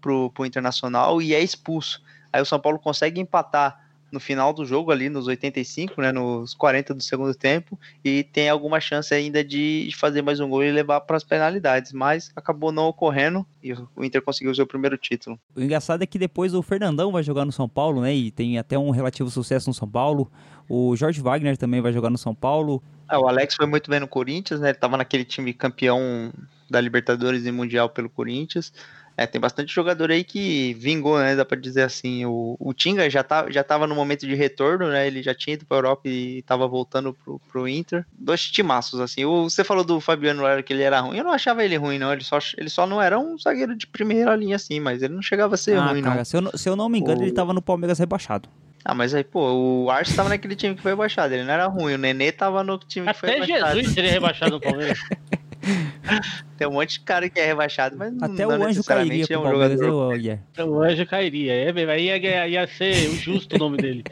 pro, 0.00 0.30
pro 0.30 0.46
Internacional 0.46 1.20
e 1.20 1.34
é 1.34 1.40
expulso. 1.40 2.02
Aí 2.32 2.40
o 2.40 2.46
São 2.46 2.60
Paulo 2.60 2.78
consegue 2.78 3.20
empatar 3.20 3.90
no 4.10 4.18
final 4.18 4.52
do 4.52 4.64
jogo 4.64 4.90
ali 4.90 5.08
nos 5.08 5.26
85, 5.26 6.00
né, 6.00 6.12
nos 6.12 6.54
40 6.54 6.94
do 6.94 7.02
segundo 7.02 7.34
tempo 7.34 7.78
e 8.04 8.24
tem 8.24 8.48
alguma 8.48 8.80
chance 8.80 9.14
ainda 9.14 9.44
de 9.44 9.90
fazer 9.96 10.22
mais 10.22 10.40
um 10.40 10.48
gol 10.48 10.64
e 10.64 10.72
levar 10.72 11.00
para 11.02 11.16
as 11.16 11.24
penalidades, 11.24 11.92
mas 11.92 12.30
acabou 12.34 12.72
não 12.72 12.88
ocorrendo 12.88 13.46
e 13.62 13.72
o 13.72 14.04
Inter 14.04 14.22
conseguiu 14.22 14.52
o 14.52 14.54
seu 14.54 14.66
primeiro 14.66 14.96
título. 14.96 15.38
O 15.54 15.60
engraçado 15.60 16.02
é 16.02 16.06
que 16.06 16.18
depois 16.18 16.54
o 16.54 16.62
Fernandão 16.62 17.12
vai 17.12 17.22
jogar 17.22 17.44
no 17.44 17.52
São 17.52 17.68
Paulo, 17.68 18.00
né? 18.00 18.14
E 18.14 18.30
tem 18.30 18.58
até 18.58 18.78
um 18.78 18.90
relativo 18.90 19.30
sucesso 19.30 19.68
no 19.68 19.74
São 19.74 19.88
Paulo. 19.88 20.30
O 20.68 20.96
Jorge 20.96 21.20
Wagner 21.20 21.56
também 21.56 21.80
vai 21.80 21.92
jogar 21.92 22.10
no 22.10 22.18
São 22.18 22.34
Paulo. 22.34 22.82
Ah, 23.10 23.18
o 23.18 23.28
Alex 23.28 23.54
foi 23.56 23.66
muito 23.66 23.90
bem 23.90 23.98
no 24.00 24.06
Corinthians, 24.08 24.60
né? 24.60 24.68
Ele 24.68 24.78
tava 24.78 24.96
naquele 24.96 25.24
time 25.24 25.52
campeão 25.52 26.32
da 26.70 26.80
Libertadores 26.80 27.44
e 27.44 27.50
Mundial 27.50 27.88
pelo 27.88 28.08
Corinthians. 28.08 28.72
É, 29.16 29.26
tem 29.26 29.40
bastante 29.40 29.74
jogador 29.74 30.10
aí 30.10 30.24
que 30.24 30.72
vingou, 30.74 31.18
né? 31.18 31.34
Dá 31.36 31.44
pra 31.44 31.58
dizer 31.58 31.82
assim. 31.82 32.24
O, 32.24 32.56
o 32.58 32.72
Tinga 32.72 33.10
já, 33.10 33.22
tá, 33.22 33.50
já 33.50 33.62
tava 33.62 33.86
no 33.86 33.94
momento 33.94 34.26
de 34.26 34.34
retorno, 34.34 34.88
né? 34.88 35.06
Ele 35.06 35.22
já 35.22 35.34
tinha 35.34 35.54
ido 35.54 35.66
pra 35.66 35.76
Europa 35.76 36.08
e 36.08 36.40
tava 36.42 36.66
voltando 36.66 37.12
pro, 37.12 37.38
pro 37.50 37.68
Inter. 37.68 38.06
Dois 38.12 38.42
timaços, 38.48 38.98
assim. 39.00 39.24
O, 39.24 39.50
você 39.50 39.62
falou 39.64 39.84
do 39.84 40.00
Fabiano 40.00 40.46
Era 40.46 40.62
que 40.62 40.72
ele 40.72 40.82
era 40.84 41.00
ruim. 41.00 41.18
Eu 41.18 41.24
não 41.24 41.32
achava 41.32 41.62
ele 41.64 41.76
ruim, 41.76 41.98
não. 41.98 42.12
Ele 42.12 42.24
só, 42.24 42.38
ele 42.56 42.70
só 42.70 42.86
não 42.86 43.02
era 43.02 43.18
um 43.18 43.36
zagueiro 43.36 43.76
de 43.76 43.86
primeira 43.86 44.34
linha, 44.36 44.56
assim, 44.56 44.80
mas 44.80 45.02
ele 45.02 45.12
não 45.12 45.22
chegava 45.22 45.54
a 45.56 45.58
ser 45.58 45.76
ah, 45.76 45.90
ruim, 45.90 46.00
cara, 46.00 46.16
não. 46.16 46.24
Se 46.24 46.36
eu, 46.36 46.40
não- 46.40 46.52
se 46.52 46.68
eu 46.68 46.76
não 46.76 46.88
me 46.88 46.98
engano, 47.00 47.20
O- 47.20 47.24
ele 47.24 47.32
tava 47.32 47.52
no 47.52 47.60
Palmeiras 47.60 47.98
rebaixado. 47.98 48.48
Ah, 48.84 48.94
mas 48.94 49.14
aí, 49.14 49.22
pô, 49.22 49.52
o 49.84 49.90
Arce 49.90 50.14
tava 50.16 50.28
naquele 50.28 50.56
time 50.56 50.74
que 50.74 50.82
foi 50.82 50.92
rebaixado. 50.92 51.34
Ele 51.34 51.44
não 51.44 51.52
era 51.52 51.66
ruim. 51.66 51.94
O 51.94 51.98
Nenê 51.98 52.32
tava 52.32 52.64
no 52.64 52.78
time 52.78 53.06
que 53.06 53.14
foi 53.14 53.30
Até 53.30 53.40
rebaixado. 53.40 53.76
Jesus 53.76 53.94
seria 53.94 54.10
rebaixado 54.12 54.52
no 54.52 54.60
Palmeiras. 54.60 54.98
Tem 56.56 56.66
um 56.66 56.72
monte 56.72 56.92
de 56.94 57.00
cara 57.00 57.28
que 57.28 57.38
é 57.38 57.46
rebaixado, 57.46 57.96
mas 57.96 58.14
Até 58.22 58.46
não 58.46 58.58
o 58.58 58.62
Anjo 58.64 58.82
cairia 58.82 59.24
é 59.24 59.26
pro 59.26 59.40
um 59.40 59.42
Palmeiras, 59.42 59.78
jogador. 59.78 60.20
eu. 60.56 60.68
O 60.68 60.82
anjo 60.82 61.06
cairia. 61.06 61.52
É, 61.52 61.72
mesmo, 61.72 61.90
aí 61.90 62.06
ia, 62.06 62.48
ia 62.48 62.66
ser 62.66 63.08
o 63.08 63.14
justo 63.16 63.56
o 63.56 63.58
nome 63.58 63.76
dele. 63.76 64.04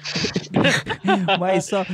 Mas 1.41 1.65
só, 1.65 1.85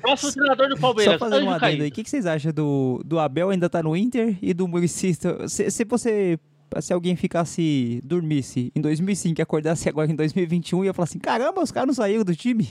Próximo 0.00 0.32
treinador 0.32 0.68
do 0.68 0.76
só 0.76 0.80
Palmeiras, 0.80 1.18
fazendo 1.18 1.46
um 1.46 1.50
Anjo 1.50 1.64
adendo 1.64 1.82
aí, 1.82 1.88
o 1.88 1.92
que, 1.92 2.04
que 2.04 2.10
vocês 2.10 2.26
acham 2.26 2.52
do, 2.52 3.02
do 3.04 3.18
Abel 3.18 3.50
ainda 3.50 3.68
tá 3.68 3.82
no 3.82 3.96
Inter 3.96 4.36
e 4.40 4.54
do 4.54 4.68
Muricy? 4.68 5.14
Se, 5.48 5.70
se 5.70 5.84
você, 5.84 6.38
se 6.80 6.92
alguém 6.92 7.16
ficasse, 7.16 8.00
dormisse 8.04 8.72
em 8.74 8.80
2005 8.80 9.40
e 9.40 9.42
acordasse 9.42 9.88
agora 9.88 10.10
em 10.10 10.14
2021, 10.14 10.84
ia 10.84 10.92
falar 10.92 11.04
assim, 11.04 11.18
caramba, 11.18 11.62
os 11.62 11.70
caras 11.70 11.86
não 11.86 11.94
saíram 11.94 12.24
do 12.24 12.34
time. 12.34 12.68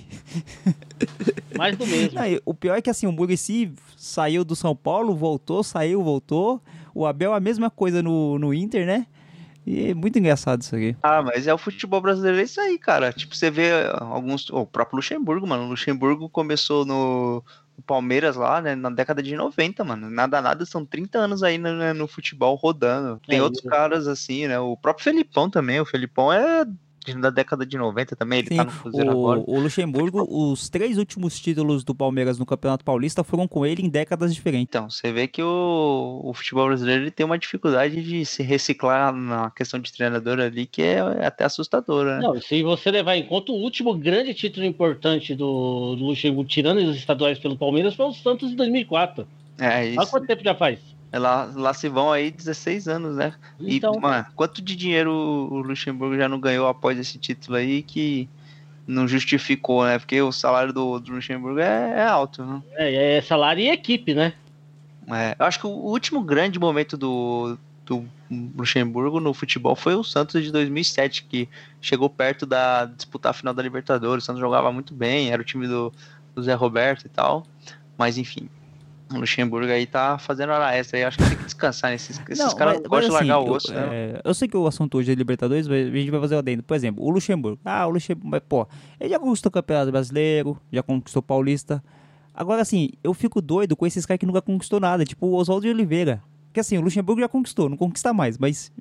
Mais 1.58 1.78
do 1.78 1.88
mesmo. 1.88 2.20
Não, 2.20 2.24
o 2.46 2.54
pior 2.54 2.76
é 2.76 2.82
que 2.82 2.90
assim, 2.90 3.08
o 3.08 3.12
Muricy 3.12 3.72
saiu 3.98 4.44
do 4.44 4.56
São 4.56 4.76
Paulo, 4.76 5.16
voltou, 5.16 5.64
saiu, 5.64 6.04
voltou. 6.04 6.62
O 6.94 7.06
Abel 7.06 7.34
a 7.34 7.40
mesma 7.40 7.70
coisa 7.70 8.02
no, 8.02 8.38
no 8.40 8.54
Inter, 8.54 8.86
né? 8.86 9.08
E 9.66 9.90
é 9.90 9.94
muito 9.96 10.20
engraçado 10.20 10.62
isso 10.62 10.76
aqui. 10.76 10.96
Ah, 11.02 11.24
mas 11.24 11.48
é 11.48 11.54
o 11.54 11.58
futebol 11.58 12.00
brasileiro, 12.00 12.38
é 12.40 12.44
isso 12.44 12.62
aí, 12.62 12.78
cara. 12.78 13.12
Tipo, 13.12 13.36
você 13.36 13.50
vê 13.50 13.72
alguns. 13.98 14.48
O 14.52 14.66
próprio 14.66 14.98
Luxemburgo, 14.98 15.48
mano. 15.48 15.64
O 15.64 15.70
Luxemburgo 15.70 16.30
começou 16.30 16.86
no, 16.86 17.44
no 17.78 17.84
Palmeiras 17.84 18.36
lá, 18.36 18.62
né? 18.62 18.76
Na 18.76 18.90
década 18.90 19.22
de 19.22 19.36
90, 19.36 19.84
mano. 19.84 20.10
Nada, 20.10 20.42
nada, 20.42 20.66
são 20.66 20.86
30 20.86 21.18
anos 21.18 21.44
aí 21.44 21.58
no, 21.58 21.94
no 21.94 22.08
futebol 22.08 22.56
rodando. 22.56 23.20
Tem 23.28 23.40
É, 23.40 23.44
outros 23.44 23.64
caras 23.64 24.08
assim, 24.08 24.48
né? 24.48 24.60
O 24.60 24.78
próprio 24.78 25.04
Felipão 25.04 25.50
também. 25.50 25.80
O 25.80 25.86
Felipão 25.86 26.32
é 26.32 26.66
da 27.14 27.30
década 27.30 27.66
de 27.66 27.78
90 27.78 28.16
também. 28.16 28.40
Ele 28.40 28.50
Sim, 28.50 28.58
tá 28.58 28.64
no 28.66 28.72
Cruzeiro 28.72 29.12
agora. 29.12 29.40
o, 29.40 29.56
o 29.56 29.60
Luxemburgo, 29.60 30.26
os 30.30 30.70
três 30.70 30.98
últimos 30.98 31.40
títulos 31.40 31.84
do 31.84 31.94
Palmeiras 31.94 32.40
no 32.40 32.46
Campeonato 32.46 32.84
Paulista 32.84 33.24
foram 33.24 33.48
com 33.48 33.66
ele 33.66 33.84
em 33.84 33.90
décadas 33.90 34.34
diferentes. 34.34 34.68
Então, 34.70 34.90
você 34.90 35.12
vê 35.12 35.28
que 35.28 35.42
o, 35.42 36.22
o 36.24 36.34
futebol 36.34 36.68
brasileiro 36.68 37.04
ele 37.04 37.12
tem 37.12 37.26
uma 37.26 37.38
dificuldade 37.38 38.02
de 38.02 38.26
se 38.26 38.44
reciclar 38.44 39.14
na 39.14 39.52
questão 39.52 39.80
de 39.80 39.92
treinador 39.92 40.40
ali, 40.40 40.66
que 40.66 40.82
é 40.82 41.00
até 41.26 41.46
assustadora, 41.46 42.18
né? 42.18 42.24
Não, 42.24 42.42
se 42.42 42.64
você 42.64 42.92
levar 42.92 43.16
em 43.16 43.26
conta 43.26 43.52
o 43.52 43.56
último 43.56 43.94
grande 43.94 44.34
título 44.34 44.66
importante 44.66 45.36
do, 45.36 45.96
do 45.96 46.06
Luxemburgo, 46.06 46.50
tirando 46.50 46.78
os 46.78 46.96
estaduais 46.96 47.40
pelo 47.40 47.58
Palmeiras, 47.58 47.96
foi 47.96 48.06
o 48.06 48.14
Santos 48.14 48.52
em 48.52 48.56
2004. 48.56 49.28
É 49.60 49.68
Olha 49.68 49.86
isso. 49.86 50.12
quanto 50.12 50.28
tempo 50.28 50.44
já 50.44 50.56
faz. 50.56 50.95
É 51.16 51.20
Lá, 51.20 51.50
lá 51.56 51.74
se 51.74 51.88
vão 51.88 52.12
aí 52.12 52.30
16 52.30 52.90
anos, 52.90 53.16
né? 53.16 53.34
Então, 53.58 53.94
E, 53.96 54.00
mano, 54.02 54.26
quanto 54.36 54.62
de 54.62 54.76
dinheiro 54.76 55.14
o 55.14 55.62
Luxemburgo 55.62 56.18
já 56.18 56.28
não 56.28 56.42
ganhou 56.42 56.68
após 56.68 57.00
esse 57.00 57.18
título 57.18 57.56
aí 57.56 57.82
que 57.82 58.28
não 58.86 59.08
justificou, 59.08 59.86
né? 59.86 59.98
Porque 59.98 60.22
o 60.22 60.34
salário 60.34 60.74
do, 60.74 61.00
do 61.00 61.14
Luxemburgo 61.14 61.60
é, 61.60 62.00
é 62.00 62.06
alto, 62.06 62.44
né? 62.44 62.62
é, 62.74 63.18
é 63.18 63.22
salário 63.22 63.64
e 63.64 63.70
equipe, 63.70 64.14
né? 64.14 64.34
É, 65.08 65.38
eu 65.40 65.46
acho 65.46 65.58
que 65.58 65.66
o 65.66 65.70
último 65.70 66.22
grande 66.22 66.60
momento 66.60 66.98
do, 66.98 67.58
do 67.86 68.04
Luxemburgo 68.30 69.22
no 69.22 69.34
futebol 69.34 69.74
foi 69.74 69.96
o 69.96 70.04
Santos 70.04 70.44
de 70.44 70.52
2007, 70.52 71.24
que 71.30 71.48
chegou 71.80 72.10
perto 72.10 72.46
da 72.46 72.84
disputar 72.88 73.30
a 73.30 73.34
final 73.34 73.54
da 73.54 73.64
Libertadores. 73.64 74.26
O 74.26 74.26
Santos 74.26 74.42
jogava 74.42 74.70
muito 74.70 74.94
bem, 74.94 75.32
era 75.32 75.42
o 75.42 75.46
time 75.46 75.66
do, 75.66 75.94
do 76.36 76.44
Zé 76.44 76.56
Roberto 76.56 77.06
e 77.06 77.10
tal. 77.10 77.48
Mas 77.98 78.18
enfim, 78.18 78.50
o 79.14 79.20
Luxemburgo 79.20 79.72
aí 79.72 79.86
tá 79.86 80.18
fazendo 80.18 80.52
hora 80.52 80.76
extra 80.76 80.98
aí. 80.98 81.04
Acho 81.04 81.18
que 81.18 81.28
tem 81.28 81.38
que 81.38 81.44
descansar 81.44 81.92
nesses. 81.92 82.20
Esses 82.28 82.54
caras 82.54 82.80
gostam 82.82 83.02
de 83.02 83.12
largar 83.12 83.38
assim, 83.40 83.50
o 83.50 83.54
osso, 83.54 83.72
eu, 83.72 83.76
né? 83.76 83.88
é, 83.92 84.22
eu 84.24 84.34
sei 84.34 84.48
que 84.48 84.58
o 84.58 84.66
assunto 84.66 84.98
hoje 84.98 85.12
é 85.12 85.16
Libertadores, 85.16 85.68
mas 85.68 85.88
a 85.88 85.92
gente 85.92 86.12
vai 86.12 86.20
fazer 86.20 86.36
o 86.36 86.40
adendo. 86.40 86.64
Por 86.64 86.76
exemplo, 86.76 87.04
o 87.04 87.10
Luxemburgo. 87.10 87.60
Ah, 87.64 87.86
o 87.86 87.92
Luxemburgo, 87.92 88.30
mas 88.30 88.42
pô, 88.48 88.68
ele 89.00 89.10
já 89.10 89.20
conquistou 89.20 89.50
o 89.50 89.54
Campeonato 89.54 89.92
Brasileiro, 89.92 90.58
já 90.72 90.82
conquistou 90.82 91.20
o 91.20 91.24
Paulista. 91.24 91.84
Agora, 92.34 92.62
assim, 92.62 92.90
eu 93.04 93.14
fico 93.14 93.42
doido 93.42 93.76
com 93.76 93.86
esses 93.86 94.06
caras 94.06 94.20
que 94.20 94.26
nunca 94.26 94.42
conquistou 94.42 94.80
nada, 94.80 95.06
tipo 95.06 95.26
o 95.28 95.36
Oswaldo 95.36 95.66
de 95.66 95.72
Oliveira. 95.72 96.22
Que 96.52 96.60
assim, 96.60 96.78
o 96.78 96.82
Luxemburgo 96.82 97.22
já 97.22 97.30
conquistou, 97.30 97.70
não 97.70 97.78
conquista 97.78 98.14
mais, 98.14 98.38
mas. 98.38 98.72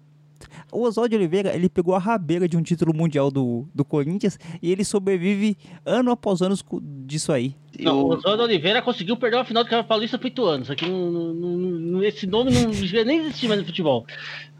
O 0.72 0.82
Oswaldo 0.82 1.10
de 1.10 1.16
Oliveira, 1.16 1.54
ele 1.54 1.68
pegou 1.68 1.94
a 1.94 1.98
rabeira 1.98 2.48
de 2.48 2.56
um 2.56 2.62
título 2.62 2.94
mundial 2.94 3.30
do, 3.30 3.66
do 3.74 3.84
Corinthians 3.84 4.38
e 4.62 4.70
ele 4.72 4.84
sobrevive 4.84 5.56
ano 5.84 6.10
após 6.10 6.40
ano 6.42 6.54
disso 7.06 7.32
aí. 7.32 7.54
Não, 7.80 8.02
o- 8.02 8.14
Oswaldo 8.14 8.42
Oliveira 8.44 8.80
conseguiu 8.82 9.16
perder 9.16 9.36
uma 9.38 9.44
final 9.44 9.62
do 9.62 9.66
Campeonato 9.66 9.88
Paulista 9.88 10.18
pro 10.18 10.28
Ituano. 10.28 10.62
Isso 10.62 10.72
aqui 10.72 10.88
não, 10.88 11.10
não- 11.10 11.56
não- 11.56 12.02
esse 12.04 12.26
nome 12.26 12.50
não 12.52 12.70
devia 12.70 13.04
nem 13.04 13.18
existir 13.20 13.48
mais 13.48 13.60
no 13.60 13.66
futebol. 13.66 14.06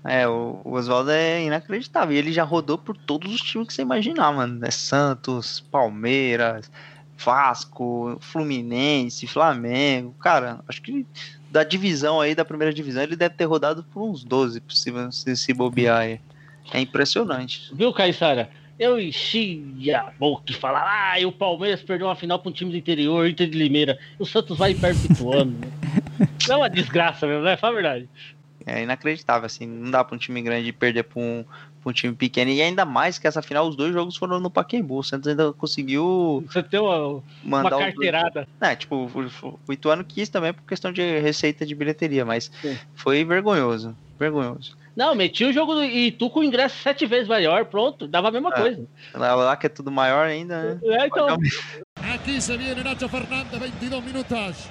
É, 0.06 0.28
o, 0.28 0.60
o 0.64 0.72
Oswaldo 0.74 1.10
é 1.10 1.44
inacreditável. 1.44 2.14
E 2.14 2.18
ele 2.18 2.32
já 2.32 2.44
rodou 2.44 2.76
por 2.76 2.96
todos 2.96 3.32
os 3.32 3.40
times 3.40 3.68
que 3.68 3.72
você 3.74 3.82
imaginar, 3.82 4.32
mano. 4.32 4.64
É 4.64 4.70
Santos, 4.70 5.60
Palmeiras, 5.70 6.70
Vasco, 7.16 8.16
Fluminense, 8.20 9.26
Flamengo. 9.26 10.14
Cara, 10.20 10.60
acho 10.68 10.82
que 10.82 11.06
da 11.54 11.62
divisão 11.62 12.20
aí, 12.20 12.34
da 12.34 12.44
primeira 12.44 12.74
divisão, 12.74 13.04
ele 13.04 13.14
deve 13.14 13.36
ter 13.36 13.44
rodado 13.44 13.84
por 13.84 14.02
uns 14.02 14.24
12, 14.24 14.60
se, 14.70 14.92
se, 15.12 15.36
se 15.36 15.54
bobear 15.54 16.00
aí. 16.00 16.20
É 16.72 16.80
impressionante. 16.80 17.72
Viu, 17.72 17.92
Caissara? 17.92 18.50
Eu 18.76 18.98
enchi 18.98 19.62
a 19.94 20.10
boca 20.18 20.50
e 20.50 20.52
falar, 20.52 20.84
ah, 20.84 21.20
e 21.20 21.24
o 21.24 21.30
Palmeiras 21.30 21.80
perdeu 21.80 22.08
uma 22.08 22.16
final 22.16 22.40
para 22.40 22.50
um 22.50 22.52
time 22.52 22.72
do 22.72 22.76
interior, 22.76 23.28
Inter 23.28 23.48
de 23.48 23.56
Limeira. 23.56 23.96
E 24.18 24.22
o 24.24 24.26
Santos 24.26 24.58
vai 24.58 24.74
perpetuando. 24.74 25.52
né? 25.52 25.68
É 26.50 26.56
uma 26.56 26.68
desgraça 26.68 27.26
mesmo, 27.26 27.44
né? 27.44 27.56
Fala 27.56 27.72
a 27.72 27.74
verdade. 27.74 28.08
É 28.66 28.82
inacreditável, 28.82 29.46
assim. 29.46 29.66
Não 29.66 29.90
dá 29.90 30.02
pra 30.02 30.14
um 30.14 30.18
time 30.18 30.40
grande 30.40 30.72
perder 30.72 31.04
pra 31.04 31.20
um, 31.20 31.44
pra 31.82 31.90
um 31.90 31.92
time 31.92 32.14
pequeno. 32.14 32.50
E 32.50 32.62
ainda 32.62 32.84
mais 32.84 33.18
que 33.18 33.26
essa 33.26 33.42
final, 33.42 33.68
os 33.68 33.76
dois 33.76 33.92
jogos 33.92 34.16
foram 34.16 34.40
no 34.40 34.50
Pacaembu. 34.50 34.98
O 34.98 35.02
Santos 35.02 35.28
ainda 35.28 35.52
conseguiu 35.52 36.44
Você 36.46 36.62
tem 36.62 36.80
uma, 36.80 37.22
uma 37.42 37.62
os 37.64 37.70
carteirada. 37.70 38.48
É, 38.60 38.74
tipo, 38.74 39.10
o, 39.12 39.58
o 39.68 39.72
Ituano 39.72 40.04
quis 40.04 40.28
também 40.28 40.52
por 40.52 40.62
questão 40.62 40.92
de 40.92 41.02
receita 41.20 41.66
de 41.66 41.74
bilheteria, 41.74 42.24
mas 42.24 42.50
Sim. 42.62 42.78
foi 42.94 43.24
vergonhoso. 43.24 43.96
Vergonhoso. 44.18 44.76
Não, 44.96 45.14
meti 45.14 45.44
o 45.44 45.52
jogo 45.52 45.74
do 45.74 45.84
Itu 45.84 46.30
com 46.30 46.40
o 46.40 46.44
ingresso 46.44 46.76
sete 46.80 47.04
vezes 47.04 47.26
maior, 47.26 47.64
pronto, 47.64 48.06
dava 48.06 48.28
a 48.28 48.30
mesma 48.30 48.50
É. 48.50 48.60
coisa. 48.60 48.86
Lá, 49.12 49.56
que 49.56 49.66
é 49.66 49.68
tudo 49.68 49.90
maior 49.90 50.26
ainda, 50.26 50.62
né? 50.62 50.80
É, 50.84 51.06
então, 51.06 51.36
Aquí 52.14 52.40
se 52.40 52.56
viene 52.56 52.82
Nacho 52.84 53.08
Fernández, 53.08 53.60
22 53.60 54.04
minutos. 54.04 54.68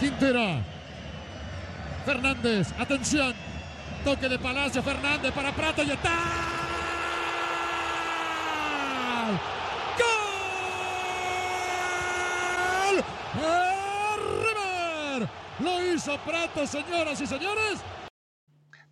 Quintero. 0.00 0.64
Fernández, 2.10 2.74
atención. 2.76 3.32
Toque 4.02 4.28
de 4.28 4.36
Palacio, 4.36 4.82
Fernández 4.82 5.32
para 5.32 5.52
Prato 5.52 5.84
y 5.84 5.92
está. 5.92 6.10
¡Gol! 10.00 10.10
¡A 13.44 14.16
River! 14.42 15.28
Lo 15.60 15.94
hizo 15.94 16.18
Prato, 16.26 16.66
señoras 16.66 17.20
y 17.20 17.28
señores. 17.28 17.78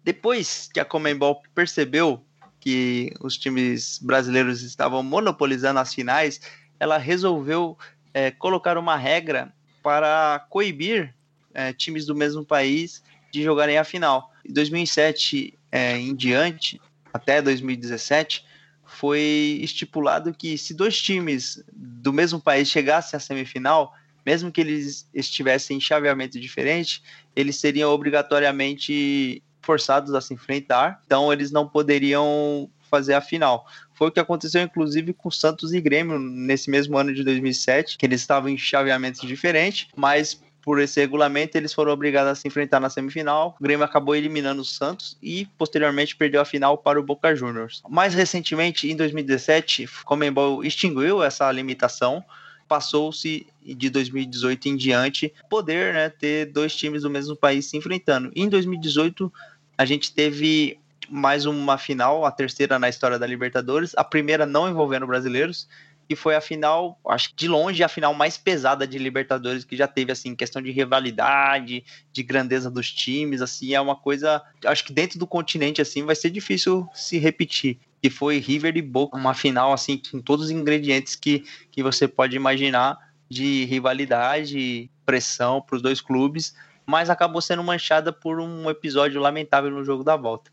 Depois 0.04 0.70
que 0.72 0.78
a 0.78 0.84
Comembol 0.84 1.38
percebeu 1.54 2.24
que 2.60 3.12
os 3.18 3.36
times 3.36 3.98
brasileiros 4.00 4.62
estavam 4.62 5.02
monopolizando 5.02 5.80
as 5.80 5.92
finais, 5.92 6.40
ela 6.78 6.98
resolveu 6.98 7.76
é, 8.14 8.30
colocar 8.30 8.78
uma 8.78 8.96
regra 8.96 9.52
para 9.82 10.46
coibir 10.50 11.17
é, 11.58 11.72
times 11.72 12.06
do 12.06 12.14
mesmo 12.14 12.44
país 12.44 13.02
de 13.32 13.42
jogarem 13.42 13.76
a 13.76 13.82
final. 13.82 14.32
Em 14.48 14.52
2007 14.52 15.58
é, 15.72 15.98
em 15.98 16.14
diante, 16.14 16.80
até 17.12 17.42
2017, 17.42 18.44
foi 18.86 19.58
estipulado 19.60 20.32
que 20.32 20.56
se 20.56 20.72
dois 20.72 21.02
times 21.02 21.60
do 21.74 22.12
mesmo 22.12 22.40
país 22.40 22.68
chegassem 22.68 23.16
à 23.16 23.20
semifinal, 23.20 23.92
mesmo 24.24 24.52
que 24.52 24.60
eles 24.60 25.08
estivessem 25.12 25.78
em 25.78 25.80
chaveamento 25.80 26.38
diferente, 26.38 27.02
eles 27.34 27.56
seriam 27.56 27.90
obrigatoriamente 27.90 29.42
forçados 29.60 30.14
a 30.14 30.20
se 30.20 30.32
enfrentar, 30.32 31.02
então 31.04 31.32
eles 31.32 31.50
não 31.50 31.68
poderiam 31.68 32.70
fazer 32.88 33.14
a 33.14 33.20
final. 33.20 33.66
Foi 33.94 34.08
o 34.08 34.12
que 34.12 34.20
aconteceu, 34.20 34.62
inclusive, 34.62 35.12
com 35.12 35.28
Santos 35.28 35.74
e 35.74 35.80
Grêmio 35.80 36.20
nesse 36.20 36.70
mesmo 36.70 36.96
ano 36.96 37.12
de 37.12 37.24
2007, 37.24 37.98
que 37.98 38.06
eles 38.06 38.20
estavam 38.20 38.48
em 38.48 38.56
chaveamentos 38.56 39.20
diferentes, 39.20 39.88
mas 39.96 40.40
por 40.68 40.78
esse 40.78 41.00
regulamento 41.00 41.56
eles 41.56 41.72
foram 41.72 41.92
obrigados 41.92 42.30
a 42.30 42.34
se 42.34 42.46
enfrentar 42.46 42.78
na 42.78 42.90
semifinal. 42.90 43.56
O 43.58 43.62
Grêmio 43.62 43.86
acabou 43.86 44.14
eliminando 44.14 44.60
o 44.60 44.64
Santos 44.66 45.16
e 45.22 45.46
posteriormente 45.56 46.14
perdeu 46.14 46.42
a 46.42 46.44
final 46.44 46.76
para 46.76 47.00
o 47.00 47.02
Boca 47.02 47.34
Juniors. 47.34 47.82
Mais 47.88 48.12
recentemente, 48.12 48.86
em 48.86 48.94
2017, 48.94 49.88
Comembol 50.04 50.62
extinguiu 50.62 51.22
essa 51.22 51.50
limitação 51.50 52.22
passou-se 52.68 53.46
de 53.64 53.88
2018 53.88 54.68
em 54.68 54.76
diante 54.76 55.32
poder 55.48 55.94
né, 55.94 56.10
ter 56.10 56.44
dois 56.52 56.76
times 56.76 57.00
do 57.00 57.08
mesmo 57.08 57.34
país 57.34 57.64
se 57.64 57.78
enfrentando. 57.78 58.30
Em 58.36 58.46
2018, 58.46 59.32
a 59.78 59.86
gente 59.86 60.12
teve 60.12 60.78
mais 61.08 61.46
uma 61.46 61.78
final, 61.78 62.26
a 62.26 62.30
terceira 62.30 62.78
na 62.78 62.90
história 62.90 63.18
da 63.18 63.26
Libertadores, 63.26 63.94
a 63.96 64.04
primeira 64.04 64.44
não 64.44 64.68
envolvendo 64.68 65.06
brasileiros, 65.06 65.66
e 66.08 66.16
foi 66.16 66.34
a 66.34 66.40
final, 66.40 66.98
acho 67.06 67.30
que 67.30 67.36
de 67.36 67.48
longe, 67.48 67.84
a 67.84 67.88
final 67.88 68.14
mais 68.14 68.38
pesada 68.38 68.86
de 68.86 68.98
Libertadores 68.98 69.64
que 69.64 69.76
já 69.76 69.86
teve, 69.86 70.10
assim, 70.10 70.34
questão 70.34 70.62
de 70.62 70.70
rivalidade, 70.70 71.84
de 72.10 72.22
grandeza 72.22 72.70
dos 72.70 72.90
times, 72.90 73.42
assim, 73.42 73.74
é 73.74 73.80
uma 73.80 73.94
coisa, 73.94 74.42
acho 74.64 74.84
que 74.84 74.92
dentro 74.92 75.18
do 75.18 75.26
continente, 75.26 75.82
assim, 75.82 76.04
vai 76.04 76.16
ser 76.16 76.30
difícil 76.30 76.88
se 76.94 77.18
repetir. 77.18 77.78
Que 78.00 78.08
foi 78.08 78.38
River 78.38 78.76
e 78.76 78.82
Boca, 78.82 79.18
uma 79.18 79.34
final, 79.34 79.72
assim, 79.72 80.00
com 80.10 80.20
todos 80.20 80.46
os 80.46 80.50
ingredientes 80.50 81.14
que, 81.14 81.44
que 81.70 81.82
você 81.82 82.08
pode 82.08 82.34
imaginar 82.36 82.96
de 83.28 83.64
rivalidade, 83.66 84.90
pressão 85.04 85.60
para 85.60 85.76
os 85.76 85.82
dois 85.82 86.00
clubes, 86.00 86.54
mas 86.86 87.10
acabou 87.10 87.42
sendo 87.42 87.62
manchada 87.62 88.12
por 88.12 88.40
um 88.40 88.70
episódio 88.70 89.20
lamentável 89.20 89.70
no 89.70 89.84
jogo 89.84 90.02
da 90.02 90.16
volta. 90.16 90.50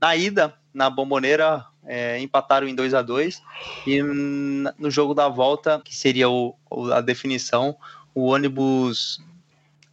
Na 0.00 0.16
ida, 0.16 0.54
na 0.74 0.90
bomboneira, 0.90 1.64
é, 1.86 2.18
empataram 2.18 2.66
em 2.66 2.74
2 2.74 2.92
a 2.92 3.00
2 3.00 3.40
e 3.86 4.02
no 4.02 4.90
jogo 4.90 5.14
da 5.14 5.28
volta, 5.28 5.80
que 5.82 5.94
seria 5.94 6.28
o, 6.28 6.56
a 6.92 7.00
definição, 7.00 7.76
o 8.14 8.26
ônibus 8.26 9.22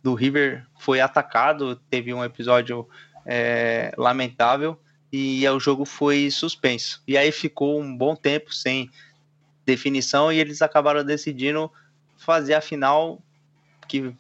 do 0.02 0.16
River 0.16 0.66
foi 0.80 1.00
atacado, 1.00 1.76
teve 1.90 2.14
um 2.14 2.24
episódio 2.24 2.88
é, 3.26 3.94
lamentável 3.96 4.80
e 5.14 5.48
o 5.48 5.60
jogo 5.60 5.86
foi 5.86 6.32
suspenso. 6.32 7.04
E 7.08 7.18
aí 7.18 7.32
ficou 7.32 7.80
um 7.80 7.96
bom 7.96 8.16
tempo 8.16 8.52
sem 8.52 8.90
definição 9.66 10.32
e 10.32 10.40
eles 10.40 10.62
acabaram 10.62 11.04
decidindo 11.04 11.72
fazer 12.18 12.56
a 12.56 12.62
final, 12.62 13.22
que 13.88 14.16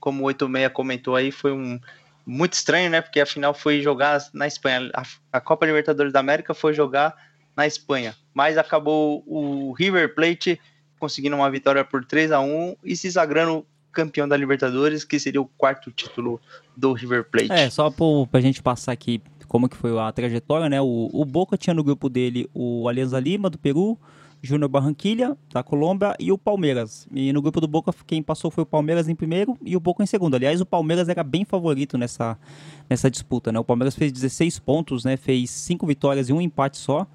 como 0.00 0.22
o 0.22 0.26
86 0.26 0.72
comentou 0.72 1.16
aí, 1.16 1.30
foi 1.30 1.52
um 1.52 1.80
muito 2.26 2.54
estranho, 2.54 2.90
né? 2.90 3.00
Porque 3.00 3.20
a 3.20 3.26
final 3.26 3.54
foi 3.54 3.80
jogar 3.80 4.20
na 4.34 4.46
Espanha. 4.46 4.90
A, 4.92 5.02
a, 5.32 5.40
Copa 5.40 5.64
Libertadores 5.64 6.12
da 6.12 6.18
América 6.18 6.52
foi 6.52 6.74
jogar 6.74 7.14
na 7.56 7.66
Espanha. 7.66 8.16
Mas 8.34 8.58
acabou 8.58 9.22
o 9.26 9.72
River 9.72 10.14
Plate 10.14 10.60
conseguindo 10.98 11.36
uma 11.36 11.50
vitória 11.50 11.84
por 11.84 12.04
3 12.04 12.32
a 12.32 12.40
1 12.40 12.76
e 12.82 12.96
se 12.96 13.12
sagrando 13.12 13.64
campeão 13.92 14.28
da 14.28 14.36
Libertadores, 14.36 15.04
que 15.04 15.18
seria 15.18 15.40
o 15.40 15.46
quarto 15.46 15.90
título 15.90 16.40
do 16.76 16.92
River 16.92 17.24
Plate. 17.30 17.52
É, 17.52 17.70
só 17.70 17.90
pro, 17.90 18.26
pra 18.26 18.40
gente 18.40 18.62
passar 18.62 18.92
aqui 18.92 19.22
como 19.46 19.68
que 19.68 19.76
foi 19.76 19.96
a 19.98 20.10
trajetória, 20.10 20.68
né? 20.68 20.80
O, 20.80 21.08
o 21.12 21.24
Boca 21.24 21.56
tinha 21.56 21.72
no 21.72 21.84
grupo 21.84 22.08
dele 22.08 22.50
o 22.52 22.88
Alianza 22.88 23.20
Lima, 23.20 23.48
do 23.48 23.56
Peru, 23.56 23.98
Júnior 24.42 24.68
Barranquilha, 24.68 25.36
da 25.52 25.62
Colômbia, 25.62 26.14
e 26.18 26.30
o 26.30 26.38
Palmeiras. 26.38 27.06
E 27.12 27.32
no 27.32 27.42
grupo 27.42 27.60
do 27.60 27.66
Boca, 27.66 27.92
quem 28.06 28.22
passou 28.22 28.50
foi 28.50 28.62
o 28.62 28.66
Palmeiras 28.66 29.08
em 29.08 29.14
primeiro 29.14 29.56
e 29.64 29.76
o 29.76 29.80
Boca 29.80 30.02
em 30.02 30.06
segundo. 30.06 30.34
Aliás, 30.34 30.60
o 30.60 30.66
Palmeiras 30.66 31.08
era 31.08 31.22
bem 31.22 31.44
favorito 31.44 31.98
nessa, 31.98 32.38
nessa 32.88 33.10
disputa, 33.10 33.50
né? 33.50 33.58
O 33.58 33.64
Palmeiras 33.64 33.94
fez 33.94 34.12
16 34.12 34.58
pontos, 34.58 35.04
né? 35.04 35.16
Fez 35.16 35.50
5 35.50 35.86
vitórias 35.86 36.28
e 36.28 36.32
um 36.32 36.40
empate 36.40 36.76
só. 36.76 37.06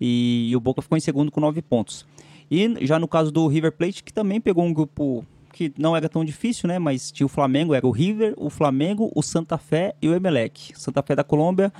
E, 0.00 0.48
e 0.50 0.56
o 0.56 0.60
Boca 0.60 0.82
ficou 0.82 0.96
em 0.96 1.00
segundo 1.00 1.30
com 1.30 1.40
9 1.40 1.60
pontos. 1.62 2.06
E 2.50 2.86
já 2.86 2.98
no 2.98 3.08
caso 3.08 3.30
do 3.30 3.46
River 3.46 3.72
Plate, 3.72 4.02
que 4.02 4.12
também 4.12 4.40
pegou 4.40 4.64
um 4.64 4.72
grupo 4.72 5.24
que 5.52 5.72
não 5.78 5.94
era 5.96 6.08
tão 6.08 6.24
difícil, 6.24 6.66
né? 6.66 6.78
Mas 6.78 7.12
tinha 7.12 7.26
o 7.26 7.28
Flamengo, 7.28 7.74
era 7.74 7.86
o 7.86 7.90
River, 7.90 8.34
o 8.36 8.48
Flamengo, 8.48 9.12
o 9.14 9.22
Santa 9.22 9.58
Fé 9.58 9.94
e 10.00 10.08
o 10.08 10.14
Emelec. 10.14 10.72
Santa 10.74 11.02
Fé 11.02 11.14
da 11.14 11.22
Colômbia 11.22 11.72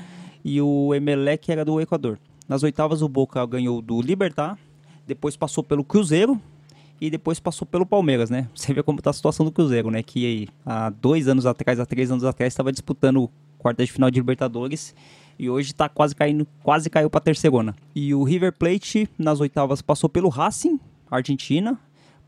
e 0.45 0.61
o 0.61 0.95
Emelec 0.95 1.51
era 1.51 1.65
do 1.65 1.81
Equador. 1.81 2.19
Nas 2.49 2.63
oitavas, 2.63 3.03
o 3.03 3.09
Boca 3.09 3.45
ganhou 3.47 3.81
do 3.81 4.01
Libertar, 4.01 4.59
depois 5.13 5.37
passou 5.37 5.63
pelo 5.63 5.85
Cruzeiro 5.85 6.41
e 7.01 7.11
depois 7.11 7.39
passou 7.39 7.67
pelo 7.67 7.85
Palmeiras, 7.85 8.31
né? 8.31 8.49
Você 8.55 8.73
vê 8.73 8.83
como 8.83 9.03
tá 9.03 9.11
a 9.11 9.13
situação 9.13 9.45
do 9.45 9.53
Cruzeiro, 9.53 9.91
né? 9.91 10.03
Que 10.03 10.49
há 10.65 10.89
dois 10.89 11.29
anos 11.29 11.45
atrás, 11.45 11.79
há 11.79 11.85
três 11.85 12.11
anos 12.11 12.25
atrás, 12.25 12.53
estava 12.53 12.73
disputando 12.73 13.31
quarta 13.59 13.85
de 13.85 13.93
final 13.93 14.11
de 14.11 14.19
Libertadores. 14.19 14.95
E 15.39 15.51
hoje 15.51 15.75
tá 15.75 15.89
quase 15.89 16.15
caindo, 16.15 16.47
quase 16.63 16.89
caiu 16.89 17.11
pra 17.11 17.21
terceirona. 17.21 17.75
E 17.95 18.15
o 18.15 18.23
River 18.23 18.53
Plate, 18.53 19.09
nas 19.19 19.41
oitavas, 19.41 19.83
passou 19.83 20.09
pelo 20.09 20.29
Racing, 20.29 20.81
Argentina, 21.11 21.79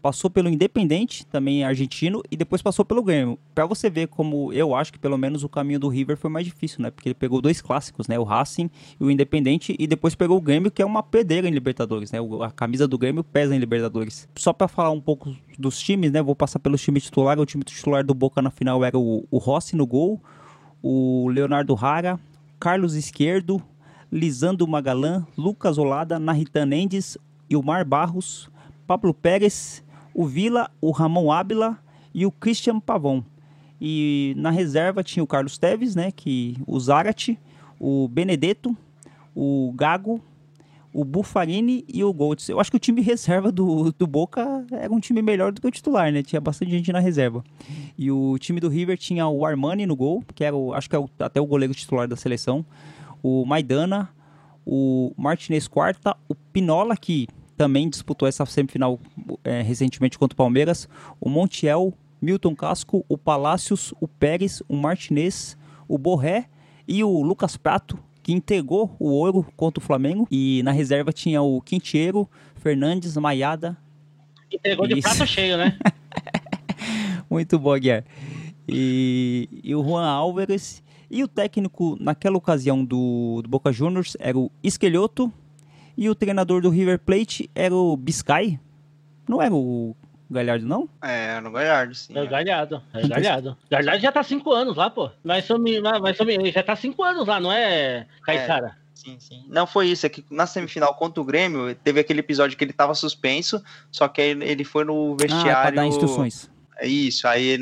passou 0.04 0.28
pelo 0.28 0.50
Independente, 0.50 1.24
também 1.24 1.64
argentino, 1.64 2.22
e 2.30 2.36
depois 2.36 2.60
passou 2.60 2.84
pelo 2.84 3.02
Grêmio. 3.02 3.38
Para 3.54 3.64
você 3.64 3.88
ver 3.88 4.06
como 4.06 4.52
eu 4.52 4.74
acho 4.74 4.92
que 4.92 4.98
pelo 4.98 5.16
menos 5.16 5.42
o 5.42 5.48
caminho 5.48 5.80
do 5.80 5.88
River 5.88 6.14
foi 6.18 6.28
mais 6.28 6.44
difícil, 6.44 6.82
né? 6.82 6.90
Porque 6.90 7.08
ele 7.08 7.14
pegou 7.14 7.40
dois 7.40 7.62
clássicos, 7.62 8.06
né? 8.06 8.18
O 8.18 8.22
Racing 8.22 8.68
e 9.00 9.02
o 9.02 9.10
Independente, 9.10 9.74
e 9.78 9.86
depois 9.86 10.14
pegou 10.14 10.36
o 10.36 10.42
Grêmio, 10.42 10.70
que 10.70 10.82
é 10.82 10.84
uma 10.84 11.02
pedreira 11.02 11.48
em 11.48 11.50
Libertadores, 11.50 12.12
né? 12.12 12.18
A 12.42 12.50
camisa 12.50 12.86
do 12.86 12.98
Grêmio 12.98 13.24
pesa 13.24 13.56
em 13.56 13.58
Libertadores. 13.58 14.28
Só 14.36 14.52
para 14.52 14.68
falar 14.68 14.90
um 14.90 15.00
pouco 15.00 15.34
dos 15.58 15.80
times, 15.80 16.12
né? 16.12 16.20
Vou 16.20 16.36
passar 16.36 16.58
pelo 16.58 16.76
time 16.76 17.00
titular. 17.00 17.40
O 17.40 17.46
time 17.46 17.64
titular 17.64 18.04
do 18.04 18.12
Boca 18.12 18.42
na 18.42 18.50
final 18.50 18.84
era 18.84 18.98
o, 18.98 19.26
o 19.30 19.38
Rossi 19.38 19.74
no 19.74 19.86
gol, 19.86 20.20
o 20.82 21.30
Leonardo 21.30 21.72
Rara, 21.72 22.20
Carlos 22.60 22.94
Esquerdo, 22.94 23.58
Lisandro 24.12 24.68
Magalan, 24.68 25.26
Lucas 25.34 25.78
Olada, 25.78 26.18
Narritan 26.18 26.68
Endes, 26.74 27.16
Ilmar 27.48 27.86
Barros, 27.86 28.50
Pablo 28.86 29.14
Pérez, 29.14 29.82
o 30.14 30.24
Vila, 30.24 30.70
o 30.80 30.92
Ramon 30.92 31.32
Ábila 31.32 31.78
e 32.14 32.24
o 32.24 32.30
Christian 32.30 32.78
Pavon. 32.78 33.22
E 33.80 34.34
na 34.36 34.50
reserva 34.50 35.02
tinha 35.02 35.22
o 35.22 35.26
Carlos 35.26 35.58
Teves, 35.58 35.94
né, 35.94 36.12
que 36.12 36.56
o 36.66 36.78
Zarate, 36.78 37.38
o 37.78 38.08
Benedetto, 38.08 38.74
o 39.34 39.72
Gago, 39.76 40.22
o 40.92 41.04
Buffarini 41.04 41.84
e 41.92 42.04
o 42.04 42.12
Goltz. 42.12 42.48
Eu 42.48 42.60
acho 42.60 42.70
que 42.70 42.76
o 42.76 42.80
time 42.80 43.00
reserva 43.02 43.50
do, 43.50 43.92
do 43.98 44.06
Boca 44.06 44.64
era 44.70 44.92
um 44.92 45.00
time 45.00 45.20
melhor 45.20 45.50
do 45.50 45.60
que 45.60 45.66
o 45.66 45.70
titular, 45.70 46.12
né? 46.12 46.22
Tinha 46.22 46.40
bastante 46.40 46.70
gente 46.70 46.92
na 46.92 47.00
reserva. 47.00 47.42
E 47.98 48.12
o 48.12 48.38
time 48.38 48.60
do 48.60 48.68
River 48.68 48.96
tinha 48.96 49.26
o 49.26 49.44
Armani 49.44 49.86
no 49.86 49.96
gol, 49.96 50.22
que 50.36 50.44
era 50.44 50.54
o, 50.54 50.72
acho 50.72 50.88
que 50.88 50.94
é 50.94 51.04
até 51.18 51.40
o 51.40 51.46
goleiro 51.46 51.74
titular 51.74 52.06
da 52.06 52.14
seleção. 52.14 52.64
O 53.20 53.44
Maidana, 53.44 54.08
o 54.64 55.12
Martinez 55.16 55.66
Quarta, 55.66 56.16
o 56.28 56.34
Pinola, 56.36 56.96
que 56.96 57.26
também 57.56 57.88
disputou 57.88 58.28
essa 58.28 58.44
semifinal 58.46 58.98
é, 59.42 59.62
recentemente 59.62 60.18
contra 60.18 60.34
o 60.34 60.36
Palmeiras. 60.36 60.88
O 61.20 61.28
Montiel, 61.28 61.92
Milton 62.20 62.54
Casco, 62.54 63.04
o 63.08 63.18
Palácios, 63.18 63.92
o 64.00 64.08
Pérez, 64.08 64.62
o 64.68 64.76
Martinez, 64.76 65.56
o 65.88 65.98
Borré 65.98 66.48
e 66.86 67.02
o 67.04 67.22
Lucas 67.22 67.56
Prato, 67.56 67.98
que 68.22 68.32
entregou 68.32 68.94
o 68.98 69.10
ouro 69.10 69.46
contra 69.56 69.82
o 69.82 69.86
Flamengo. 69.86 70.26
E 70.30 70.62
na 70.62 70.72
reserva 70.72 71.12
tinha 71.12 71.42
o 71.42 71.60
Quinteiro, 71.60 72.28
Fernandes, 72.56 73.16
Maiada. 73.16 73.76
Entregou 74.50 74.86
de 74.86 75.00
prato 75.00 75.26
cheio, 75.26 75.56
né? 75.56 75.78
Muito 77.28 77.58
bom, 77.58 77.74
Guilherme. 77.74 78.06
E, 78.68 79.48
e, 79.62 79.74
o 79.74 79.82
Juan 79.82 80.06
Álvares. 80.06 80.82
E 81.10 81.22
o 81.22 81.28
técnico, 81.28 81.96
naquela 82.00 82.36
ocasião 82.36 82.84
do, 82.84 83.40
do 83.42 83.48
Boca 83.48 83.72
Juniors, 83.72 84.16
era 84.18 84.36
o 84.36 84.50
Esquelhoto. 84.62 85.32
E 85.96 86.08
o 86.08 86.14
treinador 86.14 86.60
do 86.60 86.70
River 86.70 86.98
Plate 86.98 87.50
era 87.54 87.74
o 87.74 87.96
Biscay. 87.96 88.58
Não 89.28 89.40
era 89.40 89.54
o 89.54 89.96
Galhardo, 90.30 90.66
não? 90.66 90.88
É, 91.02 91.40
no 91.40 91.50
Galhardo, 91.50 91.94
sim. 91.94 92.16
É 92.16 92.22
o 92.22 92.28
Galhardo, 92.28 92.82
é 92.92 93.04
o 93.04 93.08
Galhardo. 93.08 93.56
Galhardo 93.70 94.02
já 94.02 94.12
tá 94.12 94.22
cinco 94.22 94.52
anos 94.52 94.76
lá, 94.76 94.90
pô. 94.90 95.10
Mas, 95.22 95.46
mas, 95.48 96.18
mas 96.18 96.52
já 96.52 96.62
tá 96.62 96.74
cinco 96.74 97.02
anos 97.02 97.26
lá, 97.26 97.38
não 97.38 97.52
é, 97.52 98.06
Caissara? 98.24 98.76
É. 98.80 98.84
Sim, 98.94 99.16
sim. 99.18 99.44
Não 99.48 99.66
foi 99.66 99.88
isso, 99.88 100.06
é 100.06 100.08
que 100.08 100.24
na 100.30 100.46
semifinal 100.46 100.94
contra 100.94 101.20
o 101.20 101.24
Grêmio, 101.24 101.74
teve 101.74 102.00
aquele 102.00 102.20
episódio 102.20 102.56
que 102.56 102.64
ele 102.64 102.72
tava 102.72 102.94
suspenso, 102.94 103.62
só 103.90 104.08
que 104.08 104.20
ele 104.20 104.64
foi 104.64 104.84
no 104.84 105.16
vestiário. 105.16 105.50
Ah, 105.52 105.62
pra 105.62 105.70
dar 105.70 105.86
instruções. 105.86 106.50
É 106.76 106.88
isso, 106.88 107.28
aí 107.28 107.58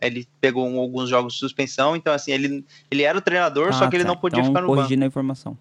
ele, 0.00 0.26
pegou 0.40 0.66
alguns 0.80 1.08
jogos 1.08 1.34
de 1.34 1.38
suspensão, 1.40 1.94
então 1.94 2.12
assim, 2.12 2.32
ele, 2.32 2.64
ele 2.90 3.02
era 3.02 3.16
o 3.16 3.20
treinador, 3.20 3.68
ah, 3.68 3.72
só 3.72 3.86
que 3.88 3.96
ele 3.96 4.04
tá. 4.04 4.08
não 4.08 4.16
podia 4.16 4.40
então, 4.40 4.50
ficar 4.50 4.62
no 4.62 4.66
corrigindo 4.68 5.00
banco. 5.00 5.04
a 5.04 5.06
informação. 5.06 5.58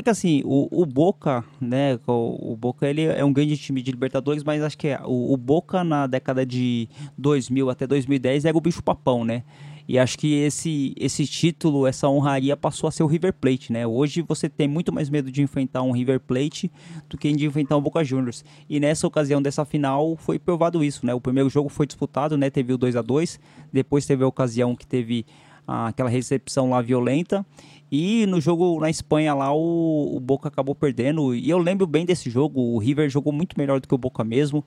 É 0.00 0.02
que 0.02 0.08
assim, 0.08 0.40
o, 0.46 0.66
o 0.72 0.86
Boca, 0.86 1.44
né? 1.60 2.00
O, 2.06 2.52
o, 2.52 2.56
Boca 2.56 2.88
ele 2.88 3.02
é 3.02 3.22
um 3.22 3.30
grande 3.30 3.54
time 3.58 3.82
de 3.82 3.90
Libertadores, 3.90 4.42
mas 4.42 4.62
acho 4.62 4.78
que 4.78 4.88
é, 4.88 4.98
o, 5.04 5.34
o, 5.34 5.36
Boca 5.36 5.84
na 5.84 6.06
década 6.06 6.46
de 6.46 6.88
2000 7.18 7.68
até 7.68 7.86
2010 7.86 8.46
era 8.46 8.56
o 8.56 8.60
bicho 8.62 8.82
papão, 8.82 9.26
né? 9.26 9.42
E 9.86 9.98
acho 9.98 10.16
que 10.16 10.36
esse, 10.36 10.94
esse 10.98 11.26
título, 11.26 11.86
essa 11.86 12.08
honraria 12.08 12.56
passou 12.56 12.88
a 12.88 12.90
ser 12.90 13.02
o 13.02 13.06
River 13.06 13.34
Plate, 13.34 13.74
né? 13.74 13.86
Hoje 13.86 14.22
você 14.22 14.48
tem 14.48 14.66
muito 14.66 14.90
mais 14.90 15.10
medo 15.10 15.30
de 15.30 15.42
enfrentar 15.42 15.82
um 15.82 15.90
River 15.90 16.18
Plate 16.18 16.72
do 17.06 17.18
que 17.18 17.30
de 17.30 17.44
enfrentar 17.44 17.76
um 17.76 17.82
Boca 17.82 18.02
Juniors. 18.02 18.42
E 18.70 18.80
nessa 18.80 19.06
ocasião 19.06 19.42
dessa 19.42 19.66
final 19.66 20.16
foi 20.16 20.38
provado 20.38 20.82
isso, 20.82 21.04
né? 21.04 21.12
O 21.12 21.20
primeiro 21.20 21.50
jogo 21.50 21.68
foi 21.68 21.86
disputado, 21.86 22.38
né? 22.38 22.48
Teve 22.48 22.72
o 22.72 22.78
2 22.78 22.96
a 22.96 23.02
2 23.02 23.38
depois 23.70 24.06
teve 24.06 24.24
a 24.24 24.26
ocasião 24.26 24.74
que 24.74 24.86
teve 24.86 25.26
ah, 25.68 25.88
aquela 25.88 26.08
recepção 26.08 26.70
lá 26.70 26.80
violenta 26.80 27.44
e 27.90 28.24
no 28.26 28.40
jogo 28.40 28.78
na 28.80 28.88
Espanha 28.88 29.34
lá, 29.34 29.52
o, 29.52 30.16
o, 30.16 30.20
Boca 30.20 30.48
acabou 30.48 30.74
perdendo. 30.74 31.34
E 31.34 31.50
eu 31.50 31.58
lembro 31.58 31.86
bem 31.86 32.06
desse 32.06 32.30
jogo. 32.30 32.60
O 32.60 32.78
River 32.78 33.10
jogou 33.10 33.32
muito 33.32 33.58
melhor 33.58 33.80
do 33.80 33.88
que 33.88 33.94
o 33.94 33.98
Boca 33.98 34.22
mesmo. 34.22 34.64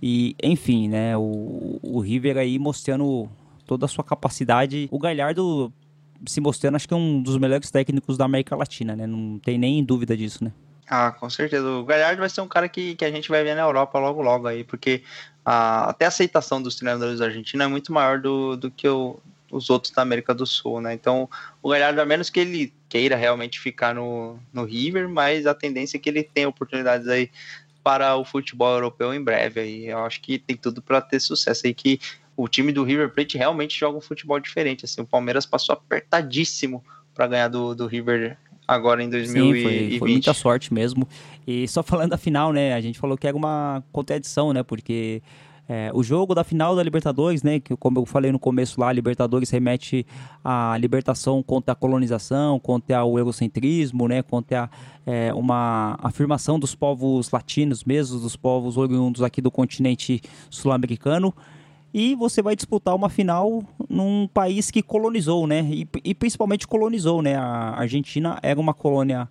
E, 0.00 0.36
enfim, 0.42 0.88
né? 0.88 1.16
O, 1.16 1.80
o 1.82 2.00
River 2.00 2.36
aí 2.38 2.58
mostrando 2.58 3.28
toda 3.66 3.86
a 3.86 3.88
sua 3.88 4.04
capacidade. 4.04 4.88
O 4.90 4.98
Galhardo 4.98 5.72
se 6.26 6.40
mostrando, 6.40 6.76
acho 6.76 6.86
que 6.86 6.94
é 6.94 6.96
um 6.96 7.22
dos 7.22 7.38
melhores 7.38 7.70
técnicos 7.70 8.16
da 8.16 8.24
América 8.24 8.54
Latina, 8.54 8.94
né? 8.94 9.06
Não 9.06 9.38
tem 9.38 9.58
nem 9.58 9.82
dúvida 9.82 10.16
disso, 10.16 10.44
né? 10.44 10.52
Ah, 10.88 11.12
com 11.12 11.30
certeza. 11.30 11.66
O 11.68 11.84
Galhardo 11.84 12.20
vai 12.20 12.28
ser 12.28 12.40
um 12.40 12.48
cara 12.48 12.68
que, 12.68 12.94
que 12.94 13.04
a 13.04 13.10
gente 13.10 13.28
vai 13.28 13.42
ver 13.42 13.54
na 13.54 13.62
Europa 13.62 13.98
logo, 13.98 14.20
logo 14.20 14.46
aí, 14.46 14.64
porque 14.64 15.02
a, 15.44 15.90
até 15.90 16.04
a 16.04 16.08
aceitação 16.08 16.60
dos 16.60 16.76
treinadores 16.76 17.20
argentinos 17.20 17.64
é 17.64 17.68
muito 17.68 17.92
maior 17.92 18.20
do, 18.20 18.56
do 18.56 18.70
que 18.70 18.88
o, 18.88 19.18
os 19.50 19.70
outros 19.70 19.92
da 19.92 20.02
América 20.02 20.34
do 20.34 20.46
Sul, 20.46 20.80
né? 20.80 20.94
Então, 20.94 21.28
o 21.62 21.70
Galhardo, 21.70 22.00
a 22.00 22.04
menos 22.04 22.30
que 22.30 22.40
ele 22.40 22.72
queira 22.88 23.16
realmente 23.16 23.58
ficar 23.58 23.94
no, 23.94 24.38
no 24.52 24.64
River, 24.64 25.08
mas 25.08 25.46
a 25.46 25.54
tendência 25.54 25.96
é 25.96 26.00
que 26.00 26.08
ele 26.08 26.22
tenha 26.22 26.48
oportunidades 26.48 27.08
aí 27.08 27.30
para 27.82 28.16
o 28.16 28.24
futebol 28.24 28.72
europeu 28.72 29.12
em 29.14 29.22
breve. 29.22 29.60
Aí 29.60 29.86
eu 29.86 29.98
acho 30.00 30.20
que 30.20 30.38
tem 30.38 30.56
tudo 30.56 30.82
para 30.82 31.00
ter 31.00 31.20
sucesso 31.20 31.66
aí 31.66 31.74
que 31.74 32.00
o 32.36 32.48
time 32.48 32.72
do 32.72 32.84
River 32.84 33.10
Plate 33.10 33.36
realmente 33.36 33.78
joga 33.78 33.98
um 33.98 34.00
futebol 34.00 34.38
diferente. 34.38 34.84
Assim, 34.84 35.00
o 35.00 35.06
Palmeiras 35.06 35.46
passou 35.46 35.72
apertadíssimo 35.72 36.84
para 37.14 37.26
ganhar 37.26 37.48
do, 37.48 37.74
do 37.74 37.86
River 37.86 38.36
agora 38.66 39.02
em 39.02 39.10
2020. 39.10 39.56
Sim, 39.56 39.62
foi, 39.62 39.98
foi, 39.98 40.10
muita 40.10 40.32
sorte 40.32 40.72
mesmo. 40.72 41.06
E 41.46 41.66
só 41.66 41.82
falando 41.82 42.10
da 42.10 42.18
final, 42.18 42.52
né? 42.52 42.74
A 42.74 42.80
gente 42.80 42.98
falou 42.98 43.16
que 43.16 43.26
era 43.26 43.36
uma 43.36 43.82
contradição, 43.92 44.52
né? 44.52 44.62
Porque 44.62 45.22
é, 45.72 45.88
o 45.94 46.02
jogo 46.02 46.34
da 46.34 46.42
final 46.42 46.74
da 46.74 46.82
Libertadores, 46.82 47.44
né, 47.44 47.60
que 47.60 47.76
como 47.76 48.00
eu 48.00 48.04
falei 48.04 48.32
no 48.32 48.40
começo 48.40 48.80
lá, 48.80 48.88
a 48.88 48.92
Libertadores 48.92 49.50
remete 49.50 50.04
à 50.42 50.76
libertação 50.76 51.44
contra 51.44 51.70
a 51.70 51.76
colonização, 51.76 52.58
contra 52.58 53.04
o 53.04 53.16
egocentrismo, 53.20 54.08
né, 54.08 54.20
contra 54.20 54.68
é, 55.06 55.32
uma 55.32 55.96
afirmação 56.02 56.58
dos 56.58 56.74
povos 56.74 57.30
latinos 57.30 57.84
mesmo, 57.84 58.18
dos 58.18 58.34
povos 58.34 58.76
oriundos 58.76 59.22
aqui 59.22 59.40
do 59.40 59.48
continente 59.48 60.20
sul-americano. 60.50 61.32
E 61.94 62.16
você 62.16 62.42
vai 62.42 62.56
disputar 62.56 62.96
uma 62.96 63.08
final 63.08 63.62
num 63.88 64.26
país 64.26 64.72
que 64.72 64.82
colonizou, 64.82 65.46
né, 65.46 65.60
e, 65.70 65.88
e 66.02 66.16
principalmente 66.16 66.66
colonizou, 66.66 67.22
né, 67.22 67.36
a 67.36 67.76
Argentina 67.78 68.40
era 68.42 68.58
uma 68.58 68.74
colônia 68.74 69.28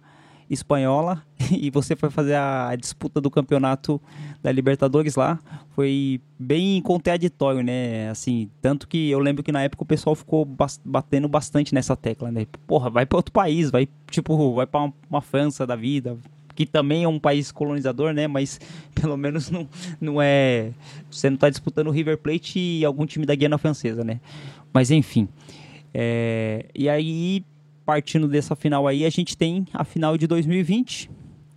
espanhola 0.49 1.23
e 1.51 1.69
você 1.69 1.95
foi 1.95 2.09
fazer 2.09 2.35
a, 2.35 2.75
disputa 2.75 3.21
do 3.21 3.29
campeonato 3.29 4.01
da 4.41 4.51
Libertadores 4.51 5.15
lá. 5.15 5.39
Foi 5.75 6.19
bem 6.37 6.81
contraditório, 6.81 7.61
né? 7.61 8.09
Assim, 8.09 8.49
tanto 8.61 8.87
que 8.87 9.09
eu 9.09 9.19
lembro 9.19 9.43
que 9.43 9.51
na 9.51 9.61
época 9.61 9.83
o 9.83 9.85
pessoal 9.85 10.15
ficou 10.15 10.47
batendo 10.83 11.27
bastante 11.27 11.73
nessa 11.73 11.95
tecla, 11.95 12.31
né? 12.31 12.45
Porra, 12.65 12.89
vai 12.89 13.05
para 13.05 13.17
outro 13.17 13.31
país, 13.31 13.69
vai 13.69 13.87
tipo, 14.09 14.55
vai 14.55 14.65
para 14.65 14.91
uma, 15.09 15.21
França 15.21 15.67
da 15.67 15.75
vida, 15.75 16.17
que 16.55 16.65
também 16.65 17.03
é 17.03 17.07
um 17.07 17.19
país 17.19 17.51
colonizador, 17.51 18.13
né? 18.13 18.27
Mas 18.27 18.59
pelo 18.99 19.15
menos 19.15 19.49
não, 19.51 19.67
não 20.01 20.21
é. 20.21 20.71
Você 21.09 21.29
não 21.29 21.35
está 21.35 21.49
disputando 21.49 21.87
o 21.87 21.91
River 21.91 22.17
Plate 22.17 22.59
e 22.59 22.85
algum 22.85 23.05
time 23.05 23.25
da 23.25 23.35
Guiana 23.35 23.57
Francesa, 23.57 24.03
né? 24.03 24.19
Mas 24.73 24.91
enfim. 24.91 25.27
É, 25.93 26.65
e 26.75 26.87
aí 26.87 27.43
partindo 27.89 28.27
dessa 28.27 28.55
final 28.55 28.87
aí, 28.87 29.03
a 29.03 29.09
gente 29.09 29.35
tem 29.35 29.65
a 29.73 29.83
final 29.83 30.15
de 30.15 30.27
2020, 30.27 31.09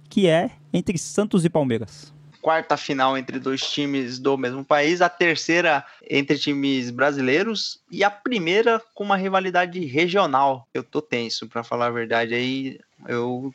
que 0.09 0.27
é 0.27 0.51
entre 0.73 0.97
Santos 0.97 1.45
e 1.45 1.51
Palmeiras. 1.51 2.11
Quarta 2.41 2.75
final 2.75 3.19
entre 3.19 3.39
dois 3.39 3.61
times 3.61 4.19
do 4.19 4.39
mesmo 4.39 4.65
país, 4.65 5.03
a 5.03 5.11
terceira 5.11 5.85
entre 6.09 6.39
times 6.39 6.89
brasileiros 6.89 7.83
e 7.91 8.03
a 8.03 8.11
primeira 8.11 8.81
com 8.95 9.05
uma 9.05 9.15
rivalidade 9.15 9.85
regional. 9.85 10.67
Eu 10.73 10.83
tô 10.83 11.03
tenso, 11.03 11.47
para 11.47 11.63
falar 11.63 11.89
a 11.89 11.91
verdade 11.91 12.33
aí. 12.33 12.81
Eu 13.07 13.55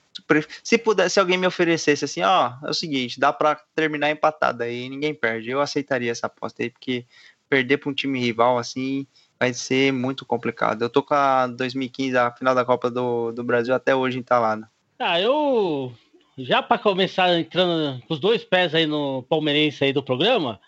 se 0.61 0.77
pudesse 0.77 1.19
alguém 1.19 1.35
me 1.35 1.47
oferecesse 1.47 2.05
assim, 2.05 2.21
ó, 2.21 2.53
é 2.63 2.69
o 2.69 2.75
seguinte, 2.75 3.19
dá 3.19 3.33
para 3.33 3.55
terminar 3.73 4.11
empatado 4.11 4.61
aí, 4.61 4.87
ninguém 4.87 5.15
perde. 5.15 5.49
Eu 5.49 5.61
aceitaria 5.61 6.11
essa 6.11 6.27
aposta 6.27 6.61
aí 6.61 6.69
porque 6.69 7.07
perder 7.49 7.77
para 7.77 7.89
um 7.89 7.93
time 7.95 8.19
rival 8.19 8.59
assim 8.59 9.07
vai 9.39 9.53
ser 9.53 9.91
muito 9.91 10.25
complicado. 10.25 10.81
Eu 10.81 10.89
tô 10.89 11.03
com 11.03 11.13
a 11.13 11.47
2015, 11.47 12.17
a 12.17 12.31
final 12.31 12.55
da 12.55 12.65
Copa 12.65 12.89
do, 12.89 13.31
do 13.31 13.43
Brasil, 13.43 13.73
até 13.73 13.95
hoje 13.95 14.19
entalada. 14.19 14.69
Ah, 14.99 15.19
eu. 15.19 15.93
Já 16.37 16.61
para 16.61 16.77
começar 16.77 17.37
entrando 17.37 18.01
com 18.07 18.13
os 18.13 18.19
dois 18.19 18.43
pés 18.43 18.75
aí 18.75 18.85
no 18.85 19.23
palmeirense 19.23 19.83
aí 19.83 19.91
do 19.91 20.03
programa, 20.03 20.59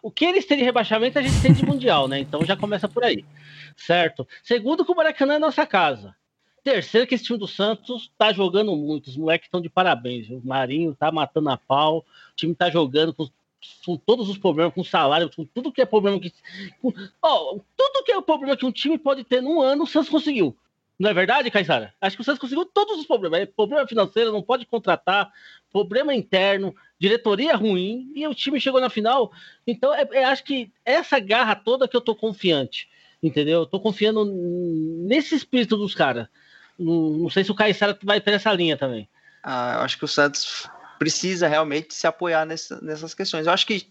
o 0.00 0.10
que 0.10 0.24
eles 0.24 0.46
têm 0.46 0.58
de 0.58 0.64
rebaixamento 0.64 1.18
a 1.18 1.22
gente 1.22 1.40
tem 1.42 1.52
de 1.52 1.66
mundial, 1.66 2.06
né? 2.06 2.20
Então 2.20 2.44
já 2.44 2.56
começa 2.56 2.88
por 2.88 3.02
aí, 3.02 3.24
certo? 3.76 4.26
Segundo, 4.44 4.84
que 4.84 4.92
o 4.92 4.94
Maracanã 4.94 5.34
é 5.34 5.38
nossa 5.38 5.66
casa. 5.66 6.14
Terceiro, 6.62 7.06
que 7.06 7.14
esse 7.14 7.24
time 7.24 7.38
do 7.38 7.46
Santos 7.46 8.10
tá 8.18 8.32
jogando 8.32 8.74
muito. 8.76 9.08
Os 9.08 9.16
moleques 9.16 9.46
estão 9.46 9.60
de 9.60 9.68
parabéns. 9.68 10.28
O 10.30 10.40
Marinho 10.44 10.94
tá 10.94 11.12
matando 11.12 11.48
a 11.48 11.56
pau. 11.56 11.98
O 11.98 12.36
time 12.36 12.54
tá 12.56 12.68
jogando 12.68 13.14
com, 13.14 13.28
com 13.84 13.96
todos 13.96 14.28
os 14.28 14.38
problemas, 14.38 14.74
com 14.74 14.84
salário, 14.84 15.30
com 15.34 15.44
tudo 15.44 15.72
que 15.72 15.82
é 15.82 15.86
problema 15.86 16.18
que. 16.18 16.32
Com, 16.80 16.92
oh, 17.22 17.60
tudo 17.76 18.04
que 18.04 18.12
é 18.12 18.16
o 18.16 18.22
problema 18.22 18.56
que 18.56 18.66
um 18.66 18.72
time 18.72 18.98
pode 18.98 19.24
ter 19.24 19.40
num 19.40 19.60
ano, 19.60 19.84
o 19.84 19.86
Santos 19.86 20.08
conseguiu. 20.08 20.56
Não 20.98 21.10
é 21.10 21.14
verdade, 21.14 21.50
Caissara? 21.50 21.92
Acho 22.00 22.16
que 22.16 22.22
o 22.22 22.24
Santos 22.24 22.40
conseguiu 22.40 22.64
todos 22.64 22.98
os 22.98 23.06
problemas. 23.06 23.40
É 23.40 23.46
problema 23.46 23.86
financeiro, 23.86 24.32
não 24.32 24.42
pode 24.42 24.64
contratar, 24.64 25.30
problema 25.70 26.14
interno, 26.14 26.74
diretoria 26.98 27.54
ruim, 27.54 28.10
e 28.14 28.26
o 28.26 28.34
time 28.34 28.58
chegou 28.58 28.80
na 28.80 28.88
final. 28.88 29.30
Então, 29.66 29.94
é, 29.94 30.08
é, 30.12 30.24
acho 30.24 30.42
que 30.42 30.72
essa 30.84 31.18
garra 31.20 31.54
toda 31.54 31.86
que 31.86 31.96
eu 31.96 32.00
tô 32.00 32.14
confiante, 32.14 32.88
entendeu? 33.22 33.60
Eu 33.60 33.66
tô 33.66 33.78
confiando 33.78 34.24
nesse 34.24 35.34
espírito 35.34 35.76
dos 35.76 35.94
caras. 35.94 36.28
Não, 36.78 37.10
não, 37.10 37.30
sei 37.30 37.44
se 37.44 37.50
o 37.50 37.54
Caissara 37.54 37.98
vai 38.02 38.20
ter 38.20 38.32
essa 38.32 38.52
linha 38.52 38.76
também. 38.76 39.06
Ah, 39.42 39.74
eu 39.76 39.80
acho 39.82 39.98
que 39.98 40.04
o 40.04 40.08
Santos 40.08 40.68
precisa 40.98 41.48
realmente 41.48 41.94
se 41.94 42.06
apoiar 42.06 42.44
nessa, 42.44 42.80
nessas 42.80 43.14
questões. 43.14 43.46
Eu 43.46 43.52
acho 43.52 43.66
que 43.66 43.86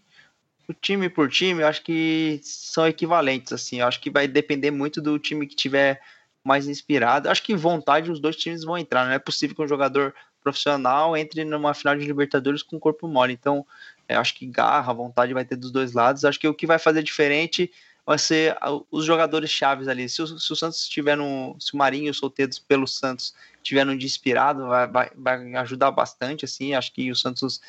o 0.68 0.74
time 0.74 1.08
por 1.08 1.28
time, 1.28 1.62
eu 1.62 1.66
acho 1.66 1.82
que 1.82 2.40
são 2.42 2.86
equivalentes, 2.86 3.52
assim. 3.52 3.80
Eu 3.80 3.86
acho 3.86 4.00
que 4.00 4.10
vai 4.10 4.26
depender 4.26 4.70
muito 4.70 5.00
do 5.00 5.18
time 5.18 5.46
que 5.46 5.54
tiver 5.54 6.00
mais 6.42 6.68
inspirado. 6.68 7.28
Acho 7.28 7.42
que 7.42 7.54
vontade 7.54 8.10
os 8.10 8.20
dois 8.20 8.36
times 8.36 8.64
vão 8.64 8.78
entrar. 8.78 9.04
Não 9.04 9.12
é 9.12 9.18
possível 9.18 9.54
que 9.54 9.62
um 9.62 9.68
jogador 9.68 10.14
profissional 10.40 11.16
entre 11.16 11.44
numa 11.44 11.74
final 11.74 11.96
de 11.96 12.04
Libertadores 12.04 12.62
com 12.62 12.78
corpo 12.78 13.08
mole. 13.08 13.32
Então, 13.32 13.66
é, 14.08 14.14
acho 14.14 14.34
que 14.34 14.46
garra, 14.46 14.92
vontade 14.92 15.34
vai 15.34 15.44
ter 15.44 15.56
dos 15.56 15.72
dois 15.72 15.92
lados. 15.92 16.24
Acho 16.24 16.38
que 16.38 16.46
o 16.46 16.54
que 16.54 16.66
vai 16.66 16.78
fazer 16.78 17.02
diferente 17.02 17.70
vai 18.04 18.18
ser 18.18 18.56
os 18.90 19.04
jogadores 19.04 19.50
chaves 19.50 19.88
ali. 19.88 20.08
Se 20.08 20.22
o, 20.22 20.26
se 20.26 20.52
o 20.52 20.56
Santos 20.56 20.82
estiver 20.82 21.16
no. 21.16 21.56
Se 21.58 21.74
o 21.74 21.76
Marinho 21.76 22.06
e 22.06 22.10
o 22.10 22.14
Solteiros 22.14 22.58
pelo 22.58 22.86
Santos 22.86 23.34
estiver 23.66 23.84
no 23.84 23.96
de 23.96 24.06
inspirado, 24.06 24.66
vai, 24.68 24.86
vai, 24.86 25.10
vai 25.16 25.54
ajudar 25.56 25.90
bastante. 25.90 26.44
assim 26.44 26.74
Acho 26.74 26.92
que 26.92 27.10
o 27.10 27.16
Santos 27.16 27.60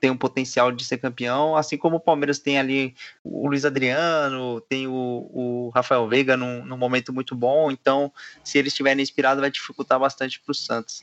tem 0.00 0.10
um 0.10 0.16
potencial 0.16 0.70
de 0.70 0.84
ser 0.84 0.98
campeão, 0.98 1.56
assim 1.56 1.76
como 1.76 1.96
o 1.96 2.00
Palmeiras 2.00 2.38
tem 2.38 2.58
ali 2.58 2.94
o 3.24 3.48
Luiz 3.48 3.64
Adriano, 3.64 4.60
tem 4.60 4.86
o, 4.86 4.92
o 4.92 5.72
Rafael 5.74 6.08
Veiga 6.08 6.36
num, 6.36 6.64
num 6.64 6.76
momento 6.76 7.12
muito 7.12 7.34
bom, 7.34 7.68
então 7.70 8.12
se 8.44 8.58
eles 8.58 8.72
estiverem 8.72 9.02
inspirados 9.02 9.40
vai 9.40 9.50
dificultar 9.50 9.98
bastante 9.98 10.40
para 10.40 10.52
o 10.52 10.54
Santos. 10.54 11.02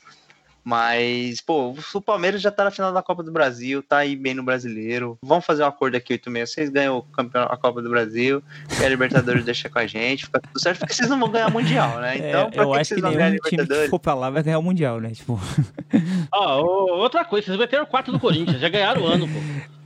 Mas, 0.66 1.40
pô, 1.40 1.76
o 1.94 2.00
Palmeiras 2.00 2.42
já 2.42 2.50
tá 2.50 2.64
na 2.64 2.72
final 2.72 2.92
da 2.92 3.00
Copa 3.00 3.22
do 3.22 3.30
Brasil, 3.30 3.84
tá 3.84 3.98
aí 3.98 4.16
bem 4.16 4.34
no 4.34 4.42
brasileiro. 4.42 5.16
Vamos 5.22 5.44
fazer 5.44 5.62
um 5.62 5.66
acordo 5.66 5.94
aqui, 5.94 6.14
8 6.14 6.28
meses. 6.28 6.54
Vocês 6.54 6.70
ganham 6.70 6.98
o 6.98 7.02
campeão, 7.02 7.44
a 7.44 7.56
Copa 7.56 7.80
do 7.80 7.88
Brasil, 7.88 8.42
e 8.80 8.84
a 8.84 8.88
Libertadores 8.88 9.44
deixa 9.46 9.70
com 9.70 9.78
a 9.78 9.86
gente, 9.86 10.24
fica 10.24 10.40
tudo 10.40 10.60
certo, 10.60 10.80
porque 10.80 10.92
vocês 10.92 11.08
não 11.08 11.20
vão 11.20 11.30
ganhar 11.30 11.52
Mundial, 11.52 12.00
né? 12.00 12.18
É, 12.18 12.28
então, 12.30 12.50
é, 12.52 12.60
eu 12.60 12.72
que 12.72 12.78
acho 12.80 12.94
que, 12.96 13.00
que 13.00 13.08
nenhum 13.08 13.36
time 13.36 13.64
que 13.64 13.88
for 13.88 14.00
pra 14.00 14.14
lá 14.14 14.28
vai 14.28 14.42
ganhar 14.42 14.58
o 14.58 14.62
Mundial, 14.62 15.00
né? 15.00 15.10
Tipo... 15.10 15.40
oh, 16.34 16.96
outra 16.96 17.24
coisa, 17.24 17.46
vocês 17.46 17.58
meteram 17.58 17.86
4 17.86 18.12
do 18.12 18.18
Corinthians, 18.18 18.60
já 18.60 18.68
ganharam 18.68 19.02
o 19.02 19.06
ano, 19.06 19.28
pô. 19.28 19.38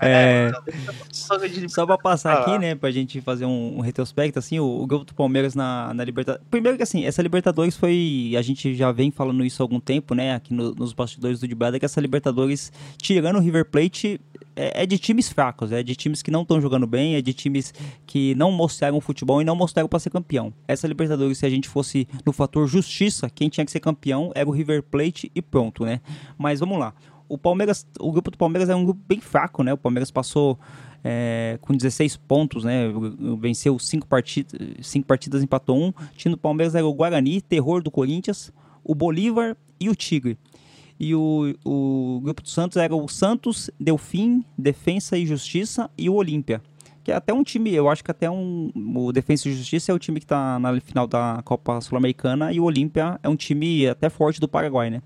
É, 0.03 0.51
é 0.51 1.69
só 1.69 1.85
pra 1.85 1.99
passar 1.99 2.39
aqui, 2.39 2.59
né, 2.59 2.75
pra 2.75 2.91
gente 2.91 3.21
fazer 3.21 3.45
um, 3.45 3.77
um 3.77 3.81
retrospecto, 3.81 4.39
assim, 4.39 4.59
o, 4.59 4.65
o 4.65 4.87
grupo 4.87 5.05
do 5.05 5.15
Palmeiras 5.15 5.55
na, 5.55 5.93
na 5.93 6.03
Libertadores. 6.03 6.47
Primeiro 6.51 6.79
que, 6.79 6.83
assim, 6.83 7.05
essa 7.05 7.21
Libertadores 7.21 7.77
foi. 7.77 8.33
A 8.37 8.41
gente 8.41 8.75
já 8.75 8.91
vem 8.91 9.11
falando 9.11 9.45
isso 9.45 9.63
há 9.63 9.65
algum 9.65 9.79
tempo, 9.79 10.15
né, 10.15 10.35
aqui 10.35 10.55
no, 10.55 10.70
nos 10.77 10.93
bastidores 10.93 11.41
do 11.41 11.49
Dibada, 11.49 11.79
que 11.79 11.85
essa 11.85 12.01
Libertadores, 12.01 12.73
tirando 12.99 13.37
o 13.37 13.41
River 13.41 13.65
Plate, 13.65 14.21
é, 14.57 14.83
é 14.83 14.87
de 14.87 14.99
times 14.99 15.29
fracos, 15.29 15.73
é 15.73 15.83
de 15.83 15.95
times 15.95 16.23
que 16.23 16.31
não 16.31 16.43
estão 16.43 16.61
jogando 16.61 16.87
bem, 16.87 17.15
é 17.15 17.23
de 17.23 17.33
times 17.33 17.73
que 18.07 18.35
não 18.35 18.51
mostraram 18.51 19.01
futebol 19.01 19.41
e 19.41 19.45
não 19.45 19.57
mostraram 19.57 19.89
para 19.89 19.99
ser 19.99 20.11
campeão. 20.11 20.53
Essa 20.67 20.87
Libertadores, 20.87 21.39
se 21.39 21.47
a 21.47 21.51
gente 21.51 21.69
fosse 21.69 22.07
no 22.25 22.33
fator 22.33 22.67
justiça, 22.67 23.31
quem 23.31 23.49
tinha 23.49 23.65
que 23.65 23.73
ser 23.73 23.81
campeão 23.81 24.33
era 24.35 24.49
o 24.49 24.53
River 24.53 24.83
Plate 24.83 25.31
e 25.35 25.43
pronto, 25.43 25.85
né? 25.85 26.01
Mas 26.39 26.61
vamos 26.61 26.79
lá 26.79 26.95
o 27.31 27.39
Palmeiras, 27.39 27.87
o 28.01 28.11
grupo 28.11 28.33
do 28.33 28.37
Palmeiras 28.37 28.69
é 28.69 28.75
um 28.75 28.85
grupo 28.85 29.01
bem 29.07 29.21
fraco, 29.21 29.63
né? 29.63 29.73
O 29.73 29.79
Palmeiras 29.79 30.11
passou 30.11 30.59
é, 31.05 31.59
com 31.61 31.73
16 31.73 32.17
pontos, 32.17 32.65
né? 32.65 32.87
Venceu 33.39 33.79
5 33.79 34.07
partidas, 34.09 34.61
cinco 34.83 35.07
partidas, 35.07 35.41
empatou 35.41 35.79
um. 35.79 35.89
O 35.91 35.95
time 36.17 36.35
do 36.35 36.39
Palmeiras 36.39 36.75
era 36.75 36.85
o 36.85 36.93
Guarani, 36.93 37.41
terror 37.41 37.85
do 37.85 37.91
Corinthians, 37.91 38.53
o 38.83 38.97
Bolívar 38.97 39.57
e 39.79 39.89
o 39.89 39.95
Tigre. 39.95 40.37
E 41.01 41.15
o, 41.15 41.55
o 41.65 42.21
grupo 42.23 42.43
do 42.43 42.49
Santos 42.51 42.77
era 42.77 42.95
o 42.95 43.09
Santos, 43.09 43.71
Delfim, 43.81 44.45
Defensa 44.57 45.17
e 45.17 45.25
Justiça 45.25 45.91
e 45.97 46.11
o 46.11 46.15
Olímpia. 46.15 46.61
Que 47.03 47.11
é 47.11 47.15
até 47.15 47.33
um 47.33 47.43
time, 47.43 47.73
eu 47.73 47.89
acho 47.89 48.05
que 48.05 48.11
até 48.11 48.31
um. 48.31 48.71
O 48.95 49.11
Defensa 49.11 49.49
e 49.49 49.55
Justiça 49.55 49.91
é 49.91 49.95
o 49.95 49.99
time 49.99 50.21
que 50.21 50.27
está 50.27 50.59
na 50.59 50.79
final 50.79 51.07
da 51.07 51.41
Copa 51.43 51.81
Sul-Americana 51.81 52.53
e 52.53 52.61
o 52.61 52.65
Olímpia 52.65 53.19
é 53.23 53.29
um 53.31 53.35
time 53.35 53.89
até 53.89 54.11
forte 54.11 54.39
do 54.39 54.47
Paraguai, 54.47 54.91
né? 54.91 55.01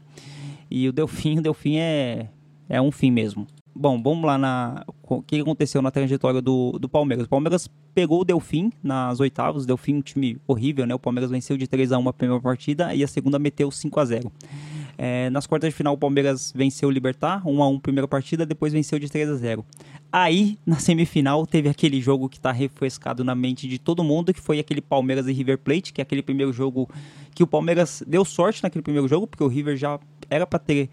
E 0.68 0.88
o 0.88 0.92
Delfim, 0.92 1.38
o 1.38 1.42
Delfim 1.42 1.76
é, 1.76 2.28
é 2.68 2.82
um 2.82 2.90
fim 2.90 3.12
mesmo. 3.12 3.46
Bom, 3.72 4.02
vamos 4.02 4.24
lá 4.24 4.36
na. 4.36 4.84
O 5.08 5.22
que 5.22 5.40
aconteceu 5.40 5.80
na 5.80 5.92
trajetória 5.92 6.42
do, 6.42 6.72
do 6.72 6.88
Palmeiras? 6.88 7.26
O 7.26 7.28
Palmeiras 7.28 7.70
pegou 7.94 8.22
o 8.22 8.24
Delfim 8.24 8.72
nas 8.82 9.20
oitavas. 9.20 9.62
O 9.62 9.66
Delfim, 9.68 9.94
um 9.94 10.02
time 10.02 10.38
horrível, 10.48 10.86
né? 10.86 10.94
O 10.94 10.98
Palmeiras 10.98 11.30
venceu 11.30 11.56
de 11.56 11.68
3 11.68 11.92
a 11.92 11.98
1 11.98 12.08
a 12.08 12.12
primeira 12.12 12.42
partida 12.42 12.92
e 12.92 13.04
a 13.04 13.06
segunda 13.06 13.38
meteu 13.38 13.70
5 13.70 14.00
a 14.00 14.04
0 14.04 14.32
é, 14.96 15.28
nas 15.30 15.46
quartas 15.46 15.70
de 15.70 15.76
final, 15.76 15.94
o 15.94 15.98
Palmeiras 15.98 16.52
venceu 16.54 16.88
o 16.88 16.92
Libertar, 16.92 17.46
1 17.46 17.62
a 17.62 17.68
1 17.68 17.80
primeira 17.80 18.06
partida, 18.06 18.46
depois 18.46 18.72
venceu 18.72 18.98
de 18.98 19.08
3 19.08 19.30
a 19.30 19.34
0 19.34 19.64
Aí, 20.12 20.58
na 20.64 20.76
semifinal, 20.76 21.44
teve 21.46 21.68
aquele 21.68 22.00
jogo 22.00 22.28
que 22.28 22.36
está 22.36 22.52
refrescado 22.52 23.24
na 23.24 23.34
mente 23.34 23.66
de 23.66 23.78
todo 23.78 24.04
mundo, 24.04 24.32
que 24.32 24.40
foi 24.40 24.60
aquele 24.60 24.80
Palmeiras 24.80 25.26
e 25.26 25.32
River 25.32 25.58
Plate, 25.58 25.92
que 25.92 26.00
é 26.00 26.02
aquele 26.02 26.22
primeiro 26.22 26.52
jogo 26.52 26.88
que 27.34 27.42
o 27.42 27.46
Palmeiras 27.46 28.02
deu 28.06 28.24
sorte 28.24 28.62
naquele 28.62 28.82
primeiro 28.82 29.08
jogo, 29.08 29.26
porque 29.26 29.42
o 29.42 29.48
River 29.48 29.76
já 29.76 29.98
era 30.30 30.46
para 30.46 30.60
ter 30.60 30.88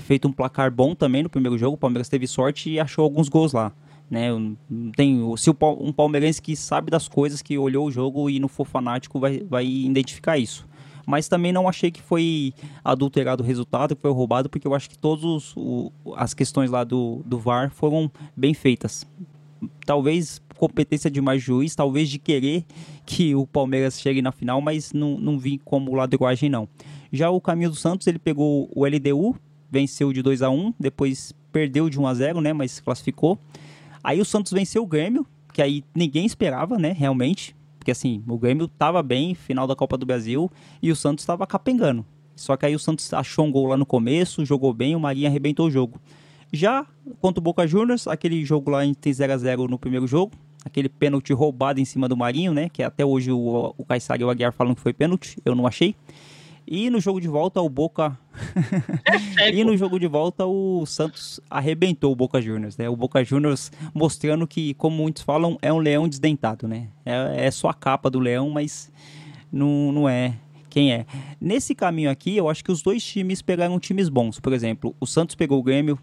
feito 0.00 0.26
um 0.26 0.32
placar 0.32 0.70
bom 0.70 0.94
também 0.94 1.22
no 1.22 1.28
primeiro 1.28 1.58
jogo. 1.58 1.74
O 1.74 1.78
Palmeiras 1.78 2.08
teve 2.08 2.26
sorte 2.26 2.70
e 2.70 2.80
achou 2.80 3.04
alguns 3.04 3.28
gols 3.28 3.52
lá. 3.52 3.72
Né, 4.08 4.28
tem, 4.96 5.20
se 5.36 5.50
um 5.50 5.92
palmeirense 5.92 6.40
que 6.40 6.54
sabe 6.54 6.92
das 6.92 7.08
coisas, 7.08 7.42
que 7.42 7.58
olhou 7.58 7.88
o 7.88 7.90
jogo 7.90 8.30
e 8.30 8.38
não 8.38 8.48
for 8.48 8.64
fanático, 8.64 9.18
vai, 9.18 9.40
vai 9.40 9.66
identificar 9.66 10.38
isso 10.38 10.64
mas 11.06 11.28
também 11.28 11.52
não 11.52 11.68
achei 11.68 11.90
que 11.90 12.02
foi 12.02 12.52
adulterado 12.84 13.42
o 13.42 13.46
resultado, 13.46 13.94
que 13.94 14.02
foi 14.02 14.10
roubado, 14.10 14.50
porque 14.50 14.66
eu 14.66 14.74
acho 14.74 14.90
que 14.90 14.98
todas 14.98 15.54
as 16.16 16.34
questões 16.34 16.70
lá 16.70 16.82
do, 16.82 17.22
do 17.24 17.38
VAR 17.38 17.70
foram 17.70 18.10
bem 18.36 18.52
feitas. 18.52 19.06
Talvez 19.86 20.42
competência 20.58 21.10
de 21.10 21.20
mais 21.20 21.42
juiz, 21.42 21.74
talvez 21.74 22.08
de 22.08 22.18
querer 22.18 22.64
que 23.04 23.34
o 23.34 23.46
Palmeiras 23.46 24.00
chegue 24.00 24.20
na 24.20 24.32
final, 24.32 24.60
mas 24.60 24.92
não, 24.92 25.16
não 25.18 25.38
vi 25.38 25.58
como 25.58 25.94
ladruagem 25.94 26.50
não. 26.50 26.68
Já 27.12 27.30
o 27.30 27.40
Caminho 27.40 27.70
do 27.70 27.76
Santos, 27.76 28.06
ele 28.06 28.18
pegou 28.18 28.68
o 28.74 28.84
LDU, 28.84 29.36
venceu 29.70 30.12
de 30.12 30.22
2 30.22 30.42
a 30.42 30.50
1 30.50 30.74
depois 30.78 31.32
perdeu 31.52 31.88
de 31.88 31.98
1 31.98 32.06
a 32.06 32.14
0 32.14 32.40
né, 32.40 32.52
mas 32.52 32.80
classificou. 32.80 33.38
Aí 34.02 34.20
o 34.20 34.24
Santos 34.24 34.52
venceu 34.52 34.82
o 34.82 34.86
Grêmio, 34.86 35.26
que 35.52 35.62
aí 35.62 35.84
ninguém 35.94 36.26
esperava, 36.26 36.78
né, 36.78 36.92
realmente. 36.92 37.54
Porque 37.86 37.92
assim, 37.92 38.20
o 38.26 38.36
Grêmio 38.36 38.66
tava 38.66 39.00
bem, 39.00 39.32
final 39.32 39.64
da 39.64 39.76
Copa 39.76 39.96
do 39.96 40.04
Brasil, 40.04 40.50
e 40.82 40.90
o 40.90 40.96
Santos 40.96 41.22
estava 41.22 41.46
capengando. 41.46 42.04
Só 42.34 42.56
que 42.56 42.66
aí 42.66 42.74
o 42.74 42.80
Santos 42.80 43.14
achou 43.14 43.46
um 43.46 43.52
gol 43.52 43.68
lá 43.68 43.76
no 43.76 43.86
começo, 43.86 44.44
jogou 44.44 44.74
bem, 44.74 44.96
o 44.96 44.98
Marinho 44.98 45.28
arrebentou 45.28 45.68
o 45.68 45.70
jogo. 45.70 46.00
Já 46.52 46.84
contra 47.20 47.38
o 47.38 47.42
Boca 47.42 47.64
Juniors, 47.64 48.08
aquele 48.08 48.44
jogo 48.44 48.72
lá 48.72 48.80
tem 49.00 49.12
0 49.12 49.32
a 49.32 49.36
0 49.36 49.68
no 49.68 49.78
primeiro 49.78 50.04
jogo, 50.04 50.32
aquele 50.64 50.88
pênalti 50.88 51.32
roubado 51.32 51.78
em 51.78 51.84
cima 51.84 52.08
do 52.08 52.16
Marinho, 52.16 52.52
né? 52.52 52.68
Que 52.68 52.82
até 52.82 53.04
hoje 53.04 53.30
o, 53.30 53.72
o 53.78 53.84
Caissari 53.84 54.22
e 54.22 54.24
o 54.24 54.30
Aguiar 54.30 54.52
falam 54.52 54.74
que 54.74 54.80
foi 54.80 54.92
pênalti, 54.92 55.38
eu 55.44 55.54
não 55.54 55.64
achei. 55.64 55.94
E 56.66 56.90
no 56.90 57.00
jogo 57.00 57.20
de 57.20 57.28
volta, 57.28 57.60
o 57.60 57.68
Boca. 57.68 58.18
É 59.38 59.50
e 59.54 59.62
no 59.62 59.76
jogo 59.76 60.00
de 60.00 60.06
volta, 60.08 60.44
o 60.44 60.84
Santos 60.84 61.40
arrebentou 61.48 62.12
o 62.12 62.16
Boca 62.16 62.42
Juniors, 62.42 62.76
né? 62.76 62.88
O 62.88 62.96
Boca 62.96 63.22
Juniors 63.22 63.70
mostrando 63.94 64.46
que, 64.46 64.74
como 64.74 64.96
muitos 64.96 65.22
falam, 65.22 65.56
é 65.62 65.72
um 65.72 65.78
leão 65.78 66.08
desdentado, 66.08 66.66
né? 66.66 66.88
É, 67.04 67.46
é 67.46 67.50
só 67.52 67.68
a 67.68 67.74
capa 67.74 68.10
do 68.10 68.18
leão, 68.18 68.50
mas 68.50 68.90
não, 69.52 69.92
não 69.92 70.08
é 70.08 70.34
quem 70.68 70.92
é. 70.92 71.06
Nesse 71.40 71.74
caminho 71.74 72.10
aqui, 72.10 72.36
eu 72.36 72.50
acho 72.50 72.62
que 72.62 72.72
os 72.72 72.82
dois 72.82 73.02
times 73.02 73.40
pegaram 73.40 73.78
times 73.78 74.08
bons. 74.08 74.40
Por 74.40 74.52
exemplo, 74.52 74.94
o 75.00 75.06
Santos 75.06 75.34
pegou 75.34 75.58
o 75.58 75.62
Grêmio 75.62 75.98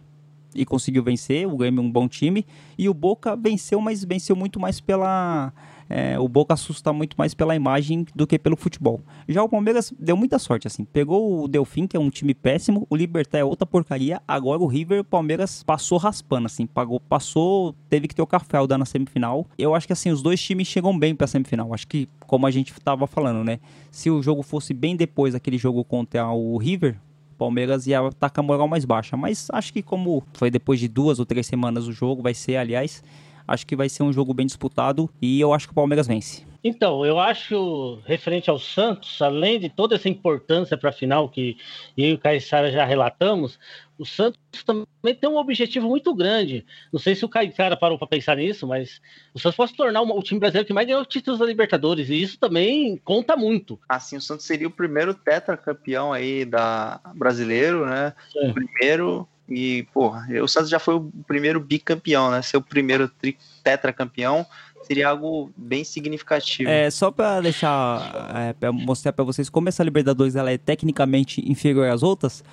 e 0.55 0.66
conseguiu 0.66 1.03
vencer, 1.03 1.47
o 1.47 1.57
Grêmio 1.57 1.80
é 1.80 1.84
um 1.84 1.91
bom 1.91 2.07
time, 2.07 2.45
e 2.78 2.88
o 2.88 2.93
Boca 2.93 3.36
venceu, 3.36 3.82
mas 3.82 4.03
venceu 4.03 4.36
muito 4.36 4.59
mais 4.59 4.80
pela 4.80 5.53
é, 5.90 6.18
o 6.20 6.28
Boca 6.28 6.54
assusta 6.54 6.92
muito 6.94 7.16
mais 7.18 7.34
pela 7.34 7.56
imagem 7.56 8.06
do 8.16 8.26
que 8.26 8.40
pelo 8.40 8.56
futebol. 8.56 9.02
Já 9.28 9.44
o 9.44 9.50
Palmeiras 9.50 9.94
deu 10.00 10.16
muita 10.18 10.40
sorte, 10.40 10.68
assim. 10.68 10.86
Pegou 10.86 11.44
o 11.44 11.48
Delfim, 11.48 11.88
que 11.88 11.98
é 11.98 12.00
um 12.00 12.10
time 12.10 12.34
péssimo, 12.34 12.88
o 12.90 12.96
Libertar 12.96 13.40
é 13.40 13.44
outra 13.44 13.66
porcaria, 13.66 14.22
agora 14.28 14.62
o 14.62 14.68
River, 14.68 15.02
o 15.02 15.04
Palmeiras 15.04 15.64
passou 15.64 15.98
raspando, 15.98 16.46
assim, 16.46 16.66
pagou, 16.66 17.00
passou, 17.00 17.76
teve 17.90 18.08
que 18.08 18.16
ter 18.16 18.22
o 18.22 18.28
Cafelda 18.28 18.78
na 18.78 18.86
semifinal. 18.86 19.46
Eu 19.58 19.76
acho 19.76 19.88
que, 19.88 19.94
assim, 19.94 20.12
os 20.12 20.22
dois 20.22 20.42
times 20.42 20.68
chegam 20.68 20.98
bem 20.98 21.16
pra 21.16 21.28
semifinal. 21.28 21.74
Acho 21.74 21.88
que, 21.88 22.08
como 22.26 22.46
a 22.48 22.52
gente 22.52 22.74
tava 22.82 23.08
falando, 23.08 23.44
né, 23.44 23.60
se 23.92 24.10
o 24.10 24.22
jogo 24.22 24.44
fosse 24.44 24.74
bem 24.74 24.96
depois 24.96 25.34
daquele 25.34 25.58
jogo 25.58 25.84
contra 25.84 26.28
o 26.30 26.58
River, 26.58 26.98
Palmeiras 27.44 27.88
ia 27.88 28.08
estar 28.08 28.30
com 28.30 28.40
a 28.40 28.44
moral 28.44 28.68
mais 28.68 28.86
baixa. 28.86 29.18
Mas 29.18 29.48
acho 29.52 29.74
que 29.74 29.82
como 29.82 30.24
foi 30.34 30.50
depois 30.50 30.80
de 30.80 30.88
duas 30.88 31.20
ou 31.20 31.26
três 31.26 31.46
semanas 31.46 31.88
o 31.88 31.92
jogo, 31.92 32.22
vai 32.22 32.34
ser, 32.34 32.56
aliás, 32.56 33.04
Acho 33.48 33.66
que 33.66 33.76
vai 33.76 33.89
ser 33.89 34.04
um 34.04 34.14
jogo 34.14 34.34
bem 34.34 34.46
disputado 34.46 35.10
e 35.22 35.39
eu 35.39 35.54
acho 35.54 35.68
que 35.68 35.72
o 35.72 35.76
Palmeiras 35.76 36.08
vence. 36.08 36.46
Então, 36.64 37.06
eu 37.06 37.20
acho, 37.20 38.00
referente 38.06 38.50
ao 38.50 38.58
Santos, 38.58 39.22
além 39.22 39.60
de 39.60 39.68
toda 39.68 39.96
essa 39.96 40.08
importância 40.08 40.78
para 40.78 40.91
a 40.91 40.94
final 40.94 41.28
que 41.28 41.58
eu 41.98 42.12
e 42.12 42.14
o 42.14 42.18
Caissara 42.18 42.72
já 42.72 42.86
relatamos, 42.86 43.60
o 44.00 44.06
Santos 44.06 44.39
também 44.66 45.14
tem 45.14 45.30
um 45.30 45.36
objetivo 45.36 45.89
muito 45.89 46.16
grande. 46.16 46.66
Não 46.91 47.02
sei 47.02 47.16
se 47.16 47.26
o 47.26 47.30
Caissara 47.30 47.76
parou 47.76 47.98
para 47.98 48.08
pensar 48.08 48.38
nisso, 48.38 48.66
mas 48.66 49.02
o 49.34 49.39
Santos 49.39 49.58
pode 49.58 49.72
se 49.72 49.78
tornar 49.78 50.02
o 50.02 50.24
time 50.24 50.39
brasileiro 50.39 50.66
que 50.66 50.74
mais 50.74 50.88
ganhou 50.88 51.06
títulos 51.06 51.38
da 51.38 51.46
Libertadores, 51.46 52.10
e 52.10 52.22
isso 52.22 52.39
também 52.39 52.96
conta 53.04 53.36
muito. 53.36 53.78
Assim, 53.89 54.16
o 54.16 54.22
Santos 54.22 54.46
seria 54.46 54.68
o 54.68 54.72
primeiro 54.72 55.14
tetracampeão 55.14 56.14
aí 56.14 56.46
da 56.46 57.02
brasileiro, 57.14 57.86
né? 57.86 58.14
Sim. 58.32 58.52
O 58.52 58.54
primeiro 58.54 59.28
e, 59.48 59.86
porra, 59.94 60.28
o 60.41 60.48
Santos 60.48 60.70
já 60.70 60.80
foi 60.80 60.96
o 60.96 61.12
primeiro 61.28 61.60
bicampeão, 61.60 62.32
né? 62.32 62.41
Ser 62.41 62.58
o 62.58 62.62
primeiro 62.62 63.08
tri- 63.08 63.38
tetracampeão 63.64 64.46
seria 64.84 65.10
algo 65.10 65.52
bem 65.56 65.84
significativo. 65.84 66.70
É, 66.70 66.89
só 66.89 67.10
pra 67.12 67.39
deixar, 67.41 68.34
é, 68.36 68.54
pra 68.54 68.72
mostrar 68.72 69.14
pra 69.14 69.24
vocês 69.24 69.50
como 69.50 69.70
essa 69.70 69.84
Libertadores 69.84 70.36
ela 70.36 70.52
é 70.52 70.58
tecnicamente 70.58 71.41
inferior 71.50 71.89
às 71.89 72.04
outras, 72.04 72.44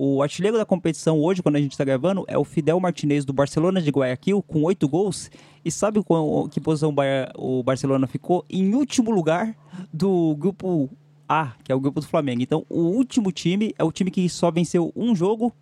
o 0.00 0.22
artilheiro 0.22 0.56
da 0.56 0.64
competição 0.64 1.18
hoje, 1.20 1.42
quando 1.42 1.56
a 1.56 1.60
gente 1.60 1.76
tá 1.76 1.84
gravando, 1.84 2.24
é 2.28 2.38
o 2.38 2.44
Fidel 2.44 2.78
Martinez 2.78 3.24
do 3.24 3.32
Barcelona 3.32 3.82
de 3.82 3.90
Guayaquil, 3.90 4.40
com 4.42 4.62
oito 4.62 4.88
gols. 4.88 5.28
E 5.64 5.72
sabe 5.72 6.00
qual, 6.04 6.48
que 6.48 6.60
posição 6.60 6.94
o 7.36 7.62
Barcelona 7.64 8.06
ficou? 8.06 8.44
Em 8.48 8.74
último 8.76 9.10
lugar 9.10 9.56
do 9.92 10.36
grupo 10.36 10.88
A, 11.28 11.52
que 11.64 11.72
é 11.72 11.74
o 11.74 11.80
grupo 11.80 12.00
do 12.00 12.06
Flamengo. 12.06 12.40
Então, 12.40 12.64
o 12.70 12.80
último 12.82 13.32
time 13.32 13.74
é 13.76 13.82
o 13.82 13.90
time 13.90 14.08
que 14.08 14.28
só 14.28 14.52
venceu 14.52 14.92
um 14.94 15.16
jogo. 15.16 15.52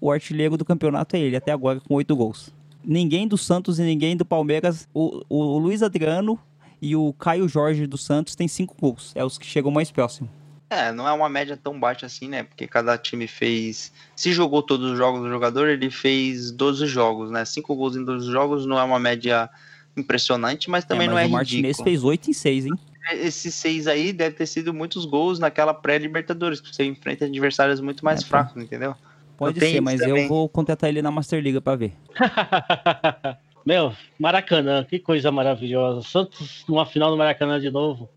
O 0.00 0.10
artilheiro 0.10 0.56
do 0.56 0.64
campeonato 0.64 1.16
é 1.16 1.20
ele, 1.20 1.36
até 1.36 1.52
agora, 1.52 1.80
com 1.80 1.94
oito 1.94 2.14
gols. 2.14 2.50
Ninguém 2.84 3.26
do 3.26 3.36
Santos 3.38 3.78
e 3.78 3.82
ninguém 3.82 4.16
do 4.16 4.24
Palmeiras. 4.24 4.88
O, 4.94 5.22
o 5.28 5.58
Luiz 5.58 5.82
Adriano 5.82 6.38
e 6.80 6.94
o 6.94 7.12
Caio 7.14 7.48
Jorge 7.48 7.86
do 7.86 7.96
Santos 7.98 8.34
tem 8.36 8.46
cinco 8.46 8.76
gols. 8.80 9.12
É 9.14 9.24
os 9.24 9.38
que 9.38 9.46
chegam 9.46 9.70
mais 9.70 9.90
próximo. 9.90 10.28
É, 10.68 10.92
não 10.92 11.06
é 11.08 11.12
uma 11.12 11.28
média 11.28 11.56
tão 11.56 11.78
baixa 11.78 12.06
assim, 12.06 12.28
né? 12.28 12.42
Porque 12.42 12.66
cada 12.66 12.98
time 12.98 13.26
fez. 13.26 13.92
Se 14.16 14.32
jogou 14.32 14.62
todos 14.62 14.90
os 14.92 14.98
jogos 14.98 15.20
do 15.22 15.28
jogador, 15.28 15.68
ele 15.68 15.90
fez 15.90 16.50
12 16.50 16.86
jogos, 16.86 17.30
né? 17.30 17.44
5 17.44 17.74
gols 17.74 17.96
em 17.96 18.04
12 18.04 18.30
jogos 18.30 18.66
não 18.66 18.78
é 18.78 18.82
uma 18.82 18.98
média 18.98 19.48
impressionante, 19.96 20.68
mas 20.68 20.84
também 20.84 21.06
É, 21.06 21.08
não 21.08 21.14
mas 21.14 21.24
é 21.24 21.28
o 21.28 21.30
Martinez 21.32 21.62
ridículo. 21.78 21.84
fez 21.84 22.04
oito 22.04 22.30
em 22.30 22.32
seis, 22.32 22.66
hein? 22.66 22.72
Esses 23.12 23.54
seis 23.54 23.86
aí 23.86 24.12
deve 24.12 24.34
ter 24.36 24.46
sido 24.46 24.74
muitos 24.74 25.04
gols 25.04 25.38
naquela 25.38 25.72
pré-Libertadores, 25.72 26.60
que 26.60 26.74
você 26.74 26.84
enfrenta 26.84 27.24
adversários 27.24 27.80
muito 27.80 28.04
mais 28.04 28.22
É, 28.22 28.26
fracos, 28.26 28.60
entendeu? 28.60 28.94
Pode 29.36 29.60
ser, 29.60 29.80
mas 29.80 30.00
também. 30.00 30.22
eu 30.22 30.28
vou 30.28 30.48
contratar 30.48 30.88
ele 30.88 31.02
na 31.02 31.10
Master 31.10 31.42
Liga 31.42 31.60
pra 31.60 31.76
ver. 31.76 31.92
Meu, 33.66 33.92
Maracanã, 34.18 34.84
que 34.84 34.98
coisa 34.98 35.32
maravilhosa. 35.32 36.00
Santos 36.02 36.64
numa 36.68 36.86
final 36.86 37.10
do 37.10 37.16
Maracanã 37.16 37.58
de 37.58 37.70
novo. 37.70 38.08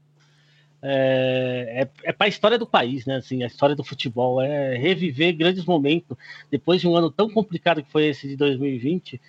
É, 0.82 1.84
é, 1.84 2.10
é 2.10 2.14
para 2.14 2.28
a 2.28 2.30
história 2.30 2.58
do 2.58 2.68
país, 2.68 3.06
né? 3.06 3.18
Assim, 3.18 3.44
a 3.44 3.48
história 3.48 3.76
do 3.76 3.84
futebol. 3.84 4.42
É 4.42 4.78
reviver 4.78 5.36
grandes 5.36 5.66
momentos. 5.66 6.16
Depois 6.52 6.80
de 6.80 6.88
um 6.88 6.96
ano 6.96 7.10
tão 7.10 7.30
complicado 7.30 7.84
que 7.84 7.92
foi 7.92 8.08
esse 8.08 8.28
de 8.28 8.36
2020, 8.36 9.20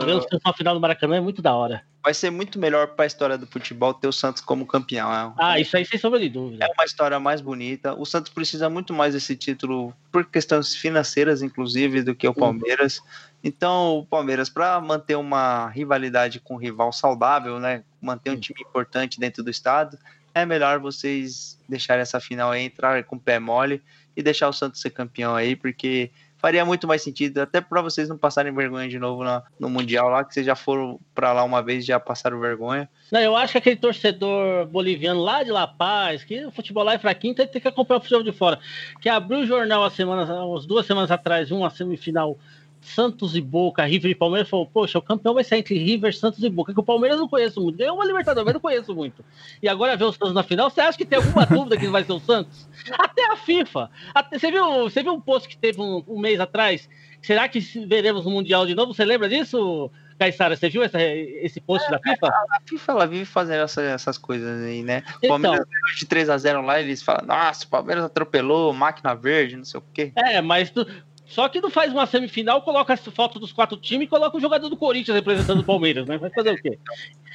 ver 0.00 0.12
o 0.12 0.22
Santos 0.22 0.40
na 0.44 0.52
final 0.52 0.74
do 0.74 0.80
Maracanã 0.80 1.16
é 1.16 1.20
muito 1.20 1.42
da 1.42 1.54
hora. 1.54 1.84
Vai 2.02 2.14
ser 2.14 2.30
muito 2.30 2.58
melhor 2.58 2.88
para 2.88 3.04
a 3.04 3.06
história 3.06 3.38
do 3.38 3.46
futebol 3.46 3.94
ter 3.94 4.08
o 4.08 4.12
Santos 4.12 4.40
como 4.42 4.66
campeão. 4.66 5.12
É 5.12 5.32
Ah, 5.38 5.60
isso 5.60 5.76
aí 5.76 5.84
sem 5.84 5.98
sombra 5.98 6.18
de 6.18 6.28
dúvida. 6.28 6.64
É 6.64 6.68
uma 6.68 6.84
história 6.84 7.20
mais 7.20 7.40
bonita. 7.40 7.94
O 7.94 8.04
Santos 8.04 8.32
precisa 8.32 8.68
muito 8.68 8.92
mais 8.92 9.14
desse 9.14 9.36
título 9.36 9.94
por 10.10 10.24
questões 10.24 10.74
financeiras, 10.74 11.42
inclusive, 11.42 12.02
do 12.02 12.14
que 12.14 12.26
o 12.26 12.34
Palmeiras. 12.34 13.00
Então, 13.44 13.98
o 13.98 14.06
Palmeiras, 14.06 14.48
para 14.48 14.80
manter 14.80 15.16
uma 15.16 15.68
rivalidade 15.68 16.40
com 16.40 16.54
um 16.54 16.58
rival 16.58 16.92
saudável, 16.92 17.60
né, 17.60 17.84
manter 18.00 18.30
um 18.30 18.40
time 18.40 18.60
importante 18.62 19.20
dentro 19.20 19.42
do 19.42 19.50
estado, 19.50 19.98
é 20.34 20.46
melhor 20.46 20.78
vocês 20.78 21.58
deixarem 21.68 22.02
essa 22.02 22.20
final 22.20 22.50
aí 22.50 22.64
entrar 22.64 23.04
com 23.04 23.16
o 23.16 23.20
pé 23.20 23.38
mole 23.38 23.82
e 24.16 24.22
deixar 24.22 24.48
o 24.48 24.52
Santos 24.52 24.80
ser 24.80 24.90
campeão 24.90 25.34
aí, 25.34 25.56
porque 25.56 26.10
faria 26.42 26.64
muito 26.64 26.88
mais 26.88 27.00
sentido, 27.02 27.38
até 27.38 27.60
para 27.60 27.80
vocês 27.80 28.08
não 28.08 28.18
passarem 28.18 28.52
vergonha 28.52 28.88
de 28.88 28.98
novo 28.98 29.22
na- 29.22 29.44
no 29.60 29.70
Mundial 29.70 30.08
lá, 30.08 30.24
que 30.24 30.34
vocês 30.34 30.44
já 30.44 30.56
foram 30.56 30.98
para 31.14 31.32
lá 31.32 31.44
uma 31.44 31.62
vez 31.62 31.86
já 31.86 32.00
passaram 32.00 32.40
vergonha. 32.40 32.88
Não, 33.12 33.20
eu 33.20 33.36
acho 33.36 33.52
que 33.52 33.58
aquele 33.58 33.76
torcedor 33.76 34.66
boliviano 34.66 35.20
lá 35.20 35.44
de 35.44 35.52
La 35.52 35.68
Paz, 35.68 36.24
que 36.24 36.44
o 36.44 36.50
futebol 36.50 36.82
lá 36.82 36.94
é 36.94 36.98
fraquinho, 36.98 37.30
então 37.30 37.44
ele 37.44 37.52
tem 37.52 37.62
que 37.62 37.68
acompanhar 37.68 37.98
o 37.98 38.02
futebol 38.02 38.24
de 38.24 38.32
fora. 38.32 38.58
Que 39.00 39.08
abriu 39.08 39.38
o 39.40 39.46
jornal 39.46 39.84
há 39.84 39.90
semanas, 39.90 40.28
umas 40.28 40.66
duas 40.66 40.84
semanas 40.84 41.12
atrás, 41.12 41.52
uma 41.52 41.70
semifinal 41.70 42.36
Santos 42.82 43.36
e 43.36 43.40
Boca, 43.40 43.84
River 43.84 44.10
e 44.10 44.14
Palmeiras, 44.14 44.48
falou, 44.48 44.66
poxa, 44.66 44.98
o 44.98 45.02
campeão 45.02 45.34
vai 45.34 45.44
ser 45.44 45.56
entre 45.56 45.78
River, 45.78 46.14
Santos 46.14 46.42
e 46.42 46.48
Boca, 46.50 46.74
que 46.74 46.80
o 46.80 46.82
Palmeiras 46.82 47.16
eu 47.16 47.22
não 47.22 47.28
conheço 47.28 47.60
muito. 47.60 47.78
Ganhou 47.78 47.94
uma 47.94 48.04
Libertadores, 48.04 48.44
mas 48.44 48.54
não 48.54 48.60
conheço 48.60 48.94
muito. 48.94 49.24
E 49.62 49.68
agora 49.68 49.96
ver 49.96 50.04
o 50.04 50.12
Santos 50.12 50.34
na 50.34 50.42
final, 50.42 50.68
você 50.68 50.80
acha 50.80 50.98
que 50.98 51.04
tem 51.04 51.16
alguma 51.18 51.46
dúvida 51.46 51.76
que 51.76 51.86
vai 51.86 52.02
ser 52.04 52.12
o 52.12 52.20
Santos? 52.20 52.68
Até 52.98 53.24
a 53.30 53.36
FIFA. 53.36 53.90
Até- 54.14 54.38
você, 54.38 54.50
viu, 54.50 54.64
você 54.82 55.02
viu 55.02 55.12
um 55.14 55.20
post 55.20 55.48
que 55.48 55.56
teve 55.56 55.80
um, 55.80 56.02
um 56.06 56.18
mês 56.18 56.40
atrás? 56.40 56.88
Será 57.22 57.48
que 57.48 57.60
veremos 57.86 58.26
o 58.26 58.30
Mundial 58.30 58.66
de 58.66 58.74
novo? 58.74 58.92
Você 58.92 59.04
lembra 59.04 59.28
disso, 59.28 59.88
Caissara? 60.18 60.56
Você 60.56 60.68
viu 60.68 60.82
essa- 60.82 61.00
esse 61.00 61.60
post 61.60 61.88
da 61.88 62.00
FIFA? 62.00 62.26
A 62.26 62.58
FIFA 62.66 62.92
ela 62.92 63.06
vive 63.06 63.24
fazendo 63.24 63.62
essa- 63.62 63.80
essas 63.82 64.18
coisas 64.18 64.60
aí, 64.64 64.82
né? 64.82 65.04
O 65.06 65.10
Então. 65.18 65.28
Palmeiras 65.28 65.64
ganhou 65.64 65.96
de 65.96 66.04
3x0 66.06 66.62
lá, 66.64 66.80
eles 66.80 67.00
falam, 67.00 67.24
nossa, 67.26 67.64
o 67.64 67.68
Palmeiras 67.68 68.02
atropelou, 68.04 68.72
máquina 68.72 69.14
verde, 69.14 69.56
não 69.56 69.64
sei 69.64 69.78
o 69.78 69.84
quê. 69.94 70.10
É, 70.16 70.40
mas 70.40 70.70
tu- 70.70 70.84
só 71.32 71.48
que 71.48 71.60
não 71.62 71.70
faz 71.70 71.90
uma 71.92 72.04
semifinal, 72.06 72.60
coloca 72.60 72.92
as 72.92 73.00
fotos 73.06 73.40
dos 73.40 73.52
quatro 73.52 73.76
times 73.78 74.06
e 74.06 74.10
coloca 74.10 74.36
o 74.36 74.40
jogador 74.40 74.68
do 74.68 74.76
Corinthians 74.76 75.14
representando 75.16 75.60
o 75.60 75.64
Palmeiras, 75.64 76.06
né? 76.06 76.18
Vai 76.18 76.28
fazer 76.30 76.50
o 76.52 76.60
quê? 76.60 76.78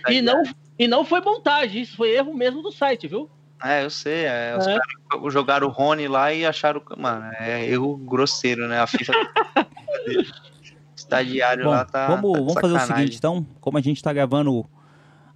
E 0.07 0.21
não, 0.21 0.43
e 0.77 0.87
não 0.87 1.03
foi 1.03 1.19
montagem, 1.19 1.81
isso 1.81 1.97
foi 1.97 2.11
erro 2.15 2.31
mesmo 2.33 2.61
do 2.61 2.71
site, 2.71 3.07
viu? 3.07 3.27
É, 3.63 3.83
eu 3.83 3.89
sei, 3.89 4.25
é, 4.25 4.55
os 4.55 4.67
É. 4.67 4.77
caras 4.77 5.33
jogaram 5.33 5.67
o 5.67 5.71
Rony 5.71 6.07
lá 6.07 6.31
e 6.31 6.45
acharam, 6.45 6.79
mano, 6.95 7.25
é 7.39 7.65
erro 7.65 7.97
grosseiro, 7.97 8.67
né? 8.67 8.79
A 8.79 8.85
FIFA. 8.85 9.13
Estagiário 10.95 11.63
Bom, 11.63 11.69
lá 11.71 11.85
tá. 11.85 12.07
vamos, 12.07 12.31
tá 12.33 12.37
de 12.39 12.45
vamos 12.45 12.61
fazer 12.61 12.73
o 12.75 12.79
seguinte, 12.79 13.17
então. 13.17 13.45
Como 13.59 13.77
a 13.77 13.81
gente 13.81 14.03
tá 14.03 14.13
gravando 14.13 14.63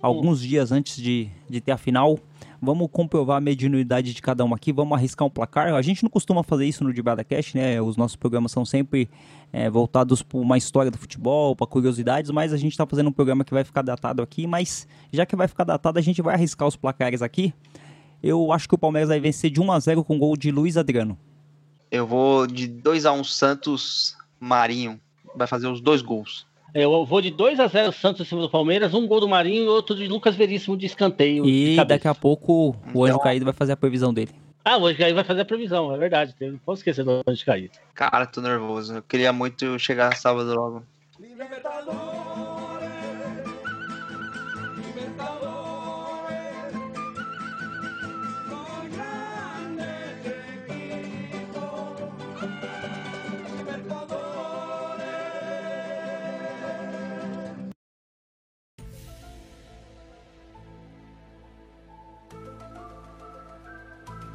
alguns 0.02 0.42
dias 0.42 0.72
antes 0.72 0.98
de, 0.98 1.30
de 1.50 1.62
ter 1.62 1.72
a 1.72 1.78
final, 1.78 2.20
vamos 2.62 2.88
comprovar 2.92 3.38
a 3.38 3.42
mediunidade 3.42 4.14
de 4.14 4.22
cada 4.22 4.46
um 4.46 4.54
aqui. 4.54 4.72
Vamos 4.72 4.96
arriscar 4.96 5.28
um 5.28 5.32
placar. 5.32 5.74
A 5.74 5.82
gente 5.82 6.04
não 6.04 6.10
costuma 6.10 6.44
fazer 6.44 6.66
isso 6.66 6.84
no 6.84 6.94
Dibada 6.94 7.24
Cash, 7.24 7.56
né? 7.56 7.82
Os 7.82 7.98
nossos 7.98 8.16
programas 8.16 8.52
são 8.52 8.64
sempre 8.64 9.10
é, 9.52 9.70
voltados 9.70 10.22
para 10.22 10.38
uma 10.38 10.58
história 10.58 10.92
do 10.92 10.98
futebol, 10.98 11.56
para 11.56 11.66
curiosidades, 11.66 12.30
mas 12.30 12.54
a 12.54 12.58
gente 12.58 12.78
tá 12.78 12.86
fazendo 12.86 13.10
um 13.10 13.12
programa 13.12 13.44
que 13.44 13.54
vai 13.54 13.64
ficar 13.64 13.82
datado 13.82 14.22
aqui. 14.22 14.46
Mas 14.46 14.88
já 15.12 15.26
que 15.26 15.36
vai 15.36 15.48
ficar 15.48 15.64
datado, 15.64 15.98
a 15.98 16.02
gente 16.02 16.22
vai 16.22 16.36
arriscar 16.36 16.68
os 16.68 16.76
placares 16.76 17.22
aqui. 17.22 17.54
Eu 18.22 18.52
acho 18.52 18.70
que 18.70 18.76
o 18.76 18.78
Palmeiras 18.78 19.10
vai 19.10 19.20
vencer 19.20 19.50
de 19.50 19.60
1 19.60 19.72
a 19.72 19.80
0 19.80 20.04
com 20.04 20.20
gol 20.20 20.38
de 20.38 20.52
Luiz 20.52 20.78
Adriano. 20.78 21.18
Eu 21.90 22.06
vou 22.06 22.46
de 22.46 22.70
2x1 22.70 23.24
Santos 23.26 24.16
Marinho. 24.40 25.00
Vai 25.36 25.48
fazer 25.48 25.68
os 25.68 25.82
dois 25.82 26.02
gols. 26.02 26.46
Eu 26.74 27.06
vou 27.06 27.22
de 27.22 27.30
2 27.32 27.60
a 27.60 27.68
0 27.68 27.92
Santos 27.92 28.22
em 28.22 28.30
cima 28.30 28.42
do 28.42 28.50
Palmeiras, 28.50 28.94
um 28.94 29.06
gol 29.06 29.20
do 29.20 29.28
Marinho 29.28 29.66
e 29.66 29.68
outro 29.68 29.96
de 29.96 30.08
Lucas 30.08 30.36
Veríssimo 30.36 30.78
de 30.78 30.86
escanteio. 30.86 31.44
de 31.44 31.50
E 31.50 31.76
cabeça. 31.76 31.86
daqui 31.86 32.08
a 32.08 32.16
pouco 32.16 32.76
o 32.94 33.04
Anjo 33.04 33.14
Então- 33.16 33.20
Caído 33.24 33.44
vai 33.46 33.54
fazer 33.54 33.74
a 33.74 33.78
previsão 33.78 34.14
dele. 34.14 34.32
Ah, 34.64 34.78
hoje 34.78 35.04
aí 35.04 35.12
vai 35.12 35.24
fazer 35.24 35.42
a 35.42 35.46
previsão, 35.46 35.94
é 35.94 35.98
verdade. 35.98 36.34
Não 36.40 36.58
posso 36.60 36.80
esquecer 36.82 37.04
do 37.04 37.22
Anjo 37.28 37.46
Caído. 37.46 37.74
Cara, 37.94 38.26
tô 38.26 38.40
nervoso. 38.42 38.96
Eu 38.96 39.02
queria 39.04 39.34
muito 39.34 39.78
chegar 39.80 40.16
sábado 40.16 40.54
logo. 40.54 40.84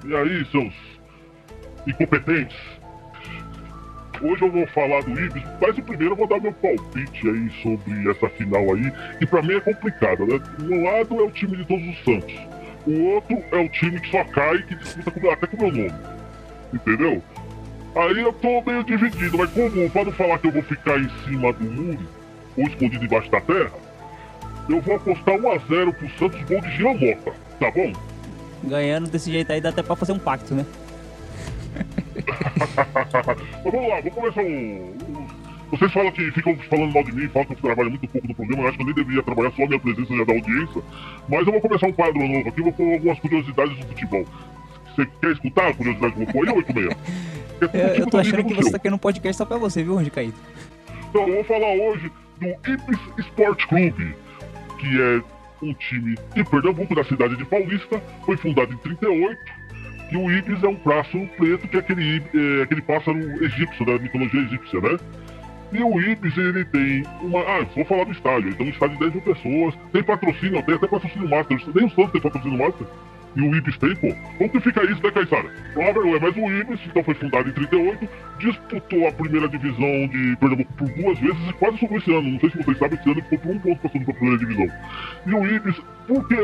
E 0.06 0.14
aí, 0.14 0.44
seus 0.50 0.72
incompetentes? 1.86 2.56
Hoje 4.22 4.42
eu 4.42 4.50
vou 4.50 4.66
falar 4.68 5.02
do 5.02 5.10
Ibis, 5.20 5.42
mas 5.60 5.74
primeiro 5.80 6.12
eu 6.12 6.16
vou 6.16 6.26
dar 6.26 6.40
meu 6.40 6.52
palpite 6.52 7.28
aí 7.28 7.50
sobre 7.62 8.10
essa 8.10 8.28
final 8.30 8.62
aí, 8.74 8.90
que 9.18 9.26
pra 9.26 9.42
mim 9.42 9.54
é 9.56 9.60
complicada, 9.60 10.24
né? 10.24 10.40
Um 10.62 10.84
lado 10.84 11.20
é 11.20 11.22
o 11.22 11.30
time 11.30 11.56
de 11.56 11.64
todos 11.66 11.86
os 11.86 12.04
Santos, 12.04 12.34
o 12.86 13.02
outro 13.10 13.36
é 13.52 13.56
o 13.58 13.68
time 13.68 14.00
que 14.00 14.10
só 14.10 14.24
cai, 14.24 14.62
que 14.62 14.74
disputa 14.76 15.10
com- 15.10 15.30
até 15.30 15.46
com 15.46 15.56
o 15.56 15.60
meu 15.72 15.72
nome. 15.88 16.00
Entendeu? 16.72 17.22
Aí 17.94 18.20
eu 18.20 18.32
tô 18.32 18.62
meio 18.62 18.84
dividido, 18.84 19.36
mas 19.38 19.50
como 19.50 19.90
pra 19.90 20.04
não 20.04 20.12
falar 20.12 20.38
que 20.38 20.46
eu 20.48 20.52
vou 20.52 20.62
ficar 20.62 20.98
em 20.98 21.08
cima 21.24 21.52
do 21.52 21.64
muro, 21.64 22.08
ou 22.56 22.64
escondido 22.66 23.04
embaixo 23.04 23.30
da 23.30 23.40
terra, 23.42 23.72
eu 24.68 24.80
vou 24.80 24.96
apostar 24.96 25.34
1x0 25.36 25.92
pro 25.92 26.08
Santos 26.18 26.40
gol 26.42 26.60
de 26.62 26.70
Giamota, 26.76 27.32
tá 27.60 27.70
bom? 27.70 27.92
Ganhando 28.64 29.10
desse 29.10 29.30
jeito 29.30 29.52
aí 29.52 29.60
dá 29.60 29.68
até 29.68 29.82
pra 29.82 29.96
fazer 29.96 30.12
um 30.12 30.18
pacto, 30.18 30.54
né? 30.54 30.64
Mas 32.94 33.72
vamos 33.72 33.88
lá, 33.88 34.00
vamos 34.00 34.14
começar 34.14 34.42
o, 34.42 34.96
Vocês 35.70 35.92
falam 35.92 36.12
que 36.12 36.30
ficam 36.32 36.56
falando 36.70 36.92
mal 36.92 37.04
de 37.04 37.12
mim, 37.12 37.28
falam 37.28 37.46
que 37.46 37.52
eu 37.52 37.58
trabalho 37.58 37.90
muito 37.90 38.08
pouco 38.08 38.26
no 38.26 38.34
programa, 38.34 38.62
eu 38.62 38.68
acho 38.68 38.76
que 38.76 38.82
eu 38.82 38.86
nem 38.86 38.94
deveria 38.94 39.22
trabalhar 39.22 39.52
só 39.52 39.62
a 39.62 39.66
minha 39.66 39.80
presença 39.80 40.16
já 40.16 40.24
da 40.24 40.32
audiência. 40.32 40.82
Mas 41.28 41.46
eu 41.46 41.52
vou 41.52 41.60
começar 41.60 41.86
um 41.86 41.92
quadro 41.92 42.18
novo 42.18 42.48
aqui, 42.48 42.60
eu 42.60 42.64
vou 42.64 42.72
pôr 42.72 42.92
algumas 42.92 43.18
curiosidades 43.18 43.76
do 43.78 43.86
futebol. 43.86 44.24
Você 44.94 45.06
quer 45.20 45.32
escutar 45.32 45.68
a 45.68 45.74
curiosidade 45.74 46.14
que 46.14 46.20
eu 46.20 46.24
vou 46.24 46.32
pôr 46.32 46.48
aí 46.48 46.50
ou 46.54 46.58
86? 46.58 46.96
Eu, 47.60 47.68
eu 47.70 48.06
tô 48.06 48.18
achando 48.18 48.44
que 48.44 48.54
você 48.54 48.70
tá 48.70 48.78
querendo 48.78 48.96
um 48.96 48.98
podcast 48.98 49.36
só 49.36 49.44
pra 49.44 49.56
você, 49.58 49.82
viu, 49.82 49.94
Ronde 49.94 50.10
Caído? 50.10 50.36
Então, 51.08 51.26
eu 51.26 51.34
vou 51.34 51.44
falar 51.44 51.72
hoje 51.74 52.12
do 52.38 52.48
Ipis 52.48 52.98
Sport 53.18 53.66
Clube, 53.66 54.14
que 54.78 55.00
é 55.00 55.22
um 55.62 55.72
time 55.74 56.16
de 56.34 56.44
Pernambuco, 56.44 56.94
da 56.94 57.04
cidade 57.04 57.36
de 57.36 57.44
Paulista, 57.44 58.02
foi 58.24 58.36
fundado 58.36 58.72
em 58.72 58.76
38, 58.78 59.38
e 60.12 60.16
o 60.16 60.30
Ibis 60.30 60.62
é 60.62 60.68
um 60.68 60.76
praço 60.76 61.18
preto, 61.36 61.66
que 61.66 61.76
é 61.76 61.80
aquele, 61.80 62.22
é, 62.34 62.62
aquele 62.62 62.82
pássaro 62.82 63.18
egípcio, 63.44 63.84
da 63.84 63.98
mitologia 63.98 64.40
egípcia, 64.40 64.80
né? 64.80 64.98
E 65.72 65.82
o 65.82 66.00
Ibis, 66.00 66.36
ele 66.36 66.64
tem 66.66 67.02
uma. 67.20 67.40
Ah, 67.40 67.66
vou 67.74 67.84
falar 67.84 68.04
do 68.04 68.12
estádio. 68.12 68.50
Então, 68.50 68.66
um 68.66 68.70
estádio 68.70 68.96
de 68.98 69.10
10 69.10 69.14
mil 69.14 69.22
pessoas. 69.22 69.74
Tem 69.92 70.02
patrocínio, 70.02 70.62
tem 70.62 70.74
até 70.76 70.86
patrocínio 70.86 71.28
Master. 71.28 71.60
Nem 71.74 71.86
o 71.86 71.90
Santos 71.90 72.12
tem 72.12 72.20
patrocínio 72.20 72.58
Master. 72.58 72.86
E 73.36 73.42
o 73.42 73.54
Ibis 73.54 73.76
tem, 73.76 73.94
pô. 73.96 74.08
Como 74.38 74.50
que 74.50 74.60
fica 74.60 74.82
isso, 74.84 75.02
né, 75.02 75.10
Caissara? 75.10 75.50
Claro, 75.74 76.16
é, 76.16 76.18
mas 76.18 76.34
o 76.36 76.50
Ibis, 76.50 76.80
então 76.86 77.04
foi 77.04 77.14
fundado 77.14 77.48
em 77.48 77.52
38, 77.52 78.08
disputou 78.38 79.06
a 79.06 79.12
primeira 79.12 79.46
divisão 79.48 80.08
de 80.08 80.36
Pernambuco 80.36 80.72
por 80.72 80.88
duas 80.88 81.18
vezes 81.18 81.48
e 81.48 81.52
quase 81.52 81.78
subiu 81.78 81.98
esse 81.98 82.14
ano. 82.14 82.30
Não 82.30 82.40
sei 82.40 82.50
se 82.50 82.56
vocês 82.56 82.78
sabem, 82.78 82.98
esse 82.98 83.10
ano 83.10 83.22
ficou 83.22 83.38
por 83.38 83.50
um 83.52 83.58
ponto 83.58 83.80
passando 83.82 84.04
pra 84.06 84.14
primeira 84.14 84.38
divisão. 84.38 84.66
E 85.26 85.34
o 85.34 85.46
Ibis, 85.46 85.76
por 86.06 86.26
que. 86.28 86.36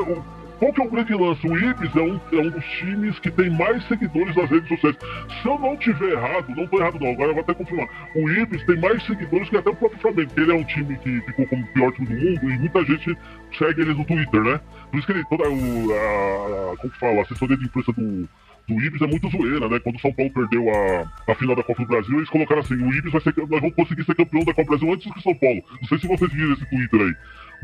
Qual 0.63 0.73
que 0.73 0.81
é 0.81 0.85
o 0.85 0.91
grande 0.91 1.13
lance? 1.13 1.45
O 1.45 1.59
Ibis 1.59 1.97
é 1.97 2.01
um, 2.01 2.21
é 2.33 2.37
um 2.37 2.49
dos 2.49 2.65
times 2.79 3.19
que 3.19 3.33
tem 3.33 3.51
mais 3.51 3.85
seguidores 3.89 4.37
nas 4.37 4.49
redes 4.49 4.69
sociais. 4.69 4.97
Se 5.43 5.49
eu 5.49 5.59
não 5.59 5.77
tiver 5.77 6.13
errado, 6.13 6.55
não 6.55 6.69
tô 6.69 6.79
errado 6.79 7.01
não, 7.01 7.11
agora 7.11 7.31
eu 7.31 7.35
vou 7.35 7.43
até 7.43 7.53
confirmar. 7.53 7.89
O 8.15 8.31
Ibis 8.31 8.65
tem 8.65 8.79
mais 8.79 9.05
seguidores 9.05 9.49
que 9.49 9.57
até 9.57 9.71
o 9.71 9.75
próprio 9.75 10.01
Flamengo, 10.01 10.31
ele 10.37 10.53
é 10.53 10.55
um 10.55 10.63
time 10.63 10.97
que 10.99 11.21
ficou 11.23 11.49
como 11.49 11.65
o 11.65 11.67
pior 11.67 11.91
time 11.91 12.07
do 12.07 12.15
mundo 12.15 12.49
e 12.49 12.59
muita 12.61 12.85
gente 12.85 13.19
segue 13.59 13.81
eles 13.81 13.97
no 13.97 14.05
Twitter, 14.05 14.41
né? 14.41 14.61
Por 14.89 14.99
isso 14.99 15.07
que 15.09 15.13
ele, 15.15 15.25
toda 15.25 15.51
o, 15.51 15.93
a, 15.93 16.77
como 16.77 16.93
que 16.93 16.99
fala, 17.01 17.19
a 17.19 17.23
assessoria 17.23 17.57
de 17.57 17.65
imprensa 17.65 17.93
do, 17.95 18.29
do 18.69 18.85
Ibis 18.85 19.03
é 19.03 19.07
muito 19.09 19.29
zoeira, 19.31 19.69
né? 19.69 19.81
Quando 19.81 19.97
o 19.97 20.01
São 20.01 20.13
Paulo 20.13 20.31
perdeu 20.33 20.65
a, 20.71 21.33
a 21.33 21.35
final 21.35 21.57
da 21.57 21.65
Copa 21.65 21.83
do 21.83 21.89
Brasil, 21.89 22.19
eles 22.19 22.31
colocaram 22.31 22.61
assim, 22.61 22.75
o 22.75 22.95
Ibis 22.95 23.11
vai 23.11 23.21
ser, 23.21 23.35
nós 23.37 23.61
vamos 23.61 23.75
conseguir 23.75 24.05
ser 24.05 24.15
campeão 24.15 24.45
da 24.45 24.55
Copa 24.55 24.63
do 24.63 24.79
Brasil 24.79 24.93
antes 24.93 25.13
do 25.13 25.23
São 25.23 25.35
Paulo. 25.35 25.61
Não 25.81 25.89
sei 25.89 25.99
se 25.99 26.07
vocês 26.07 26.33
viram 26.33 26.53
esse 26.53 26.67
Twitter 26.67 27.01
aí, 27.01 27.15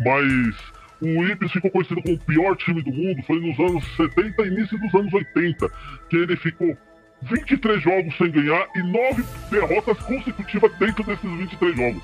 mas 0.05 0.78
o 1.01 1.25
Ibis 1.25 1.53
ficou 1.53 1.71
conhecido 1.71 2.03
como 2.03 2.15
o 2.15 2.19
pior 2.19 2.57
time 2.57 2.83
do 2.83 2.93
mundo, 2.93 3.23
foi 3.25 3.41
nos 3.41 3.59
anos 3.59 3.85
70 3.97 4.43
e 4.43 4.49
início 4.49 4.79
dos 4.79 4.95
anos 4.95 5.13
80, 5.13 5.71
que 6.11 6.17
ele 6.17 6.37
ficou 6.37 6.77
23 7.23 7.83
jogos 7.83 8.17
sem 8.17 8.31
ganhar 8.31 8.67
e 8.75 8.83
9 8.83 9.25
derrotas 9.51 9.99
consecutivas 9.99 10.73
dentro 10.79 11.05
desses 11.05 11.31
23 11.31 11.77
jogos. 11.77 12.03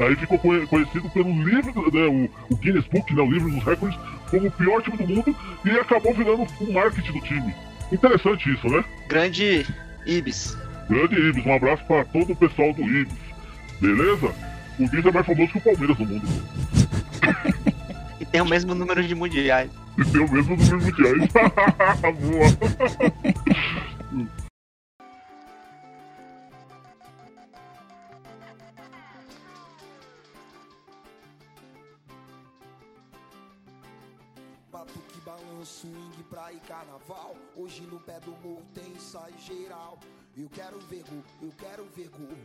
Aí 0.00 0.16
ficou 0.16 0.38
conhecido 0.38 1.10
pelo 1.10 1.30
livro, 1.44 1.72
né, 1.92 2.28
o, 2.50 2.56
Guinness 2.56 2.86
Book, 2.86 3.14
né, 3.14 3.22
o 3.22 3.30
livro 3.30 3.50
dos 3.50 3.62
recordes, 3.62 3.98
como 4.30 4.46
o 4.46 4.50
pior 4.50 4.82
time 4.82 4.96
do 4.96 5.06
mundo 5.06 5.36
e 5.64 5.70
acabou 5.70 6.14
virando 6.14 6.46
o 6.60 6.72
marketing 6.72 7.12
do 7.12 7.20
time. 7.20 7.54
Interessante 7.92 8.50
isso, 8.50 8.66
né? 8.68 8.82
Grande 9.08 9.66
Ibis. 10.06 10.56
Grande 10.88 11.16
Ibis, 11.16 11.44
um 11.44 11.54
abraço 11.54 11.84
para 11.84 12.04
todo 12.06 12.32
o 12.32 12.36
pessoal 12.36 12.72
do 12.72 12.82
Ibis. 12.82 13.18
Beleza? 13.80 14.32
O 14.78 14.84
Ibis 14.84 15.04
é 15.04 15.12
mais 15.12 15.26
famoso 15.26 15.52
que 15.52 15.58
o 15.58 15.60
Palmeiras 15.60 15.98
no 15.98 16.06
mundo. 16.06 16.79
E 18.30 18.32
tem 18.32 18.40
o 18.40 18.46
mesmo 18.46 18.76
número 18.76 19.02
de 19.02 19.12
mundiais. 19.12 19.68
E 19.98 20.04
tem 20.04 20.20
o 20.20 20.30
mesmo 20.30 20.56
número 20.56 20.78
de 20.78 20.92
mundiais. 20.92 21.32
Boa. 22.00 22.46
Batuque, 34.70 35.20
balanço, 35.26 35.88
swing, 35.88 36.22
praia 36.30 36.54
e 36.54 36.60
carnaval. 36.60 37.34
Hoje 37.56 37.82
no 37.82 37.98
pé 37.98 38.20
do 38.20 38.30
morro 38.30 38.62
tem 38.72 38.92
ensaio 38.92 39.34
geral. 39.40 39.98
Eu 40.36 40.48
quero 40.50 40.78
ver 40.88 41.02
gol, 41.02 41.24
eu 41.42 41.52
quero 41.58 41.84
ver 41.96 42.08
gol. 42.10 42.38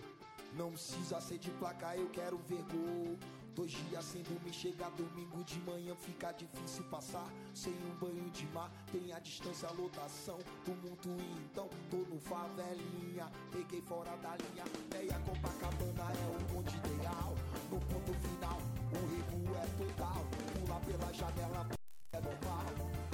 Não 0.58 0.72
precisa 0.72 1.22
ser 1.22 1.38
de 1.38 1.52
placa, 1.52 1.96
eu 1.96 2.10
quero 2.10 2.40
ver 2.50 2.64
gol. 2.72 3.16
Dois 3.56 3.72
dias 3.72 4.04
sem 4.04 4.22
dormir, 4.24 4.52
chega 4.52 4.90
domingo 4.98 5.42
de 5.46 5.58
manhã, 5.62 5.96
fica 5.96 6.34
difícil 6.34 6.84
passar. 6.92 7.26
Sem 7.54 7.72
um 7.72 7.96
banho 7.96 8.30
de 8.32 8.46
mar, 8.48 8.70
tem 8.92 9.14
a 9.14 9.20
distância, 9.20 9.70
a 9.70 9.72
lotação. 9.72 10.38
Tumulto 10.66 11.08
então, 11.40 11.70
tô 11.90 11.98
no 11.98 12.20
favelinha. 12.20 13.32
Peguei 13.54 13.82
fora 13.82 14.14
da 14.18 14.36
linha, 14.36 14.66
meia 14.92 15.18
Copacabana 15.20 16.12
é 16.12 16.36
o 16.36 16.54
ponto 16.54 16.76
ideal. 16.76 17.34
No 17.72 17.80
ponto 17.80 18.14
final, 18.28 18.60
o 18.92 19.00
recuo 19.16 19.56
é 19.56 19.66
total. 19.78 20.26
Pular 20.60 20.82
pela 20.82 21.14
janela 21.14 21.68
é 22.12 22.20
normal. 22.20 22.66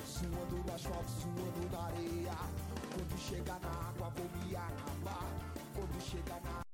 Suando 0.03 0.55
no 0.55 0.73
asfalto, 0.73 1.11
suando 1.11 1.71
na 1.71 1.83
areia. 1.83 2.35
Quando 2.95 3.19
chega 3.19 3.59
na 3.59 3.69
água, 3.69 4.09
vou 4.09 4.43
me 4.43 4.55
acabar. 4.55 5.27
Quando 5.75 6.01
chega 6.01 6.39
na 6.41 6.70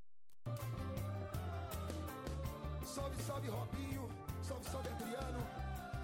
Salve, 2.88 3.22
salve 3.22 3.50
Robinho, 3.50 4.08
salve, 4.42 4.64
salve 4.72 4.88
Adriano, 4.88 5.44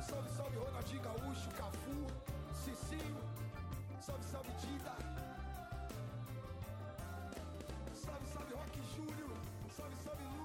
salve, 0.02 0.30
salve 0.36 0.58
Ronaldinho 0.58 1.02
Gaúcho, 1.02 1.50
Cafu, 1.56 2.08
Cicinho, 2.54 3.18
salve, 4.02 4.24
salve 4.26 4.52
Dida. 4.62 4.94
Salve, 7.96 8.28
salve 8.34 8.54
Rock 8.54 8.78
Júnior, 8.96 9.38
salve, 9.76 9.96
salve 10.04 10.24
Lu. 10.36 10.43